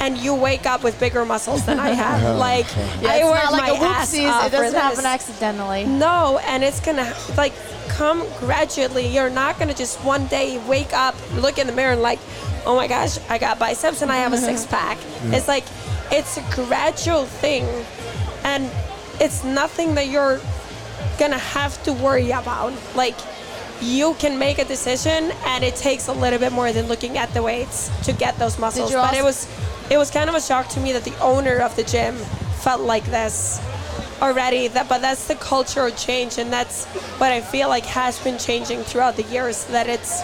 and 0.00 0.18
you 0.18 0.34
wake 0.34 0.66
up 0.66 0.82
with 0.84 0.98
bigger 1.00 1.24
muscles 1.24 1.64
than 1.64 1.78
I 1.80 1.90
have. 1.90 2.22
Oh, 2.26 2.36
like, 2.38 2.66
Yeah, 3.00 3.10
I 3.10 3.16
it's 3.18 3.24
work 3.24 3.42
not 3.44 3.52
like 3.52 3.62
my 3.62 3.68
a 3.78 3.82
ass 3.90 4.14
whoopsies. 4.14 4.30
off 4.30 4.46
It 4.46 4.50
for 4.50 4.56
doesn't 4.62 4.78
happen 4.80 4.96
this. 4.96 5.04
accidentally. 5.06 5.84
No, 5.86 6.38
and 6.46 6.62
it's 6.62 6.80
gonna 6.80 7.14
like 7.36 7.52
come 7.88 8.26
gradually. 8.38 9.06
You're 9.06 9.30
not 9.30 9.58
gonna 9.58 9.74
just 9.74 9.98
one 10.04 10.26
day 10.26 10.58
wake 10.68 10.92
up, 10.92 11.14
look 11.36 11.58
in 11.58 11.66
the 11.66 11.72
mirror, 11.72 11.92
and 11.92 12.02
like, 12.02 12.18
oh 12.66 12.76
my 12.76 12.86
gosh, 12.88 13.18
I 13.30 13.38
got 13.38 13.58
biceps 13.58 14.02
and 14.02 14.12
I 14.12 14.16
have 14.16 14.32
a 14.34 14.38
six 14.38 14.66
pack. 14.76 14.98
It's 15.26 15.48
like 15.48 15.64
it's 16.10 16.36
a 16.36 16.42
gradual 16.54 17.24
thing, 17.24 17.64
and 18.44 18.70
it's 19.20 19.44
nothing 19.44 19.94
that 19.94 20.08
you're 20.08 20.40
gonna 21.18 21.38
have 21.38 21.82
to 21.84 21.92
worry 21.94 22.32
about. 22.32 22.72
Like 22.94 23.16
you 23.80 24.14
can 24.14 24.38
make 24.38 24.58
a 24.58 24.64
decision 24.64 25.30
and 25.46 25.62
it 25.64 25.76
takes 25.76 26.08
a 26.08 26.12
little 26.12 26.38
bit 26.38 26.52
more 26.52 26.72
than 26.72 26.86
looking 26.86 27.18
at 27.18 27.32
the 27.34 27.42
weights 27.42 27.90
to 28.04 28.12
get 28.12 28.36
those 28.38 28.58
muscles. 28.58 28.90
you 28.90 28.96
But 28.96 29.14
it 29.14 29.22
was 29.22 29.48
it 29.90 29.96
was 29.98 30.10
kind 30.10 30.28
of 30.28 30.34
a 30.34 30.40
shock 30.40 30.68
to 30.70 30.80
me 30.80 30.92
that 30.92 31.04
the 31.04 31.16
owner 31.20 31.58
of 31.58 31.76
the 31.76 31.84
gym 31.84 32.16
felt 32.60 32.80
like 32.80 33.04
this 33.06 33.60
already 34.22 34.66
that 34.68 34.88
but 34.88 35.02
that's 35.02 35.28
the 35.28 35.34
cultural 35.36 35.90
change 35.90 36.38
and 36.38 36.50
that's 36.52 36.86
what 37.18 37.30
I 37.30 37.40
feel 37.42 37.68
like 37.68 37.84
has 37.84 38.18
been 38.18 38.38
changing 38.38 38.80
throughout 38.82 39.16
the 39.16 39.24
years 39.24 39.64
that 39.66 39.88
it's 39.88 40.22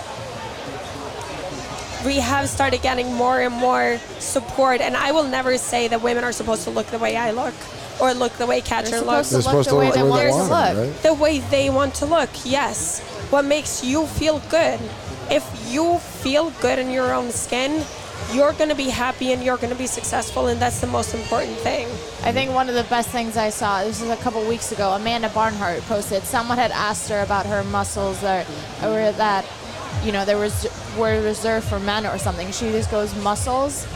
we 2.04 2.16
have 2.16 2.48
started 2.48 2.82
getting 2.82 3.12
more 3.12 3.40
and 3.40 3.54
more 3.54 3.98
support 4.18 4.80
and 4.80 4.96
I 4.96 5.12
will 5.12 5.24
never 5.24 5.58
say 5.58 5.88
that 5.88 6.02
women 6.02 6.24
are 6.24 6.32
supposed 6.32 6.64
to 6.64 6.70
look 6.70 6.86
the 6.86 6.98
way 6.98 7.16
I 7.16 7.32
look 7.32 7.54
or 8.00 8.14
look 8.14 8.32
the 8.32 8.46
way 8.46 8.60
Katrin 8.60 9.04
looks 9.04 9.30
They're 9.30 9.42
supposed 9.42 9.68
to 9.68 9.76
look 9.76 9.94
the 9.94 10.00
way 10.00 10.02
they 10.02 10.08
want, 10.08 10.38
look. 10.38 10.50
right? 10.50 11.02
the 11.02 11.14
way 11.14 11.38
they 11.38 11.70
want 11.70 11.94
to 11.96 12.06
look. 12.06 12.30
Yes. 12.44 13.00
What 13.32 13.46
makes 13.46 13.82
you 13.82 14.06
feel 14.06 14.40
good. 14.50 14.78
If 15.30 15.42
you 15.72 15.96
feel 15.96 16.50
good 16.60 16.78
in 16.78 16.90
your 16.90 17.14
own 17.14 17.30
skin, 17.30 17.82
you're 18.30 18.52
going 18.52 18.68
to 18.68 18.74
be 18.74 18.90
happy 18.90 19.32
and 19.32 19.42
you're 19.42 19.56
going 19.56 19.72
to 19.72 19.78
be 19.78 19.86
successful, 19.86 20.48
and 20.48 20.60
that's 20.60 20.82
the 20.82 20.86
most 20.86 21.14
important 21.14 21.56
thing. 21.56 21.86
I 22.24 22.32
think 22.32 22.52
one 22.52 22.68
of 22.68 22.74
the 22.74 22.84
best 22.84 23.08
things 23.08 23.38
I 23.38 23.48
saw, 23.48 23.84
this 23.84 24.02
was 24.02 24.10
a 24.10 24.16
couple 24.18 24.46
weeks 24.46 24.70
ago, 24.70 24.90
Amanda 24.90 25.30
Barnhart 25.30 25.80
posted, 25.84 26.24
someone 26.24 26.58
had 26.58 26.72
asked 26.72 27.08
her 27.08 27.22
about 27.22 27.46
her 27.46 27.64
muscles 27.64 28.20
that, 28.20 28.46
or 28.82 29.12
that, 29.12 29.46
you 30.04 30.12
know, 30.12 30.26
there 30.26 30.36
was 30.36 30.66
were 30.98 31.22
reserved 31.22 31.66
for 31.66 31.80
men 31.80 32.04
or 32.04 32.18
something. 32.18 32.52
She 32.52 32.70
just 32.70 32.90
goes, 32.90 33.16
muscles 33.22 33.88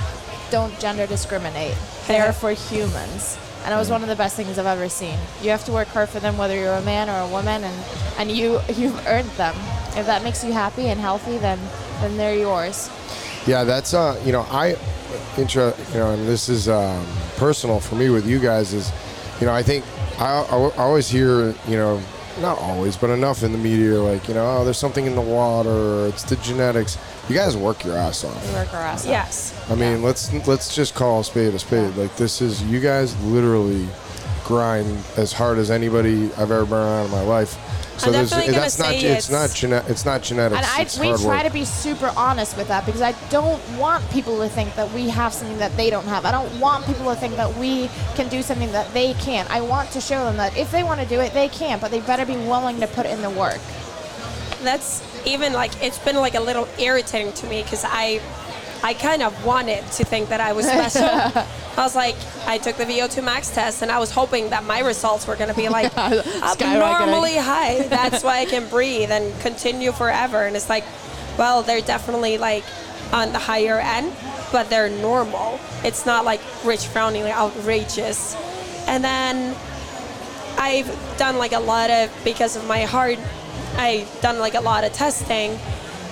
don't 0.50 0.80
gender 0.80 1.06
discriminate. 1.06 1.76
They're 2.06 2.32
for 2.32 2.52
humans. 2.52 3.36
And 3.66 3.74
it 3.74 3.78
was 3.78 3.90
one 3.90 4.02
of 4.02 4.08
the 4.08 4.14
best 4.14 4.36
things 4.36 4.58
I've 4.58 4.66
ever 4.66 4.88
seen. 4.88 5.18
You 5.42 5.50
have 5.50 5.64
to 5.64 5.72
work 5.72 5.88
hard 5.88 6.08
for 6.08 6.20
them 6.20 6.38
whether 6.38 6.54
you're 6.54 6.74
a 6.74 6.82
man 6.82 7.10
or 7.10 7.18
a 7.18 7.28
woman 7.28 7.64
and, 7.64 7.84
and 8.16 8.30
you 8.30 8.60
you've 8.74 9.06
earned 9.08 9.28
them. 9.30 9.56
If 9.96 10.06
that 10.06 10.22
makes 10.22 10.44
you 10.44 10.52
happy 10.52 10.86
and 10.86 11.00
healthy 11.00 11.36
then 11.36 11.58
then 12.00 12.16
they're 12.16 12.38
yours. 12.38 12.88
Yeah, 13.44 13.64
that's 13.64 13.92
uh, 13.92 14.20
you 14.24 14.30
know, 14.30 14.46
I 14.50 14.76
intro, 15.36 15.74
you 15.92 15.98
know, 15.98 16.12
and 16.12 16.28
this 16.28 16.48
is 16.48 16.68
um, 16.68 17.04
personal 17.36 17.80
for 17.80 17.96
me 17.96 18.08
with 18.08 18.26
you 18.26 18.38
guys 18.38 18.72
is, 18.72 18.92
you 19.40 19.46
know, 19.46 19.52
I 19.52 19.62
think 19.62 19.84
I, 20.18 20.42
I, 20.42 20.56
I 20.56 20.76
always 20.76 21.08
hear, 21.08 21.54
you 21.68 21.76
know, 21.76 22.00
not 22.40 22.58
always, 22.58 22.96
but 22.96 23.10
enough 23.10 23.42
in 23.42 23.52
the 23.52 23.58
media, 23.58 24.00
like 24.00 24.28
you 24.28 24.34
know, 24.34 24.58
oh, 24.58 24.64
there's 24.64 24.78
something 24.78 25.06
in 25.06 25.14
the 25.14 25.20
water, 25.20 26.06
it's 26.06 26.22
the 26.22 26.36
genetics. 26.36 26.98
You 27.28 27.34
guys 27.34 27.56
work 27.56 27.84
your 27.84 27.96
ass 27.96 28.24
off. 28.24 28.46
We 28.48 28.54
work 28.54 28.72
our 28.74 28.80
ass 28.80 29.04
off. 29.04 29.10
Yes. 29.10 29.70
I 29.70 29.74
mean, 29.74 30.02
let's 30.02 30.32
let's 30.46 30.74
just 30.74 30.94
call 30.94 31.20
a 31.20 31.24
spade 31.24 31.54
a 31.54 31.58
spade. 31.58 31.94
Like 31.96 32.14
this 32.16 32.40
is 32.40 32.62
you 32.64 32.80
guys 32.80 33.18
literally 33.22 33.86
grind 34.46 34.86
as 35.16 35.32
hard 35.32 35.58
as 35.58 35.70
anybody 35.72 36.26
I've 36.34 36.52
ever 36.52 36.64
been 36.64 36.74
around 36.74 37.06
in 37.06 37.10
my 37.10 37.22
life. 37.22 37.58
So 37.98 38.06
I'm 38.06 38.12
there's 38.12 38.30
definitely 38.30 38.52
gonna 38.52 38.62
that's 38.62 38.78
not 38.78 38.94
it's, 38.94 39.04
it's- 39.04 39.30
not 39.30 39.50
gene- 39.50 39.90
it's 39.90 40.04
not 40.04 40.22
genetics. 40.22 40.56
And 40.58 40.66
I, 40.66 40.82
it's 40.82 40.98
we 40.98 41.08
hard 41.08 41.20
try 41.20 41.36
work. 41.42 41.46
to 41.46 41.52
be 41.52 41.64
super 41.64 42.12
honest 42.16 42.56
with 42.56 42.68
that 42.68 42.86
because 42.86 43.00
I 43.02 43.12
don't 43.30 43.60
want 43.78 44.08
people 44.10 44.38
to 44.38 44.48
think 44.48 44.74
that 44.76 44.90
we 44.92 45.08
have 45.08 45.32
something 45.32 45.58
that 45.58 45.76
they 45.76 45.90
don't 45.90 46.04
have. 46.04 46.24
I 46.24 46.30
don't 46.30 46.60
want 46.60 46.86
people 46.86 47.06
to 47.06 47.16
think 47.16 47.36
that 47.36 47.52
we 47.56 47.88
can 48.14 48.28
do 48.28 48.42
something 48.42 48.70
that 48.72 48.92
they 48.94 49.14
can't. 49.14 49.50
I 49.50 49.62
want 49.62 49.90
to 49.92 50.00
show 50.00 50.24
them 50.24 50.36
that 50.36 50.56
if 50.56 50.70
they 50.70 50.82
want 50.84 51.00
to 51.00 51.06
do 51.06 51.20
it, 51.20 51.32
they 51.32 51.48
can, 51.48 51.80
but 51.80 51.90
they 51.90 52.00
better 52.00 52.24
be 52.26 52.36
willing 52.36 52.78
to 52.80 52.86
put 52.86 53.06
in 53.06 53.22
the 53.22 53.30
work. 53.30 53.60
That's 54.62 55.02
even 55.26 55.52
like, 55.52 55.82
it's 55.82 55.98
been 55.98 56.16
like 56.16 56.34
a 56.34 56.40
little 56.40 56.68
irritating 56.78 57.32
to 57.32 57.46
me 57.46 57.62
because 57.62 57.84
I. 57.84 58.20
I 58.82 58.94
kind 58.94 59.22
of 59.22 59.44
wanted 59.44 59.84
to 59.92 60.04
think 60.04 60.28
that 60.28 60.40
I 60.40 60.52
was 60.52 60.66
special. 60.66 61.02
I 61.76 61.82
was 61.82 61.94
like, 61.94 62.16
I 62.46 62.58
took 62.58 62.76
the 62.76 62.84
VO2 62.84 63.22
max 63.24 63.50
test 63.50 63.82
and 63.82 63.90
I 63.90 63.98
was 63.98 64.10
hoping 64.10 64.50
that 64.50 64.64
my 64.64 64.80
results 64.80 65.26
were 65.26 65.36
going 65.36 65.50
to 65.50 65.56
be 65.56 65.68
like 65.78 65.96
uh, 65.96 66.22
Skyrocketing. 66.22 66.62
abnormally 66.62 67.36
high. 67.36 67.82
That's 67.88 68.22
why 68.22 68.38
I 68.38 68.44
can 68.44 68.68
breathe 68.68 69.10
and 69.10 69.38
continue 69.40 69.92
forever. 69.92 70.44
And 70.44 70.56
it's 70.56 70.68
like, 70.68 70.84
well, 71.38 71.62
they're 71.62 71.80
definitely 71.80 72.38
like 72.38 72.64
on 73.12 73.32
the 73.32 73.38
higher 73.38 73.78
end, 73.78 74.12
but 74.52 74.70
they're 74.70 74.90
normal. 74.90 75.60
It's 75.84 76.06
not 76.06 76.24
like 76.24 76.40
Rich 76.64 76.86
Froning, 76.86 77.24
like 77.24 77.34
outrageous. 77.36 78.34
And 78.86 79.02
then 79.02 79.54
I've 80.58 80.88
done 81.18 81.38
like 81.38 81.52
a 81.52 81.60
lot 81.60 81.90
of 81.90 82.10
because 82.24 82.56
of 82.56 82.66
my 82.66 82.82
heart. 82.82 83.18
I've 83.76 84.08
done 84.22 84.38
like 84.38 84.54
a 84.54 84.60
lot 84.60 84.84
of 84.84 84.92
testing, 84.92 85.58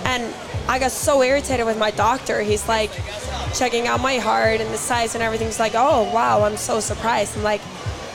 and 0.04 0.22
I 0.68 0.78
got 0.78 0.90
so 0.92 1.22
irritated 1.22 1.66
with 1.66 1.78
my 1.78 1.90
doctor. 1.90 2.40
He's 2.42 2.66
like 2.68 2.90
checking 3.54 3.86
out 3.86 4.00
my 4.00 4.16
heart 4.18 4.60
and 4.60 4.72
the 4.72 4.78
size 4.78 5.14
and 5.14 5.22
everything. 5.22 5.46
He's 5.48 5.60
like, 5.60 5.72
"Oh 5.74 6.10
wow, 6.12 6.42
I'm 6.42 6.56
so 6.56 6.80
surprised." 6.80 7.36
I'm 7.36 7.42
like, 7.42 7.60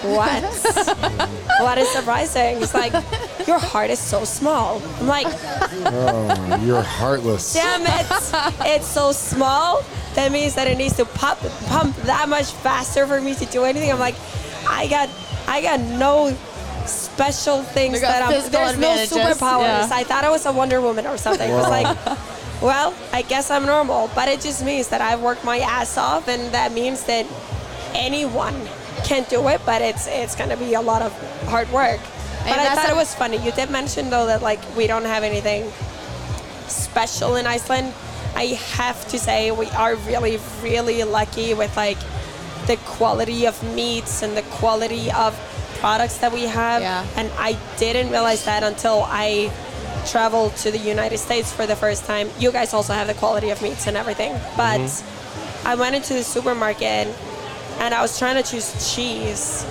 "What? 0.02 0.44
what 1.62 1.78
is 1.78 1.90
surprising?" 1.90 2.58
He's 2.60 2.74
like, 2.74 2.94
"Your 3.48 3.60
heart 3.60 3.90
is 3.92 4.00
so 4.00 4.26
small." 4.26 4.82
I'm 5.00 5.08
like, 5.08 5.28
Oh, 5.86 6.60
you're 6.66 6.82
heartless. 6.82 7.54
"Damn 7.54 7.84
it! 7.86 8.06
It's 8.76 8.88
so 8.88 9.12
small. 9.12 9.84
That 10.16 10.32
means 10.32 10.56
that 10.56 10.68
it 10.68 10.78
needs 10.78 10.96
to 10.98 11.06
pump 11.06 11.40
pump 11.68 11.96
that 12.04 12.28
much 12.28 12.52
faster 12.52 13.06
for 13.06 13.22
me 13.22 13.36
to 13.36 13.46
do 13.46 13.64
anything." 13.64 13.92
I'm 13.92 14.00
like, 14.00 14.16
"I 14.68 14.88
got 14.88 15.10
I 15.48 15.62
got 15.62 15.80
no." 15.80 16.36
Special 16.86 17.62
things 17.62 18.02
that 18.02 18.24
I'm 18.24 18.32
physical 18.32 18.52
there's 18.60 18.80
no 18.80 18.96
superpowers. 19.06 19.62
yeah. 19.62 19.90
I 19.92 20.04
thought 20.04 20.24
I 20.24 20.32
was 20.32 20.46
a 20.48 20.52
Wonder 20.52 20.82
Woman 20.82 21.06
or 21.06 21.18
something. 21.18 21.48
It 21.48 21.54
was 21.54 21.68
like, 21.70 21.86
well, 22.62 22.94
I 23.14 23.22
guess 23.22 23.50
I'm 23.50 23.66
normal, 23.66 24.10
but 24.16 24.28
it 24.28 24.42
just 24.42 24.64
means 24.64 24.90
that 24.90 25.02
I've 25.02 25.22
worked 25.22 25.46
my 25.46 25.60
ass 25.60 25.98
off, 25.98 26.28
and 26.28 26.54
that 26.54 26.72
means 26.74 27.04
that 27.06 27.26
anyone 27.94 28.56
can 29.04 29.26
do 29.30 29.48
it, 29.48 29.62
but 29.66 29.82
it's 29.82 30.08
it's 30.08 30.36
gonna 30.36 30.58
be 30.58 30.74
a 30.74 30.82
lot 30.82 31.02
of 31.02 31.12
hard 31.48 31.70
work. 31.72 32.00
But 32.44 32.60
I 32.60 32.76
thought 32.76 32.90
it 32.90 32.96
was 32.96 33.14
funny. 33.16 33.38
You 33.38 33.52
did 33.52 33.70
mention 33.70 34.10
though 34.10 34.26
that 34.26 34.42
like 34.42 34.60
we 34.76 34.88
don't 34.88 35.06
have 35.06 35.24
anything 35.24 35.72
special 36.68 37.36
in 37.36 37.46
Iceland. 37.46 37.94
I 38.36 38.60
have 38.76 39.08
to 39.10 39.20
say 39.20 39.52
we 39.52 39.68
are 39.72 39.96
really 39.96 40.40
really 40.62 41.04
lucky 41.04 41.54
with 41.54 41.76
like 41.78 41.98
the 42.68 42.78
quality 42.86 43.48
of 43.48 43.62
meats 43.76 44.22
and 44.22 44.38
the 44.38 44.44
quality 44.44 45.12
of 45.12 45.34
products 45.80 46.18
that 46.18 46.32
we 46.32 46.44
have. 46.44 46.82
Yeah. 46.82 47.06
And 47.16 47.32
I 47.38 47.58
didn't 47.78 48.12
realize 48.12 48.46
that 48.46 48.64
until 48.64 49.04
I 49.08 49.52
traveled 50.08 50.56
to 50.58 50.72
the 50.72 50.78
United 50.78 51.18
States 51.18 51.52
for 51.52 51.66
the 51.66 51.76
first 51.76 52.06
time. 52.06 52.30
You 52.40 52.52
guys 52.52 52.74
also 52.74 52.94
have 52.94 53.08
the 53.08 53.14
quality 53.14 53.50
of 53.50 53.62
meats 53.62 53.88
and 53.88 53.98
everything. 53.98 54.34
But 54.56 54.80
mm-hmm. 54.80 55.68
I 55.68 55.76
went 55.76 55.96
into 55.96 56.14
the 56.14 56.24
supermarket 56.24 57.08
and 57.80 57.94
I 57.94 58.02
was 58.02 58.18
trying 58.20 58.42
to 58.42 58.50
choose 58.50 58.94
cheese. 58.94 59.66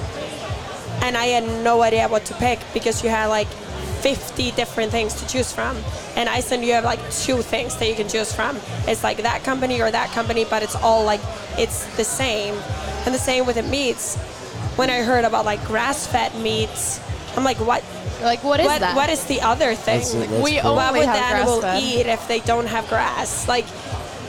And 1.03 1.17
I 1.17 1.27
had 1.27 1.45
no 1.63 1.83
idea 1.83 2.09
what 2.09 2.25
to 2.27 2.35
pick 2.35 2.59
because 2.75 3.05
you 3.05 3.11
had 3.11 3.27
like 3.27 3.49
50 3.49 4.53
different 4.53 4.93
things 4.93 5.15
to 5.15 5.27
choose 5.27 5.53
from. 5.53 5.77
In 6.17 6.29
Iceland, 6.29 6.65
you 6.65 6.73
have 6.73 6.85
like 6.85 7.01
two 7.11 7.43
things 7.43 7.77
that 7.77 7.89
you 7.89 7.95
can 7.95 8.09
choose 8.09 8.33
from. 8.33 8.59
It's 8.87 9.03
like 9.03 9.19
that 9.19 9.45
company 9.45 9.81
or 9.81 9.91
that 9.91 10.11
company, 10.11 10.45
but 10.45 10.63
it's 10.63 10.77
all 10.77 11.05
like, 11.05 11.21
it's 11.57 11.85
the 11.97 12.05
same. 12.05 12.55
And 13.05 13.15
the 13.15 13.19
same 13.19 13.47
with 13.47 13.57
the 13.57 13.63
meats. 13.65 14.17
When 14.77 14.91
I 14.91 15.03
heard 15.03 15.25
about 15.25 15.45
like 15.45 15.65
grass 15.65 16.07
fed 16.07 16.35
meats, 16.37 17.01
I'm 17.37 17.45
like, 17.45 17.59
what? 17.59 17.85
Like, 18.23 18.43
what 18.43 18.61
is 18.61 18.67
what, 18.67 18.81
that? 18.81 18.97
what 18.97 19.11
is 19.11 19.25
the 19.27 19.41
other 19.43 19.75
thing? 19.75 19.99
That's 20.01 20.13
that's 20.13 20.43
We 20.43 20.59
cool. 20.61 20.75
what 20.75 20.93
would 20.93 21.03
the 21.03 21.07
have 21.07 21.37
animal 21.39 21.61
grass-fed. 21.61 21.83
eat 21.83 22.07
if 22.07 22.27
they 22.29 22.41
don't 22.41 22.67
have 22.67 22.89
grass? 22.89 23.47
Like, 23.47 23.67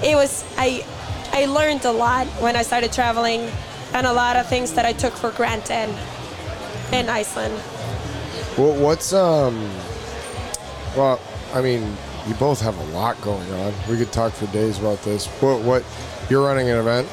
it 0.04 0.16
was 0.16 0.44
I, 0.58 0.86
I 1.32 1.46
learned 1.46 1.86
a 1.86 1.92
lot 1.92 2.28
when 2.42 2.56
I 2.56 2.62
started 2.62 2.94
traveling, 2.94 3.50
and 3.94 4.06
a 4.06 4.14
lot 4.14 4.36
of 4.36 4.48
things 4.48 4.74
that 4.74 4.86
I 4.86 4.94
took 4.94 5.14
for 5.14 5.32
granted 5.32 5.90
in 6.92 7.10
Iceland. 7.10 7.54
Well, 8.58 8.74
what's 8.80 9.12
um? 9.14 9.56
Well, 10.96 11.20
I 11.54 11.62
mean, 11.62 11.96
you 12.28 12.34
both 12.36 12.62
have 12.62 12.78
a 12.78 12.84
lot 12.96 13.20
going 13.22 13.52
on. 13.54 13.74
We 13.90 13.98
could 13.98 14.12
talk 14.12 14.34
for 14.34 14.46
days 14.48 14.78
about 14.80 15.02
this. 15.04 15.28
What? 15.42 15.62
What? 15.62 15.84
You're 16.30 16.46
running 16.46 16.70
an 16.70 16.78
event. 16.78 17.08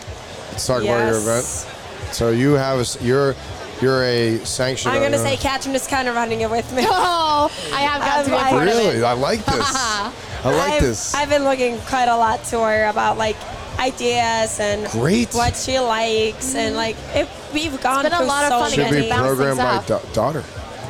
Let's 0.52 0.66
talk 0.66 0.82
about 0.82 1.08
your 1.08 1.16
event. 1.18 1.44
Yes. 1.44 1.66
So 2.12 2.30
you 2.30 2.52
have 2.52 2.78
a. 2.78 2.80
s- 2.82 2.98
You're. 3.02 3.34
You're 3.80 4.02
a 4.04 4.38
sanctioned. 4.44 4.94
I'm 4.94 5.02
gonna 5.02 5.16
uh, 5.16 5.24
say 5.24 5.36
Katrin 5.36 5.74
is 5.74 5.86
kind 5.86 6.08
of 6.08 6.14
running 6.14 6.40
it 6.40 6.50
with 6.50 6.70
me. 6.72 6.82
Oh, 6.88 7.50
I 7.74 7.80
have 7.82 8.00
got 8.00 8.24
to 8.24 8.30
be 8.30 8.34
a 8.36 8.38
I'm- 8.38 8.50
part 8.50 8.68
of 8.68 8.74
Really, 8.74 8.96
it. 8.98 9.04
I 9.04 9.12
like 9.12 9.44
this. 9.44 9.74
I 9.76 10.12
like 10.44 10.72
I've, 10.74 10.82
this. 10.82 11.14
I've 11.14 11.28
been 11.28 11.44
looking 11.44 11.78
quite 11.80 12.08
a 12.08 12.16
lot 12.16 12.42
to 12.44 12.60
her 12.60 12.86
about 12.86 13.18
like 13.18 13.36
ideas 13.78 14.58
and 14.60 14.86
Great. 14.90 15.34
what 15.34 15.54
she 15.54 15.78
likes 15.78 16.54
and 16.54 16.74
like 16.76 16.96
it, 17.14 17.28
we've 17.52 17.78
gone 17.82 18.04
been 18.04 18.12
a 18.12 18.16
through 18.18 18.26
lot 18.26 18.44
of 18.44 18.48
so 18.50 18.58
fun 18.60 18.70
to 18.70 18.74
Should 18.76 18.84
get 18.84 18.90
be 18.90 18.96
many. 18.96 19.08
bounce 19.10 19.26
programmed 19.36 19.58
by 19.58 19.78
things 19.78 19.88
da- 19.88 20.12
daughter. 20.14 20.44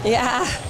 Yeah. 0.05 0.49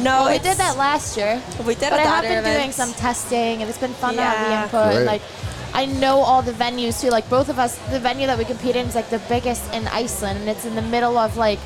No, 0.00 0.10
Well, 0.22 0.30
we 0.30 0.34
it's- 0.36 0.56
did 0.56 0.60
that 0.60 0.76
last 0.76 1.16
year. 1.16 1.40
We 1.64 1.74
did 1.76 1.90
But 1.90 2.00
a 2.00 2.02
I 2.02 2.04
have 2.06 2.24
daughter 2.24 2.42
been 2.42 2.56
doing 2.58 2.72
some 2.72 2.92
testing, 2.94 3.60
and 3.60 3.68
it's 3.70 3.78
been 3.78 3.92
fun 3.94 4.16
to 4.16 4.22
have 4.22 4.46
the 4.46 4.50
Yeah. 4.50 4.62
input. 4.64 4.84
Great. 4.86 4.96
And 4.96 5.06
like, 5.06 5.22
I 5.74 5.86
know 5.86 6.18
all 6.18 6.42
the 6.42 6.52
venues 6.52 7.00
too. 7.00 7.10
Like 7.10 7.28
both 7.30 7.48
of 7.48 7.58
us, 7.58 7.76
the 7.90 7.98
venue 7.98 8.26
that 8.26 8.38
we 8.38 8.44
compete 8.44 8.76
in 8.76 8.86
is 8.86 8.94
like 8.94 9.10
the 9.10 9.20
biggest 9.28 9.72
in 9.72 9.86
Iceland, 9.88 10.40
and 10.40 10.48
it's 10.48 10.64
in 10.64 10.74
the 10.74 10.82
middle 10.82 11.16
of 11.16 11.36
like 11.36 11.58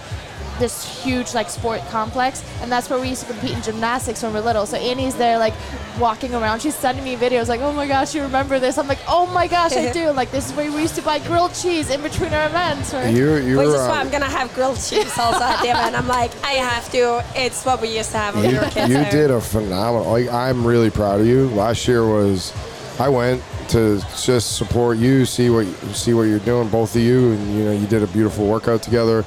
this 0.59 1.05
huge 1.05 1.35
like 1.35 1.51
sport 1.51 1.81
complex, 1.91 2.43
and 2.63 2.71
that's 2.73 2.89
where 2.89 2.99
we 2.99 3.09
used 3.09 3.27
to 3.27 3.33
compete 3.33 3.53
in 3.53 3.63
gymnastics 3.63 4.23
when 4.23 4.33
we 4.33 4.39
are 4.39 4.43
little. 4.43 4.65
So 4.65 4.77
Annie's 4.77 5.15
there 5.15 5.39
like 5.39 5.55
walking 5.99 6.35
around. 6.35 6.61
She's 6.63 6.75
sending 6.75 7.05
me 7.05 7.17
videos 7.17 7.49
like, 7.49 7.61
"Oh 7.61 7.73
my 7.73 7.87
gosh, 7.87 8.15
you 8.15 8.23
remember 8.23 8.59
this?" 8.59 8.79
I'm 8.79 8.87
like, 8.89 9.01
"Oh 9.09 9.27
my 9.27 9.49
gosh, 9.49 9.73
I 9.73 9.93
do!" 10.01 10.11
Like 10.13 10.31
this 10.31 10.51
is 10.51 10.57
where 10.57 10.71
we 10.71 10.81
used 10.81 10.95
to 10.97 11.03
buy 11.03 11.19
grilled 11.19 11.55
cheese 11.55 11.91
in 11.91 12.01
between 12.01 12.33
our 12.33 12.47
events. 12.47 12.95
Or, 12.95 13.07
You're, 13.09 13.41
you're, 13.41 13.59
Which 13.59 13.69
is 13.69 13.75
uh, 13.75 13.89
why 13.89 14.01
I'm 14.01 14.11
gonna 14.11 14.27
have 14.27 14.53
grilled 14.55 14.77
cheese 14.77 15.19
also 15.19 15.43
at 15.43 15.63
the 15.63 15.71
event. 15.71 15.97
I'm 15.97 16.09
like, 16.09 16.31
I 16.45 16.53
have 16.53 16.91
to. 16.93 17.25
It's 17.35 17.65
what 17.65 17.81
we 17.81 17.97
used 17.97 18.13
to 18.13 18.19
have 18.19 18.35
when 18.37 18.53
we 18.53 18.59
were 18.59 18.65
kids. 18.71 18.89
you 18.89 19.05
did 19.11 19.31
a 19.31 19.41
phenomenal. 19.41 20.11
Like 20.11 20.29
I'm 20.29 20.67
really 20.67 20.91
proud 20.91 21.21
of 21.21 21.27
you. 21.27 21.49
Last 21.49 21.87
year 21.89 22.07
was, 22.07 22.53
I 22.99 23.09
went 23.09 23.43
to 23.71 24.01
just 24.23 24.57
support 24.57 24.99
you, 24.99 25.25
see 25.25 25.51
what 25.51 25.67
see 25.95 26.15
what 26.15 26.23
you're 26.25 26.39
doing, 26.41 26.69
both 26.69 26.95
of 26.95 27.03
you, 27.03 27.33
and 27.33 27.55
you 27.55 27.65
know 27.65 27.73
you 27.73 27.87
did 27.87 28.03
a 28.03 28.07
beautiful 28.07 28.47
workout 28.47 28.83
together. 28.83 29.25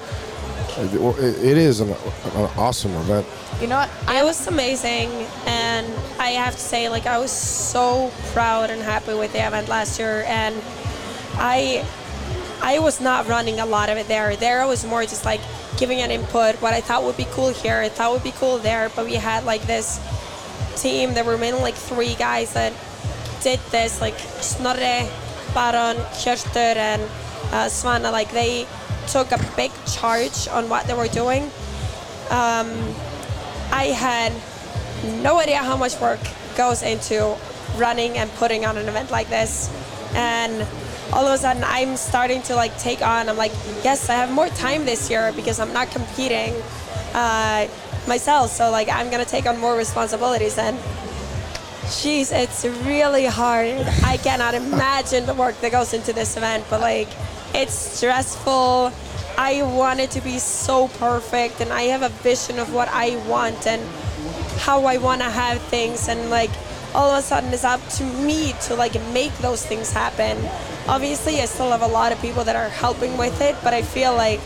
It, 0.77 0.93
it 1.43 1.57
is 1.57 1.81
an, 1.81 1.89
an 1.89 2.49
awesome 2.57 2.93
event. 2.95 3.27
you 3.59 3.67
know 3.67 3.75
what? 3.75 3.89
It 4.07 4.23
was 4.23 4.47
amazing, 4.47 5.09
and 5.45 5.85
I 6.19 6.29
have 6.29 6.53
to 6.53 6.59
say, 6.59 6.87
like, 6.87 7.05
I 7.05 7.17
was 7.17 7.31
so 7.31 8.11
proud 8.31 8.69
and 8.69 8.81
happy 8.81 9.13
with 9.13 9.33
the 9.33 9.45
event 9.45 9.67
last 9.67 9.99
year, 9.99 10.23
and 10.25 10.55
I, 11.33 11.85
I 12.61 12.79
was 12.79 13.01
not 13.01 13.27
running 13.27 13.59
a 13.59 13.65
lot 13.65 13.89
of 13.89 13.97
it 13.97 14.07
there. 14.07 14.37
There, 14.37 14.61
I 14.61 14.65
was 14.67 14.85
more 14.85 15.01
just 15.01 15.25
like 15.25 15.41
giving 15.77 15.99
an 15.99 16.11
input, 16.11 16.55
what 16.61 16.73
I 16.73 16.79
thought 16.79 17.03
would 17.03 17.17
be 17.17 17.27
cool 17.31 17.49
here, 17.49 17.79
I 17.79 17.89
thought 17.89 18.13
would 18.13 18.23
be 18.23 18.31
cool 18.31 18.57
there, 18.57 18.89
but 18.95 19.05
we 19.05 19.15
had 19.15 19.43
like 19.43 19.63
this 19.63 19.99
team. 20.81 21.13
There 21.13 21.25
were 21.25 21.37
mainly 21.37 21.61
like 21.61 21.75
three 21.75 22.15
guys 22.15 22.53
that 22.53 22.71
did 23.41 23.59
this, 23.71 24.01
like 24.01 24.17
Snorre, 24.41 25.09
Baron, 25.53 25.97
Hjörtur, 26.13 26.75
and 26.75 27.01
uh, 27.51 27.67
Svana. 27.67 28.11
Like 28.11 28.31
they 28.31 28.67
took 29.07 29.31
a 29.31 29.39
big 29.55 29.71
charge 29.85 30.47
on 30.49 30.69
what 30.69 30.85
they 30.87 30.93
were 30.93 31.07
doing. 31.07 31.43
Um, 32.29 32.69
I 33.71 33.93
had 33.95 34.33
no 35.23 35.39
idea 35.39 35.57
how 35.57 35.77
much 35.77 35.99
work 35.99 36.19
goes 36.55 36.83
into 36.83 37.35
running 37.77 38.17
and 38.17 38.29
putting 38.33 38.65
on 38.65 38.77
an 38.77 38.87
event 38.87 39.11
like 39.11 39.29
this. 39.29 39.69
And 40.13 40.67
all 41.13 41.25
of 41.25 41.33
a 41.33 41.37
sudden 41.37 41.63
I'm 41.65 41.97
starting 41.97 42.41
to 42.43 42.55
like 42.55 42.77
take 42.77 43.01
on, 43.01 43.29
I'm 43.29 43.37
like, 43.37 43.51
yes, 43.83 44.09
I 44.09 44.15
have 44.15 44.31
more 44.31 44.49
time 44.49 44.85
this 44.85 45.09
year 45.09 45.31
because 45.33 45.59
I'm 45.59 45.73
not 45.73 45.89
competing 45.91 46.53
uh, 47.13 47.67
myself. 48.07 48.51
So 48.51 48.69
like 48.69 48.89
I'm 48.89 49.09
gonna 49.09 49.25
take 49.25 49.45
on 49.45 49.57
more 49.59 49.75
responsibilities 49.75 50.57
and 50.57 50.77
Jeez, 51.89 52.31
it's 52.31 52.65
really 52.85 53.25
hard. 53.25 53.81
I 54.03 54.17
cannot 54.17 54.53
imagine 54.53 55.25
the 55.25 55.33
work 55.33 55.59
that 55.61 55.71
goes 55.71 55.91
into 55.91 56.13
this 56.13 56.37
event, 56.37 56.63
but 56.69 56.81
like, 56.81 57.07
it's 57.55 57.73
stressful. 57.73 58.93
I 59.37 59.63
want 59.63 59.99
it 59.99 60.11
to 60.11 60.21
be 60.21 60.37
so 60.37 60.87
perfect, 60.87 61.61
and 61.61 61.73
I 61.73 61.83
have 61.83 62.03
a 62.03 62.09
vision 62.09 62.59
of 62.59 62.71
what 62.73 62.89
I 62.91 63.17
want 63.27 63.65
and 63.65 63.81
how 64.59 64.85
I 64.85 64.97
want 64.97 65.21
to 65.21 65.29
have 65.29 65.59
things, 65.63 66.07
and 66.07 66.29
like, 66.29 66.51
all 66.93 67.09
of 67.09 67.17
a 67.17 67.21
sudden, 67.23 67.51
it's 67.51 67.63
up 67.63 67.81
to 67.97 68.03
me 68.03 68.53
to 68.67 68.75
like 68.75 68.93
make 69.11 69.35
those 69.39 69.65
things 69.65 69.91
happen. 69.91 70.37
Obviously, 70.87 71.41
I 71.41 71.45
still 71.45 71.71
have 71.71 71.81
a 71.81 71.87
lot 71.87 72.11
of 72.11 72.21
people 72.21 72.43
that 72.43 72.55
are 72.55 72.69
helping 72.69 73.17
with 73.17 73.41
it, 73.41 73.55
but 73.63 73.73
I 73.73 73.81
feel 73.81 74.13
like 74.13 74.39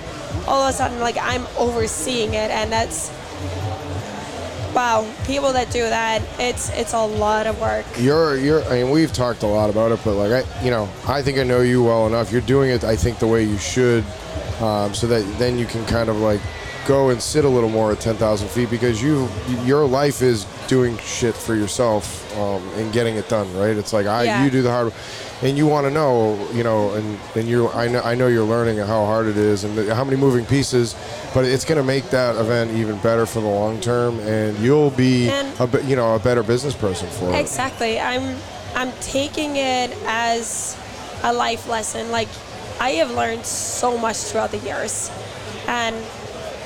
all 0.48 0.62
of 0.64 0.70
a 0.70 0.74
sudden, 0.74 1.02
like, 1.02 1.18
I'm 1.20 1.46
overseeing 1.58 2.36
it, 2.36 2.52
and 2.52 2.72
that's 2.72 3.12
wow, 4.74 5.06
people 5.26 5.54
that 5.54 5.72
do 5.72 5.82
that, 5.82 6.22
it's 6.40 6.70
it's 6.72 6.94
a 6.94 7.06
lot 7.06 7.48
of 7.48 7.60
work. 7.62 7.86
You're 7.98 8.38
you're. 8.38 8.64
I 8.66 8.84
mean, 8.84 8.92
we've 8.92 9.14
talked 9.14 9.44
a 9.44 9.48
lot 9.48 9.70
about 9.70 9.92
it, 9.92 10.00
but 10.04 10.14
like 10.16 10.32
I, 10.46 10.64
you 10.64 10.72
know, 10.72 10.90
I 11.08 11.22
think 11.22 11.38
I 11.38 11.44
know 11.44 11.62
you 11.62 11.84
well 11.84 12.08
enough. 12.08 12.32
You're 12.32 12.42
doing 12.42 12.70
it, 12.70 12.84
I 12.84 12.96
think, 12.96 13.20
the 13.20 13.28
way 13.28 13.44
you 13.44 13.58
should, 13.58 14.04
um, 14.62 14.94
so 14.94 15.08
that 15.08 15.22
then 15.40 15.58
you 15.58 15.66
can 15.66 15.86
kind 15.86 16.10
of 16.10 16.18
like 16.18 16.42
go 16.88 17.10
and 17.12 17.22
sit 17.22 17.46
a 17.46 17.50
little 17.50 17.70
more 17.70 17.94
at 17.94 18.02
10,000 18.02 18.50
feet 18.50 18.70
because 18.70 19.02
you 19.02 19.30
your 19.64 19.86
life 19.86 20.22
is 20.22 20.46
doing 20.68 20.98
shit 20.98 21.34
for 21.34 21.56
yourself 21.56 22.30
um, 22.38 22.62
and 22.76 22.92
getting 22.92 23.16
it 23.16 23.30
done, 23.30 23.48
right? 23.56 23.78
It's 23.78 23.94
like 23.94 24.06
I 24.06 24.24
Yeah. 24.26 24.44
you 24.44 24.50
do 24.52 24.62
the 24.62 24.70
hard, 24.72 24.92
and 25.44 25.58
you 25.58 25.68
want 25.68 25.86
to 25.86 25.92
know, 25.92 26.50
you 26.54 26.64
know, 26.64 26.94
and 26.94 27.20
and 27.36 27.48
you 27.48 27.70
I 27.70 27.88
know 27.88 28.02
I 28.02 28.16
know 28.16 28.28
you're 28.28 28.46
learning 28.46 28.78
how 28.78 29.06
hard 29.06 29.28
it 29.28 29.38
is 29.38 29.64
and 29.64 29.90
how 29.90 30.04
many 30.04 30.18
moving 30.18 30.46
pieces, 30.46 30.96
but 31.34 31.44
it's 31.46 31.66
going 31.66 31.78
to 31.78 31.84
make 31.84 32.10
that 32.12 32.36
event 32.38 32.72
even 32.72 32.98
better 33.00 33.26
for 33.26 33.42
the 33.42 33.48
long 33.48 33.80
term, 33.82 34.20
and 34.22 34.58
you'll 34.60 34.92
be 34.92 35.30
And- 35.30 35.54
a 35.60 35.84
you 35.84 35.96
know 35.96 36.16
a 36.16 36.20
better 36.20 36.44
business 36.44 36.76
person 36.76 37.10
for 37.10 37.30
it. 37.30 37.36
Exactly. 37.40 38.00
I'm 38.00 38.38
I'm 38.76 38.92
taking 39.02 39.58
it 39.58 39.92
as 40.08 40.78
a 41.24 41.34
life 41.34 41.68
lesson. 41.68 42.10
Like 42.12 42.30
I 42.80 42.92
have 43.02 43.12
learned 43.12 43.46
so 43.46 43.98
much 43.98 44.18
throughout 44.18 44.52
the 44.52 44.58
years. 44.60 45.12
And 45.68 45.96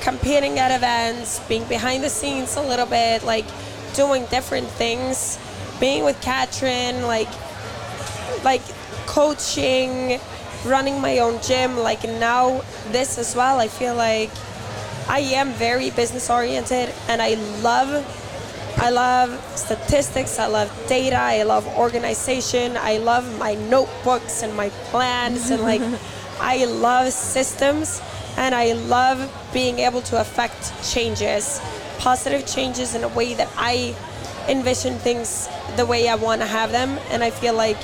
competing 0.00 0.58
at 0.58 0.74
events, 0.74 1.40
being 1.48 1.64
behind 1.64 2.02
the 2.02 2.08
scenes 2.10 2.56
a 2.56 2.62
little 2.62 2.86
bit, 2.86 3.24
like 3.24 3.44
doing 3.94 4.24
different 4.26 4.66
things, 4.68 5.38
being 5.80 6.04
with 6.04 6.20
Katrin, 6.20 7.02
like 7.02 7.28
like 8.44 8.62
coaching, 9.06 10.20
running 10.64 11.00
my 11.00 11.18
own 11.18 11.40
gym, 11.42 11.76
like 11.78 12.04
now 12.04 12.62
this 12.88 13.18
as 13.18 13.34
well. 13.34 13.58
I 13.58 13.68
feel 13.68 13.94
like 13.94 14.30
I 15.08 15.20
am 15.20 15.52
very 15.52 15.90
business 15.90 16.28
oriented 16.30 16.92
and 17.08 17.22
I 17.22 17.34
love 17.62 18.04
I 18.80 18.90
love 18.90 19.30
statistics, 19.56 20.38
I 20.38 20.46
love 20.46 20.70
data, 20.88 21.16
I 21.16 21.42
love 21.42 21.66
organization, 21.76 22.76
I 22.76 22.98
love 22.98 23.26
my 23.36 23.54
notebooks 23.54 24.44
and 24.44 24.56
my 24.56 24.68
plans 24.90 25.50
and 25.50 25.62
like 25.62 25.82
I 26.40 26.64
love 26.66 27.12
systems 27.12 28.00
and 28.36 28.54
I 28.54 28.74
love 28.74 29.18
being 29.52 29.80
able 29.80 30.02
to 30.02 30.20
affect 30.20 30.72
changes, 30.88 31.60
positive 31.98 32.46
changes 32.46 32.94
in 32.94 33.02
a 33.02 33.08
way 33.08 33.34
that 33.34 33.48
I 33.56 33.96
envision 34.48 34.94
things 34.98 35.48
the 35.76 35.84
way 35.84 36.08
I 36.08 36.14
want 36.14 36.40
to 36.42 36.46
have 36.46 36.70
them 36.70 36.98
and 37.10 37.24
I 37.24 37.30
feel 37.30 37.54
like 37.54 37.78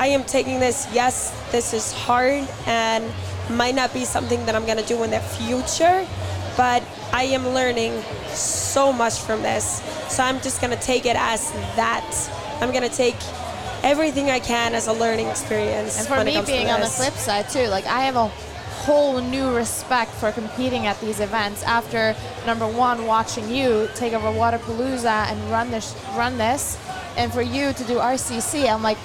I 0.00 0.06
am 0.06 0.24
taking 0.24 0.60
this, 0.60 0.88
yes, 0.94 1.30
this 1.52 1.74
is 1.74 1.92
hard 1.92 2.48
and 2.66 3.04
might 3.50 3.74
not 3.74 3.92
be 3.92 4.06
something 4.06 4.46
that 4.46 4.54
I'm 4.54 4.64
going 4.64 4.78
to 4.78 4.86
do 4.86 5.02
in 5.02 5.10
the 5.10 5.20
future, 5.20 6.06
but 6.56 6.82
I 7.12 7.24
am 7.24 7.46
learning 7.48 8.00
so 8.28 8.94
much 8.94 9.18
from 9.20 9.42
this. 9.42 9.82
So 10.08 10.22
I'm 10.22 10.40
just 10.40 10.62
going 10.62 10.74
to 10.74 10.82
take 10.82 11.04
it 11.04 11.16
as 11.16 11.52
that. 11.76 12.30
I'm 12.62 12.70
going 12.72 12.88
to 12.88 12.96
take 12.96 13.16
everything 13.82 14.30
I 14.30 14.40
can 14.40 14.74
as 14.74 14.86
a 14.86 14.92
learning 14.94 15.26
experience. 15.26 15.98
And 15.98 16.08
for 16.08 16.24
me, 16.24 16.40
being 16.46 16.70
on 16.70 16.80
the 16.80 16.86
flip 16.86 17.12
side 17.12 17.50
too, 17.50 17.66
like 17.66 17.84
I 17.84 18.00
have 18.04 18.16
a 18.16 18.28
whole 18.86 19.20
new 19.20 19.54
respect 19.54 20.12
for 20.12 20.32
competing 20.32 20.86
at 20.86 20.98
these 21.02 21.20
events 21.20 21.62
after 21.64 22.16
number 22.46 22.66
one, 22.66 23.04
watching 23.04 23.50
you 23.50 23.86
take 23.94 24.14
over 24.14 24.28
Wodapalooza 24.28 25.30
and 25.30 25.50
run 25.50 25.70
this, 25.70 25.94
run 26.16 26.38
this, 26.38 26.78
and 27.18 27.30
for 27.30 27.42
you 27.42 27.74
to 27.74 27.84
do 27.84 27.96
RCC, 27.96 28.66
I'm 28.66 28.82
like, 28.82 28.96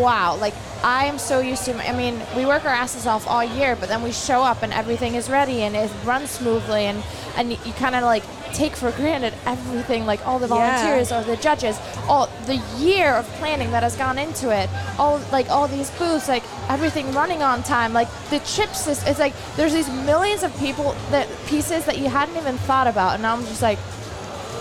wow, 0.00 0.36
like 0.36 0.54
I 0.82 1.04
am 1.04 1.18
so 1.18 1.40
used 1.40 1.64
to. 1.66 1.74
I 1.88 1.92
mean, 1.96 2.20
we 2.36 2.46
work 2.46 2.64
our 2.64 2.70
asses 2.84 3.06
off 3.06 3.26
all 3.28 3.44
year, 3.44 3.76
but 3.76 3.88
then 3.88 4.02
we 4.02 4.12
show 4.12 4.42
up 4.42 4.62
and 4.62 4.72
everything 4.72 5.14
is 5.14 5.28
ready 5.28 5.62
and 5.62 5.76
it 5.76 5.90
runs 6.04 6.30
smoothly, 6.30 6.84
and 6.86 7.02
and 7.36 7.52
you 7.52 7.72
kind 7.74 7.94
of 7.94 8.02
like 8.02 8.24
take 8.54 8.74
for 8.74 8.90
granted 8.92 9.32
everything, 9.46 10.06
like 10.06 10.26
all 10.26 10.38
the 10.40 10.48
Yeah. 10.48 10.54
volunteers 10.56 11.12
or 11.12 11.22
the 11.22 11.36
judges, 11.36 11.78
all 12.08 12.28
the 12.46 12.56
year 12.78 13.10
of 13.14 13.24
planning 13.38 13.70
that 13.70 13.82
has 13.84 13.94
gone 13.96 14.18
into 14.18 14.50
it, 14.50 14.68
all 14.98 15.20
like 15.30 15.48
all 15.50 15.68
these 15.68 15.90
booths, 15.92 16.28
like 16.28 16.42
everything 16.68 17.12
running 17.12 17.42
on 17.42 17.62
time, 17.62 17.92
like 17.92 18.08
the 18.30 18.40
chips. 18.40 18.88
It's 18.88 19.18
like 19.20 19.34
there's 19.56 19.72
these 19.72 19.88
millions 19.88 20.42
of 20.42 20.50
people 20.58 20.96
that 21.10 21.28
pieces 21.46 21.84
that 21.84 21.98
you 21.98 22.08
hadn't 22.08 22.36
even 22.36 22.56
thought 22.58 22.88
about, 22.88 23.14
and 23.14 23.22
now 23.22 23.34
I'm 23.36 23.44
just 23.44 23.62
like, 23.62 23.78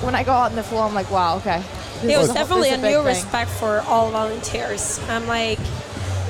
when 0.04 0.16
I 0.16 0.24
go 0.24 0.34
out 0.34 0.52
on 0.52 0.56
the 0.56 0.64
floor, 0.64 0.84
I'm 0.84 0.94
like, 0.94 1.10
wow, 1.10 1.38
okay. 1.38 1.64
This 2.02 2.16
it 2.16 2.18
was 2.18 2.34
definitely 2.34 2.70
this 2.70 2.80
a 2.80 2.82
new 2.82 2.98
thing. 2.98 3.06
respect 3.06 3.52
for 3.52 3.82
all 3.82 4.10
volunteers. 4.12 5.00
I'm 5.10 5.28
like, 5.28 5.60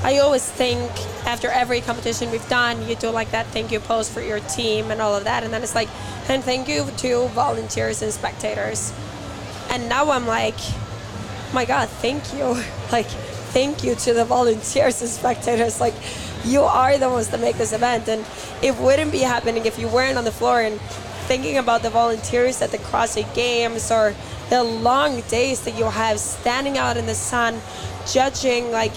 I 0.03 0.19
always 0.19 0.49
think 0.49 0.89
after 1.25 1.49
every 1.49 1.81
competition 1.81 2.31
we've 2.31 2.47
done, 2.49 2.87
you 2.87 2.95
do 2.95 3.09
like 3.09 3.31
that 3.31 3.45
thank 3.47 3.71
you 3.71 3.79
post 3.79 4.11
for 4.11 4.21
your 4.21 4.39
team 4.41 4.91
and 4.91 5.01
all 5.01 5.15
of 5.15 5.25
that, 5.25 5.43
and 5.43 5.53
then 5.53 5.61
it's 5.61 5.75
like, 5.75 5.89
and 6.29 6.43
thank 6.43 6.67
you 6.67 6.87
to 6.97 7.27
volunteers 7.29 8.01
and 8.01 8.11
spectators. 8.11 8.93
And 9.69 9.89
now 9.89 10.09
I'm 10.11 10.25
like, 10.25 10.57
my 11.53 11.65
God, 11.65 11.89
thank 11.89 12.33
you. 12.33 12.61
Like, 12.91 13.05
thank 13.05 13.83
you 13.83 13.93
to 13.93 14.15
the 14.15 14.25
volunteers 14.25 14.99
and 15.01 15.09
spectators. 15.11 15.79
Like, 15.79 15.93
you 16.43 16.61
are 16.61 16.97
the 16.97 17.07
ones 17.07 17.29
that 17.29 17.39
make 17.39 17.55
this 17.57 17.71
event, 17.71 18.07
and 18.07 18.25
it 18.63 18.75
wouldn't 18.77 19.11
be 19.11 19.19
happening 19.19 19.67
if 19.67 19.77
you 19.77 19.87
weren't 19.87 20.17
on 20.17 20.23
the 20.23 20.31
floor 20.31 20.59
and 20.59 20.81
thinking 21.29 21.57
about 21.57 21.83
the 21.83 21.91
volunteers 21.91 22.63
at 22.63 22.71
the 22.71 22.79
CrossFit 22.79 23.31
Games 23.35 23.91
or 23.91 24.15
the 24.49 24.63
long 24.63 25.21
days 25.29 25.61
that 25.61 25.77
you 25.77 25.85
have 25.85 26.19
standing 26.19 26.77
out 26.77 26.97
in 26.97 27.05
the 27.05 27.15
sun, 27.15 27.61
judging. 28.11 28.71
Like, 28.71 28.93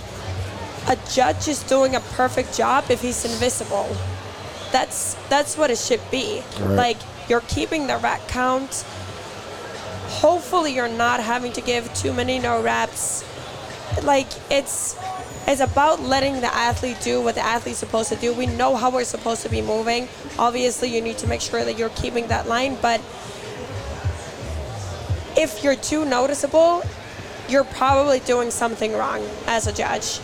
a 0.89 0.97
judge 1.13 1.49
is 1.49 1.63
doing 1.63 1.95
a 1.95 2.01
perfect 2.01 2.57
job 2.57 2.91
if 2.91 3.01
he's 3.01 3.25
invisible. 3.25 3.95
That's 4.73 5.15
that's 5.29 5.57
what 5.57 5.71
it 5.71 5.79
should 5.79 6.03
be. 6.11 6.43
Right. 6.61 6.77
Like, 6.77 6.97
you're 7.29 7.43
keeping 7.43 7.87
the 7.87 7.99
rep 7.99 8.27
count. 8.29 8.85
Hopefully, 10.23 10.75
you're 10.75 10.89
not 10.89 11.21
having 11.21 11.53
to 11.53 11.61
give 11.61 11.93
too 11.95 12.13
many 12.13 12.39
no 12.39 12.63
reps. 12.63 13.25
Like, 14.03 14.29
it's 14.51 14.97
It's 15.47 15.61
about 15.61 16.01
letting 16.01 16.41
the 16.41 16.55
athlete 16.55 16.99
do 17.03 17.21
what 17.21 17.35
the 17.35 17.45
athlete's 17.45 17.79
supposed 17.79 18.09
to 18.11 18.17
do. 18.17 18.33
We 18.33 18.47
know 18.47 18.77
how 18.77 18.91
we're 18.91 19.05
supposed 19.05 19.43
to 19.43 19.49
be 19.49 19.61
moving. 19.61 20.09
Obviously, 20.39 20.89
you 20.95 21.01
need 21.01 21.19
to 21.19 21.27
make 21.27 21.41
sure 21.41 21.65
that 21.65 21.77
you're 21.77 21.91
keeping 21.91 22.29
that 22.29 22.47
line, 22.47 22.77
but 22.81 23.01
if 25.37 25.63
you're 25.63 25.77
too 25.77 26.05
noticeable, 26.05 26.83
you're 27.49 27.65
probably 27.65 28.21
doing 28.21 28.51
something 28.51 28.93
wrong 28.93 29.27
as 29.47 29.67
a 29.67 29.73
judge. 29.73 30.21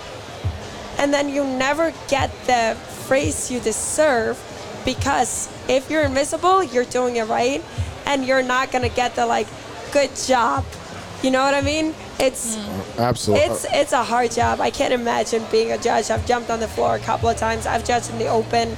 And 0.99 1.13
then 1.13 1.29
you 1.29 1.45
never 1.45 1.93
get 2.09 2.31
the 2.47 2.77
praise 3.07 3.51
you 3.51 3.61
deserve 3.61 4.43
because 4.85 5.49
if 5.69 5.91
you're 5.91 6.03
invisible, 6.03 6.63
you're 6.63 6.85
doing 6.85 7.17
it 7.17 7.27
right 7.27 7.63
and 8.07 8.25
you're 8.25 8.43
not 8.43 8.73
going 8.73 8.89
to 8.89 8.95
get 8.95 9.15
the 9.15 9.27
like 9.27 9.47
good 9.93 10.15
job. 10.17 10.65
You 11.23 11.31
know 11.31 11.43
what 11.43 11.55
I 11.55 11.61
mean? 11.61 11.95
It's 12.21 12.57
Absolutely. 12.99 13.47
it's 13.47 13.67
it's 13.71 13.93
a 13.93 14.03
hard 14.03 14.31
job. 14.31 14.61
I 14.61 14.71
can't 14.71 14.93
imagine 14.93 15.45
being 15.51 15.73
a 15.73 15.79
judge. 15.79 16.11
I've 16.11 16.27
jumped 16.27 16.51
on 16.51 16.61
the 16.61 16.69
floor 16.69 16.97
a 16.97 17.01
couple 17.01 17.29
of 17.29 17.37
times. 17.37 17.67
I've 17.67 17.85
judged 17.85 18.11
in 18.11 18.19
the 18.19 18.27
open 18.29 18.77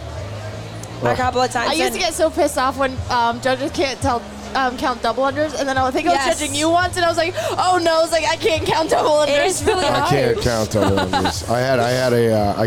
a 1.02 1.14
couple 1.14 1.40
of 1.40 1.50
times. 1.50 1.70
I 1.70 1.74
used 1.74 1.94
to 1.94 1.98
get 1.98 2.14
so 2.14 2.30
pissed 2.30 2.58
off 2.58 2.76
when 2.76 2.96
um, 3.08 3.40
judges 3.40 3.70
can't 3.72 4.00
tell 4.00 4.22
um, 4.54 4.76
count 4.78 5.02
double 5.02 5.24
unders, 5.24 5.58
and 5.58 5.68
then 5.68 5.78
I 5.78 5.90
think 5.90 6.06
I 6.06 6.10
was 6.10 6.18
Yes. 6.26 6.38
judging 6.40 6.54
you 6.54 6.68
once, 6.70 6.96
and 6.96 7.04
I 7.04 7.08
was 7.08 7.16
like, 7.16 7.34
oh 7.36 7.80
no, 7.82 7.98
I 7.98 8.02
was 8.02 8.12
like, 8.12 8.24
I 8.28 8.36
can't 8.36 8.66
count 8.66 8.90
double 8.90 9.10
unders. 9.10 9.28
It 9.38 9.46
is 9.46 9.64
really 9.64 9.84
I 9.86 9.98
hard. 10.00 10.10
can't 10.10 10.40
count 10.40 10.70
double 10.72 10.96
unders. 10.96 11.48
I 11.50 11.60
had 11.60 11.78
I 11.78 11.90
had 11.90 12.12
a 12.12 12.32
uh, 12.34 12.62
I, 12.62 12.66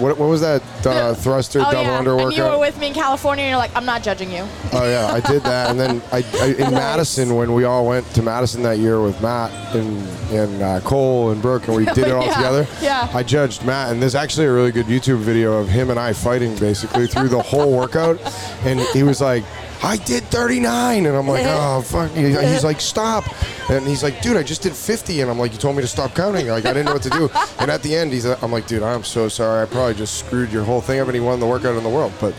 what, 0.00 0.18
what 0.18 0.28
was 0.28 0.40
that 0.40 0.62
uh, 0.86 1.14
thruster 1.24 1.60
Oh 1.60 1.64
double 1.70 1.82
yeah, 1.82 1.98
under 1.98 2.18
and 2.18 2.32
you 2.32 2.42
were 2.42 2.58
with 2.58 2.78
me 2.78 2.88
in 2.88 2.94
California, 2.94 3.44
and 3.44 3.50
you're 3.50 3.58
like, 3.58 3.74
I'm 3.76 3.86
not 3.86 4.02
judging 4.02 4.30
you. 4.30 4.44
Oh 4.72 4.84
yeah, 4.88 5.06
I 5.12 5.20
did 5.20 5.42
that, 5.44 5.70
and 5.70 5.78
then 5.78 6.02
I, 6.12 6.24
I 6.40 6.46
in 6.58 6.70
Madison 6.84 7.36
when 7.36 7.54
we 7.54 7.64
all 7.64 7.86
went 7.86 8.06
to 8.14 8.22
Madison 8.22 8.62
that 8.64 8.78
year 8.78 9.00
with 9.00 9.20
Matt 9.22 9.52
and 9.76 10.06
and 10.32 10.62
uh, 10.62 10.80
Cole 10.80 11.30
and 11.30 11.40
Brooke, 11.40 11.68
and 11.68 11.76
we 11.76 11.84
did 11.86 12.08
it 12.08 12.12
all 12.12 12.24
Yeah, 12.26 12.34
together. 12.34 12.66
yeah. 12.82 13.08
I 13.14 13.22
judged 13.22 13.64
Matt, 13.64 13.92
and 13.92 14.02
there's 14.02 14.14
actually 14.16 14.46
a 14.46 14.52
really 14.52 14.72
good 14.72 14.86
YouTube 14.86 15.18
video 15.18 15.54
of 15.58 15.68
him 15.68 15.90
and 15.90 15.98
I 15.98 16.12
fighting 16.12 16.56
basically 16.56 17.06
through 17.06 17.28
the 17.28 17.40
whole 17.42 17.72
workout, 17.76 18.18
and 18.64 18.80
he 18.80 19.02
was 19.04 19.20
like. 19.20 19.44
I 19.84 19.98
did 19.98 20.22
39, 20.24 21.04
and 21.06 21.14
I'm 21.14 21.28
like, 21.28 21.44
oh 21.46 21.82
fuck. 21.82 22.10
He- 22.12 22.30
He's 22.34 22.64
like, 22.64 22.80
stop, 22.80 23.24
and 23.70 23.86
he's 23.86 24.02
like, 24.02 24.22
dude, 24.22 24.36
I 24.36 24.42
just 24.42 24.62
did 24.62 24.72
50, 24.74 25.20
and 25.20 25.30
I'm 25.30 25.38
like, 25.38 25.52
you 25.52 25.58
told 25.58 25.76
me 25.76 25.82
to 25.82 25.88
stop 25.88 26.14
counting. 26.14 26.46
Like, 26.48 26.64
I 26.64 26.72
didn't 26.72 26.86
know 26.86 26.94
what 26.94 27.02
to 27.02 27.10
do. 27.10 27.28
And 27.58 27.70
at 27.70 27.82
the 27.82 27.94
end, 27.94 28.12
he's, 28.12 28.24
I'm 28.26 28.50
like, 28.52 28.66
dude, 28.66 28.82
I'm 28.82 29.04
so 29.04 29.28
sorry. 29.28 29.62
I 29.62 29.66
probably 29.66 29.94
just 29.94 30.18
screwed 30.18 30.50
your 30.52 30.64
whole 30.64 30.80
thing 30.80 31.00
up, 31.00 31.06
and 31.08 31.14
he 31.14 31.20
won 31.20 31.38
the 31.40 31.46
workout 31.46 31.76
in 31.76 31.82
the 31.82 31.88
world. 31.90 32.12
But 32.20 32.34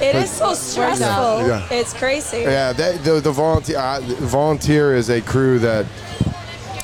It 0.00 0.14
is 0.16 0.30
so 0.30 0.54
stressful. 0.54 1.46
Yeah. 1.48 1.66
It's 1.70 1.92
crazy. 1.94 2.38
yeah, 2.38 2.72
that, 2.72 3.04
the 3.04 3.20
the 3.20 3.32
volunteer 3.32 3.78
uh, 3.78 4.00
volunteer 4.00 4.94
is 4.94 5.08
a 5.10 5.20
crew 5.20 5.58
that 5.60 5.86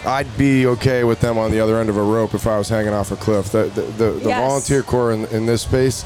I'd 0.05 0.37
be 0.37 0.67
okay 0.67 1.05
with 1.05 1.21
them 1.21 1.39
on 1.39 1.51
the 1.51 1.61
other 1.61 1.79
end 1.79 1.89
of 1.89 1.97
a 1.97 2.03
rope 2.03 2.35
if 2.35 2.47
I 2.47 2.59
was 2.59 2.69
hanging 2.69 2.93
off 2.93 3.11
a 3.13 3.17
cliff. 3.17 3.51
The 3.53 3.65
the, 3.65 3.83
the, 3.83 4.11
the 4.13 4.29
Yes. 4.29 4.41
volunteer 4.49 4.83
corps 4.83 5.13
in, 5.13 5.25
in 5.27 5.47
this 5.47 5.63
space 5.63 6.05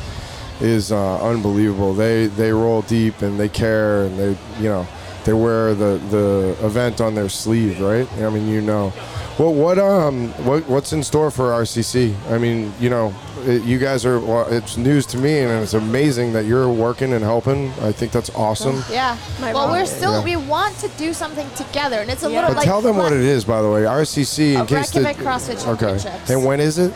is 0.60 0.92
uh, 0.92 1.20
unbelievable. 1.22 1.94
They 1.94 2.26
they 2.26 2.52
roll 2.52 2.82
deep 2.82 3.22
and 3.22 3.38
they 3.38 3.48
care 3.48 4.04
and 4.04 4.18
they 4.18 4.30
you 4.60 4.68
know 4.68 4.86
they 5.24 5.32
wear 5.32 5.74
the, 5.74 5.98
the 6.10 6.56
event 6.64 7.00
on 7.00 7.14
their 7.16 7.28
sleeve, 7.28 7.80
right? 7.80 8.10
I 8.22 8.30
mean, 8.30 8.48
you 8.48 8.60
know. 8.60 8.92
Well, 9.38 9.52
what 9.52 9.78
um 9.78 10.28
what 10.46 10.66
what's 10.66 10.92
in 10.94 11.02
store 11.02 11.30
for 11.30 11.50
RCC? 11.50 12.14
I 12.30 12.38
mean, 12.38 12.72
you 12.80 12.88
know, 12.88 13.14
it, 13.40 13.62
you 13.64 13.78
guys 13.78 14.06
are 14.06 14.18
well, 14.18 14.46
it's 14.50 14.78
news 14.78 15.04
to 15.06 15.18
me 15.18 15.40
and 15.40 15.50
it's 15.62 15.74
amazing 15.74 16.32
that 16.32 16.46
you're 16.46 16.70
working 16.70 17.12
and 17.12 17.22
helping. 17.22 17.70
I 17.82 17.92
think 17.92 18.12
that's 18.12 18.30
awesome. 18.30 18.82
Yeah. 18.90 19.18
My 19.40 19.52
well, 19.52 19.66
mom. 19.66 19.76
we're 19.76 19.84
still 19.84 20.12
Yeah. 20.20 20.24
we 20.24 20.36
want 20.36 20.78
to 20.78 20.88
do 20.96 21.12
something 21.12 21.50
together, 21.50 22.00
and 22.00 22.08
it's 22.10 22.22
a 22.24 22.30
Yeah. 22.30 22.36
little 22.36 22.50
But 22.50 22.56
like. 22.58 22.64
tell 22.66 22.80
them 22.80 22.96
what 22.96 23.12
let- 23.12 23.20
it 23.20 23.26
is, 23.26 23.44
by 23.44 23.60
the 23.60 23.68
way. 23.68 23.82
RCC, 23.84 24.54
in 24.54 24.60
Uh, 24.62 24.64
case 24.64 24.90
the 24.90 25.02
Reykjavik 25.02 25.26
CrossFit 25.26 25.68
okay. 25.68 26.32
And 26.32 26.42
when 26.46 26.58
is 26.60 26.78
it? 26.78 26.94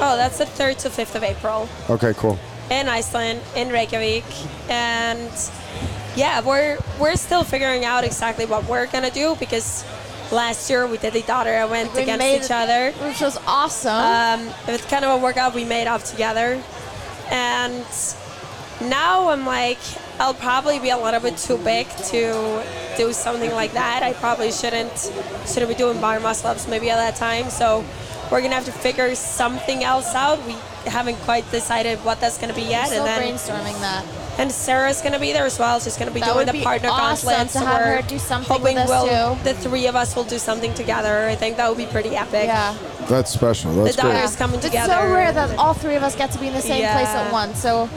Oh, 0.00 0.16
that's 0.16 0.38
the 0.38 0.46
3rd 0.46 0.78
to 0.78 0.88
5th 0.88 1.14
of 1.14 1.22
April 1.22 1.68
Okay, 1.90 2.14
cool. 2.16 2.38
In 2.72 2.88
Iceland, 2.88 3.40
in 3.54 3.68
Reykjavik. 3.68 4.24
And 4.70 5.30
yeah, 6.16 6.40
we're 6.40 6.78
we're 7.00 7.16
still 7.16 7.44
figuring 7.44 7.84
out 7.84 8.04
exactly 8.04 8.46
what 8.46 8.64
we're 8.64 8.86
to 9.04 9.10
do 9.10 9.36
because 9.38 9.84
last 10.32 10.70
year 10.70 10.86
we 10.86 10.96
did 10.96 11.12
the 11.12 11.22
daughter 11.22 11.62
event 11.62 11.92
We 11.94 12.02
against 12.02 12.24
each 12.26 12.42
it- 12.44 12.50
other. 12.50 12.92
which 13.06 13.20
was 13.20 13.38
awesome. 13.46 13.92
Um, 13.92 14.46
was 14.66 14.84
kind 14.86 15.04
of 15.04 15.20
a 15.20 15.22
workout 15.22 15.54
we 15.54 15.64
made 15.64 15.86
up 15.86 16.02
together. 16.02 16.60
And 17.30 17.84
now 18.82 19.28
I'm 19.28 19.46
like, 19.46 19.78
I'll 20.18 20.34
probably 20.34 20.78
be 20.78 20.90
a 20.90 20.96
little 20.98 21.20
bit 21.20 21.36
too 21.38 21.58
big 21.58 21.88
to 22.12 22.62
do 22.96 23.12
something 23.12 23.50
like 23.52 23.72
that. 23.72 24.02
I 24.02 24.12
probably 24.14 24.50
shouldn't 24.52 24.92
shouldn't 25.46 25.68
be 25.68 25.74
doing 25.74 26.00
bar 26.00 26.20
muscle 26.20 26.50
ups 26.50 26.66
maybe 26.68 26.90
at 26.90 26.96
that 26.96 27.16
time. 27.16 27.50
So 27.50 27.84
we're 28.30 28.40
gonna 28.42 28.54
have 28.54 28.64
to 28.66 28.72
figure 28.72 29.14
something 29.14 29.84
else 29.84 30.14
out. 30.14 30.44
We 30.46 30.56
haven't 30.86 31.16
quite 31.20 31.48
decided 31.50 31.98
what 32.04 32.20
that's 32.20 32.38
gonna 32.38 32.54
be 32.54 32.62
yet. 32.62 32.86
still 32.88 33.04
and 33.06 33.22
then 33.24 33.34
brainstorming 33.34 33.78
that. 33.80 34.04
and 34.38 34.50
Sarah's 34.50 35.00
gonna 35.00 35.18
be 35.18 35.32
there 35.32 35.44
as 35.46 35.58
well. 35.58 35.78
She's 35.80 35.96
gonna 35.96 36.10
be 36.10 36.20
That 36.20 36.32
doing 36.34 36.46
the 36.46 36.62
partner 36.62 36.88
awesome 36.90 37.28
gauntlets. 37.28 37.52
to 37.52 37.58
so 37.60 37.64
have 37.64 37.80
we're 37.80 37.96
her 37.96 38.02
do 38.02 38.18
something 38.18 38.48
hoping 38.56 38.74
with 38.76 38.88
us 38.88 39.04
we'll, 39.04 39.36
too. 39.36 39.42
the 39.44 39.54
three 39.54 39.86
of 39.86 39.96
us 39.96 40.14
will 40.16 40.24
do 40.24 40.38
something 40.38 40.72
together. 40.74 41.28
I 41.28 41.34
think 41.36 41.56
that 41.56 41.68
would 41.68 41.78
be 41.78 41.86
pretty 41.86 42.16
epic. 42.16 42.46
Yeah. 42.46 42.74
That's 43.08 43.30
special. 43.30 43.72
That's 43.74 43.96
The 43.96 44.02
great. 44.02 44.12
daughters 44.14 44.36
coming 44.36 44.60
it's 44.62 44.70
so 44.86 45.12
rare 45.12 45.32
that 45.32 45.58
all 45.58 45.74
three 45.74 45.96
of 45.96 46.02
us 46.02 46.14
get 46.16 46.30
to 46.32 46.38
be 46.38 46.46
in 46.48 46.54
the 46.54 46.62
same 46.62 46.86
place 46.92 47.08
at 47.08 47.32
once. 47.32 47.60
So 47.60 47.88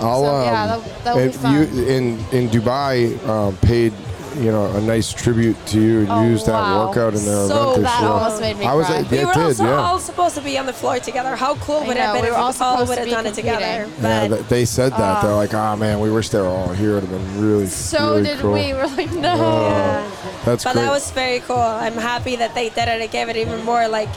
I'll, 0.00 0.22
So, 0.24 0.42
yeah, 0.42 0.62
um, 0.62 0.68
that- 0.82 1.04
that 1.04 1.16
would 1.16 1.32
be 1.32 1.38
fun. 1.38 1.52
You, 1.54 1.86
in 1.86 2.24
in 2.32 2.48
Dubai, 2.50 3.14
um, 3.28 3.56
paid 3.62 3.92
you 4.36 4.50
know 4.52 4.66
a 4.76 4.80
nice 4.80 5.12
tribute 5.12 5.56
to 5.66 5.80
you 5.80 6.00
and 6.00 6.10
Oh, 6.10 6.22
used 6.24 6.46
that 6.46 6.52
wow. 6.54 6.86
workout 6.88 7.14
in 7.14 7.24
their 7.24 7.46
So 7.48 7.70
event 7.72 7.82
this 7.82 7.84
that 7.92 8.00
year. 8.00 8.10
almost 8.10 8.40
made 8.40 8.58
me 8.58 8.66
I 8.66 8.74
was 8.74 8.86
cry. 8.86 8.96
at- 8.98 9.10
We 9.10 9.24
were 9.24 9.32
did, 9.32 9.42
also 9.42 9.64
yeah. 9.64 9.76
all 9.80 9.98
supposed 9.98 10.34
to 10.36 10.40
be 10.42 10.58
on 10.58 10.66
the 10.66 10.72
floor 10.72 10.98
together. 10.98 11.36
How 11.36 11.54
cool 11.56 11.80
would 11.80 11.96
it 11.96 11.96
have 11.98 12.14
been 12.14 12.22
we 12.22 12.28
if 12.28 12.32
were 12.34 12.38
we 12.38 12.42
all 12.42 12.46
all 12.46 12.52
supposed 12.52 12.88
would 12.88 12.94
to 12.96 13.00
have 13.00 13.08
be 13.08 13.10
done 13.12 13.26
it 13.26 13.34
together? 13.34 13.88
yeah, 14.00 14.28
But 14.28 14.48
they 14.48 14.64
said 14.64 14.92
that. 14.92 15.22
They're 15.22 15.34
like, 15.34 15.54
"Ah, 15.54 15.76
man, 15.76 16.00
we 16.00 16.10
wish 16.10 16.28
they 16.30 16.40
were 16.40 16.46
all 16.48 16.68
here. 16.72 16.96
It'd 16.98 17.08
have 17.08 17.10
been 17.10 17.40
really, 17.40 17.66
so 17.92 18.10
really 18.16 18.22
did 18.24 18.38
cool." 18.40 18.52
we. 18.52 18.72
We're 18.74 18.86
like, 18.86 19.12
no. 19.12 19.34
yeah. 19.68 20.10
That's 20.44 20.64
But 20.64 20.72
great. 20.74 20.82
that 20.84 20.90
was 20.90 21.10
very 21.12 21.40
cool. 21.40 21.56
I'm 21.58 21.94
happy 21.94 22.36
that 22.36 22.54
they 22.54 22.68
did 22.70 22.88
it. 22.88 23.00
It 23.00 23.10
gave 23.10 23.28
it 23.28 23.36
even 23.36 23.62
more 23.64 23.88
like 23.88 24.08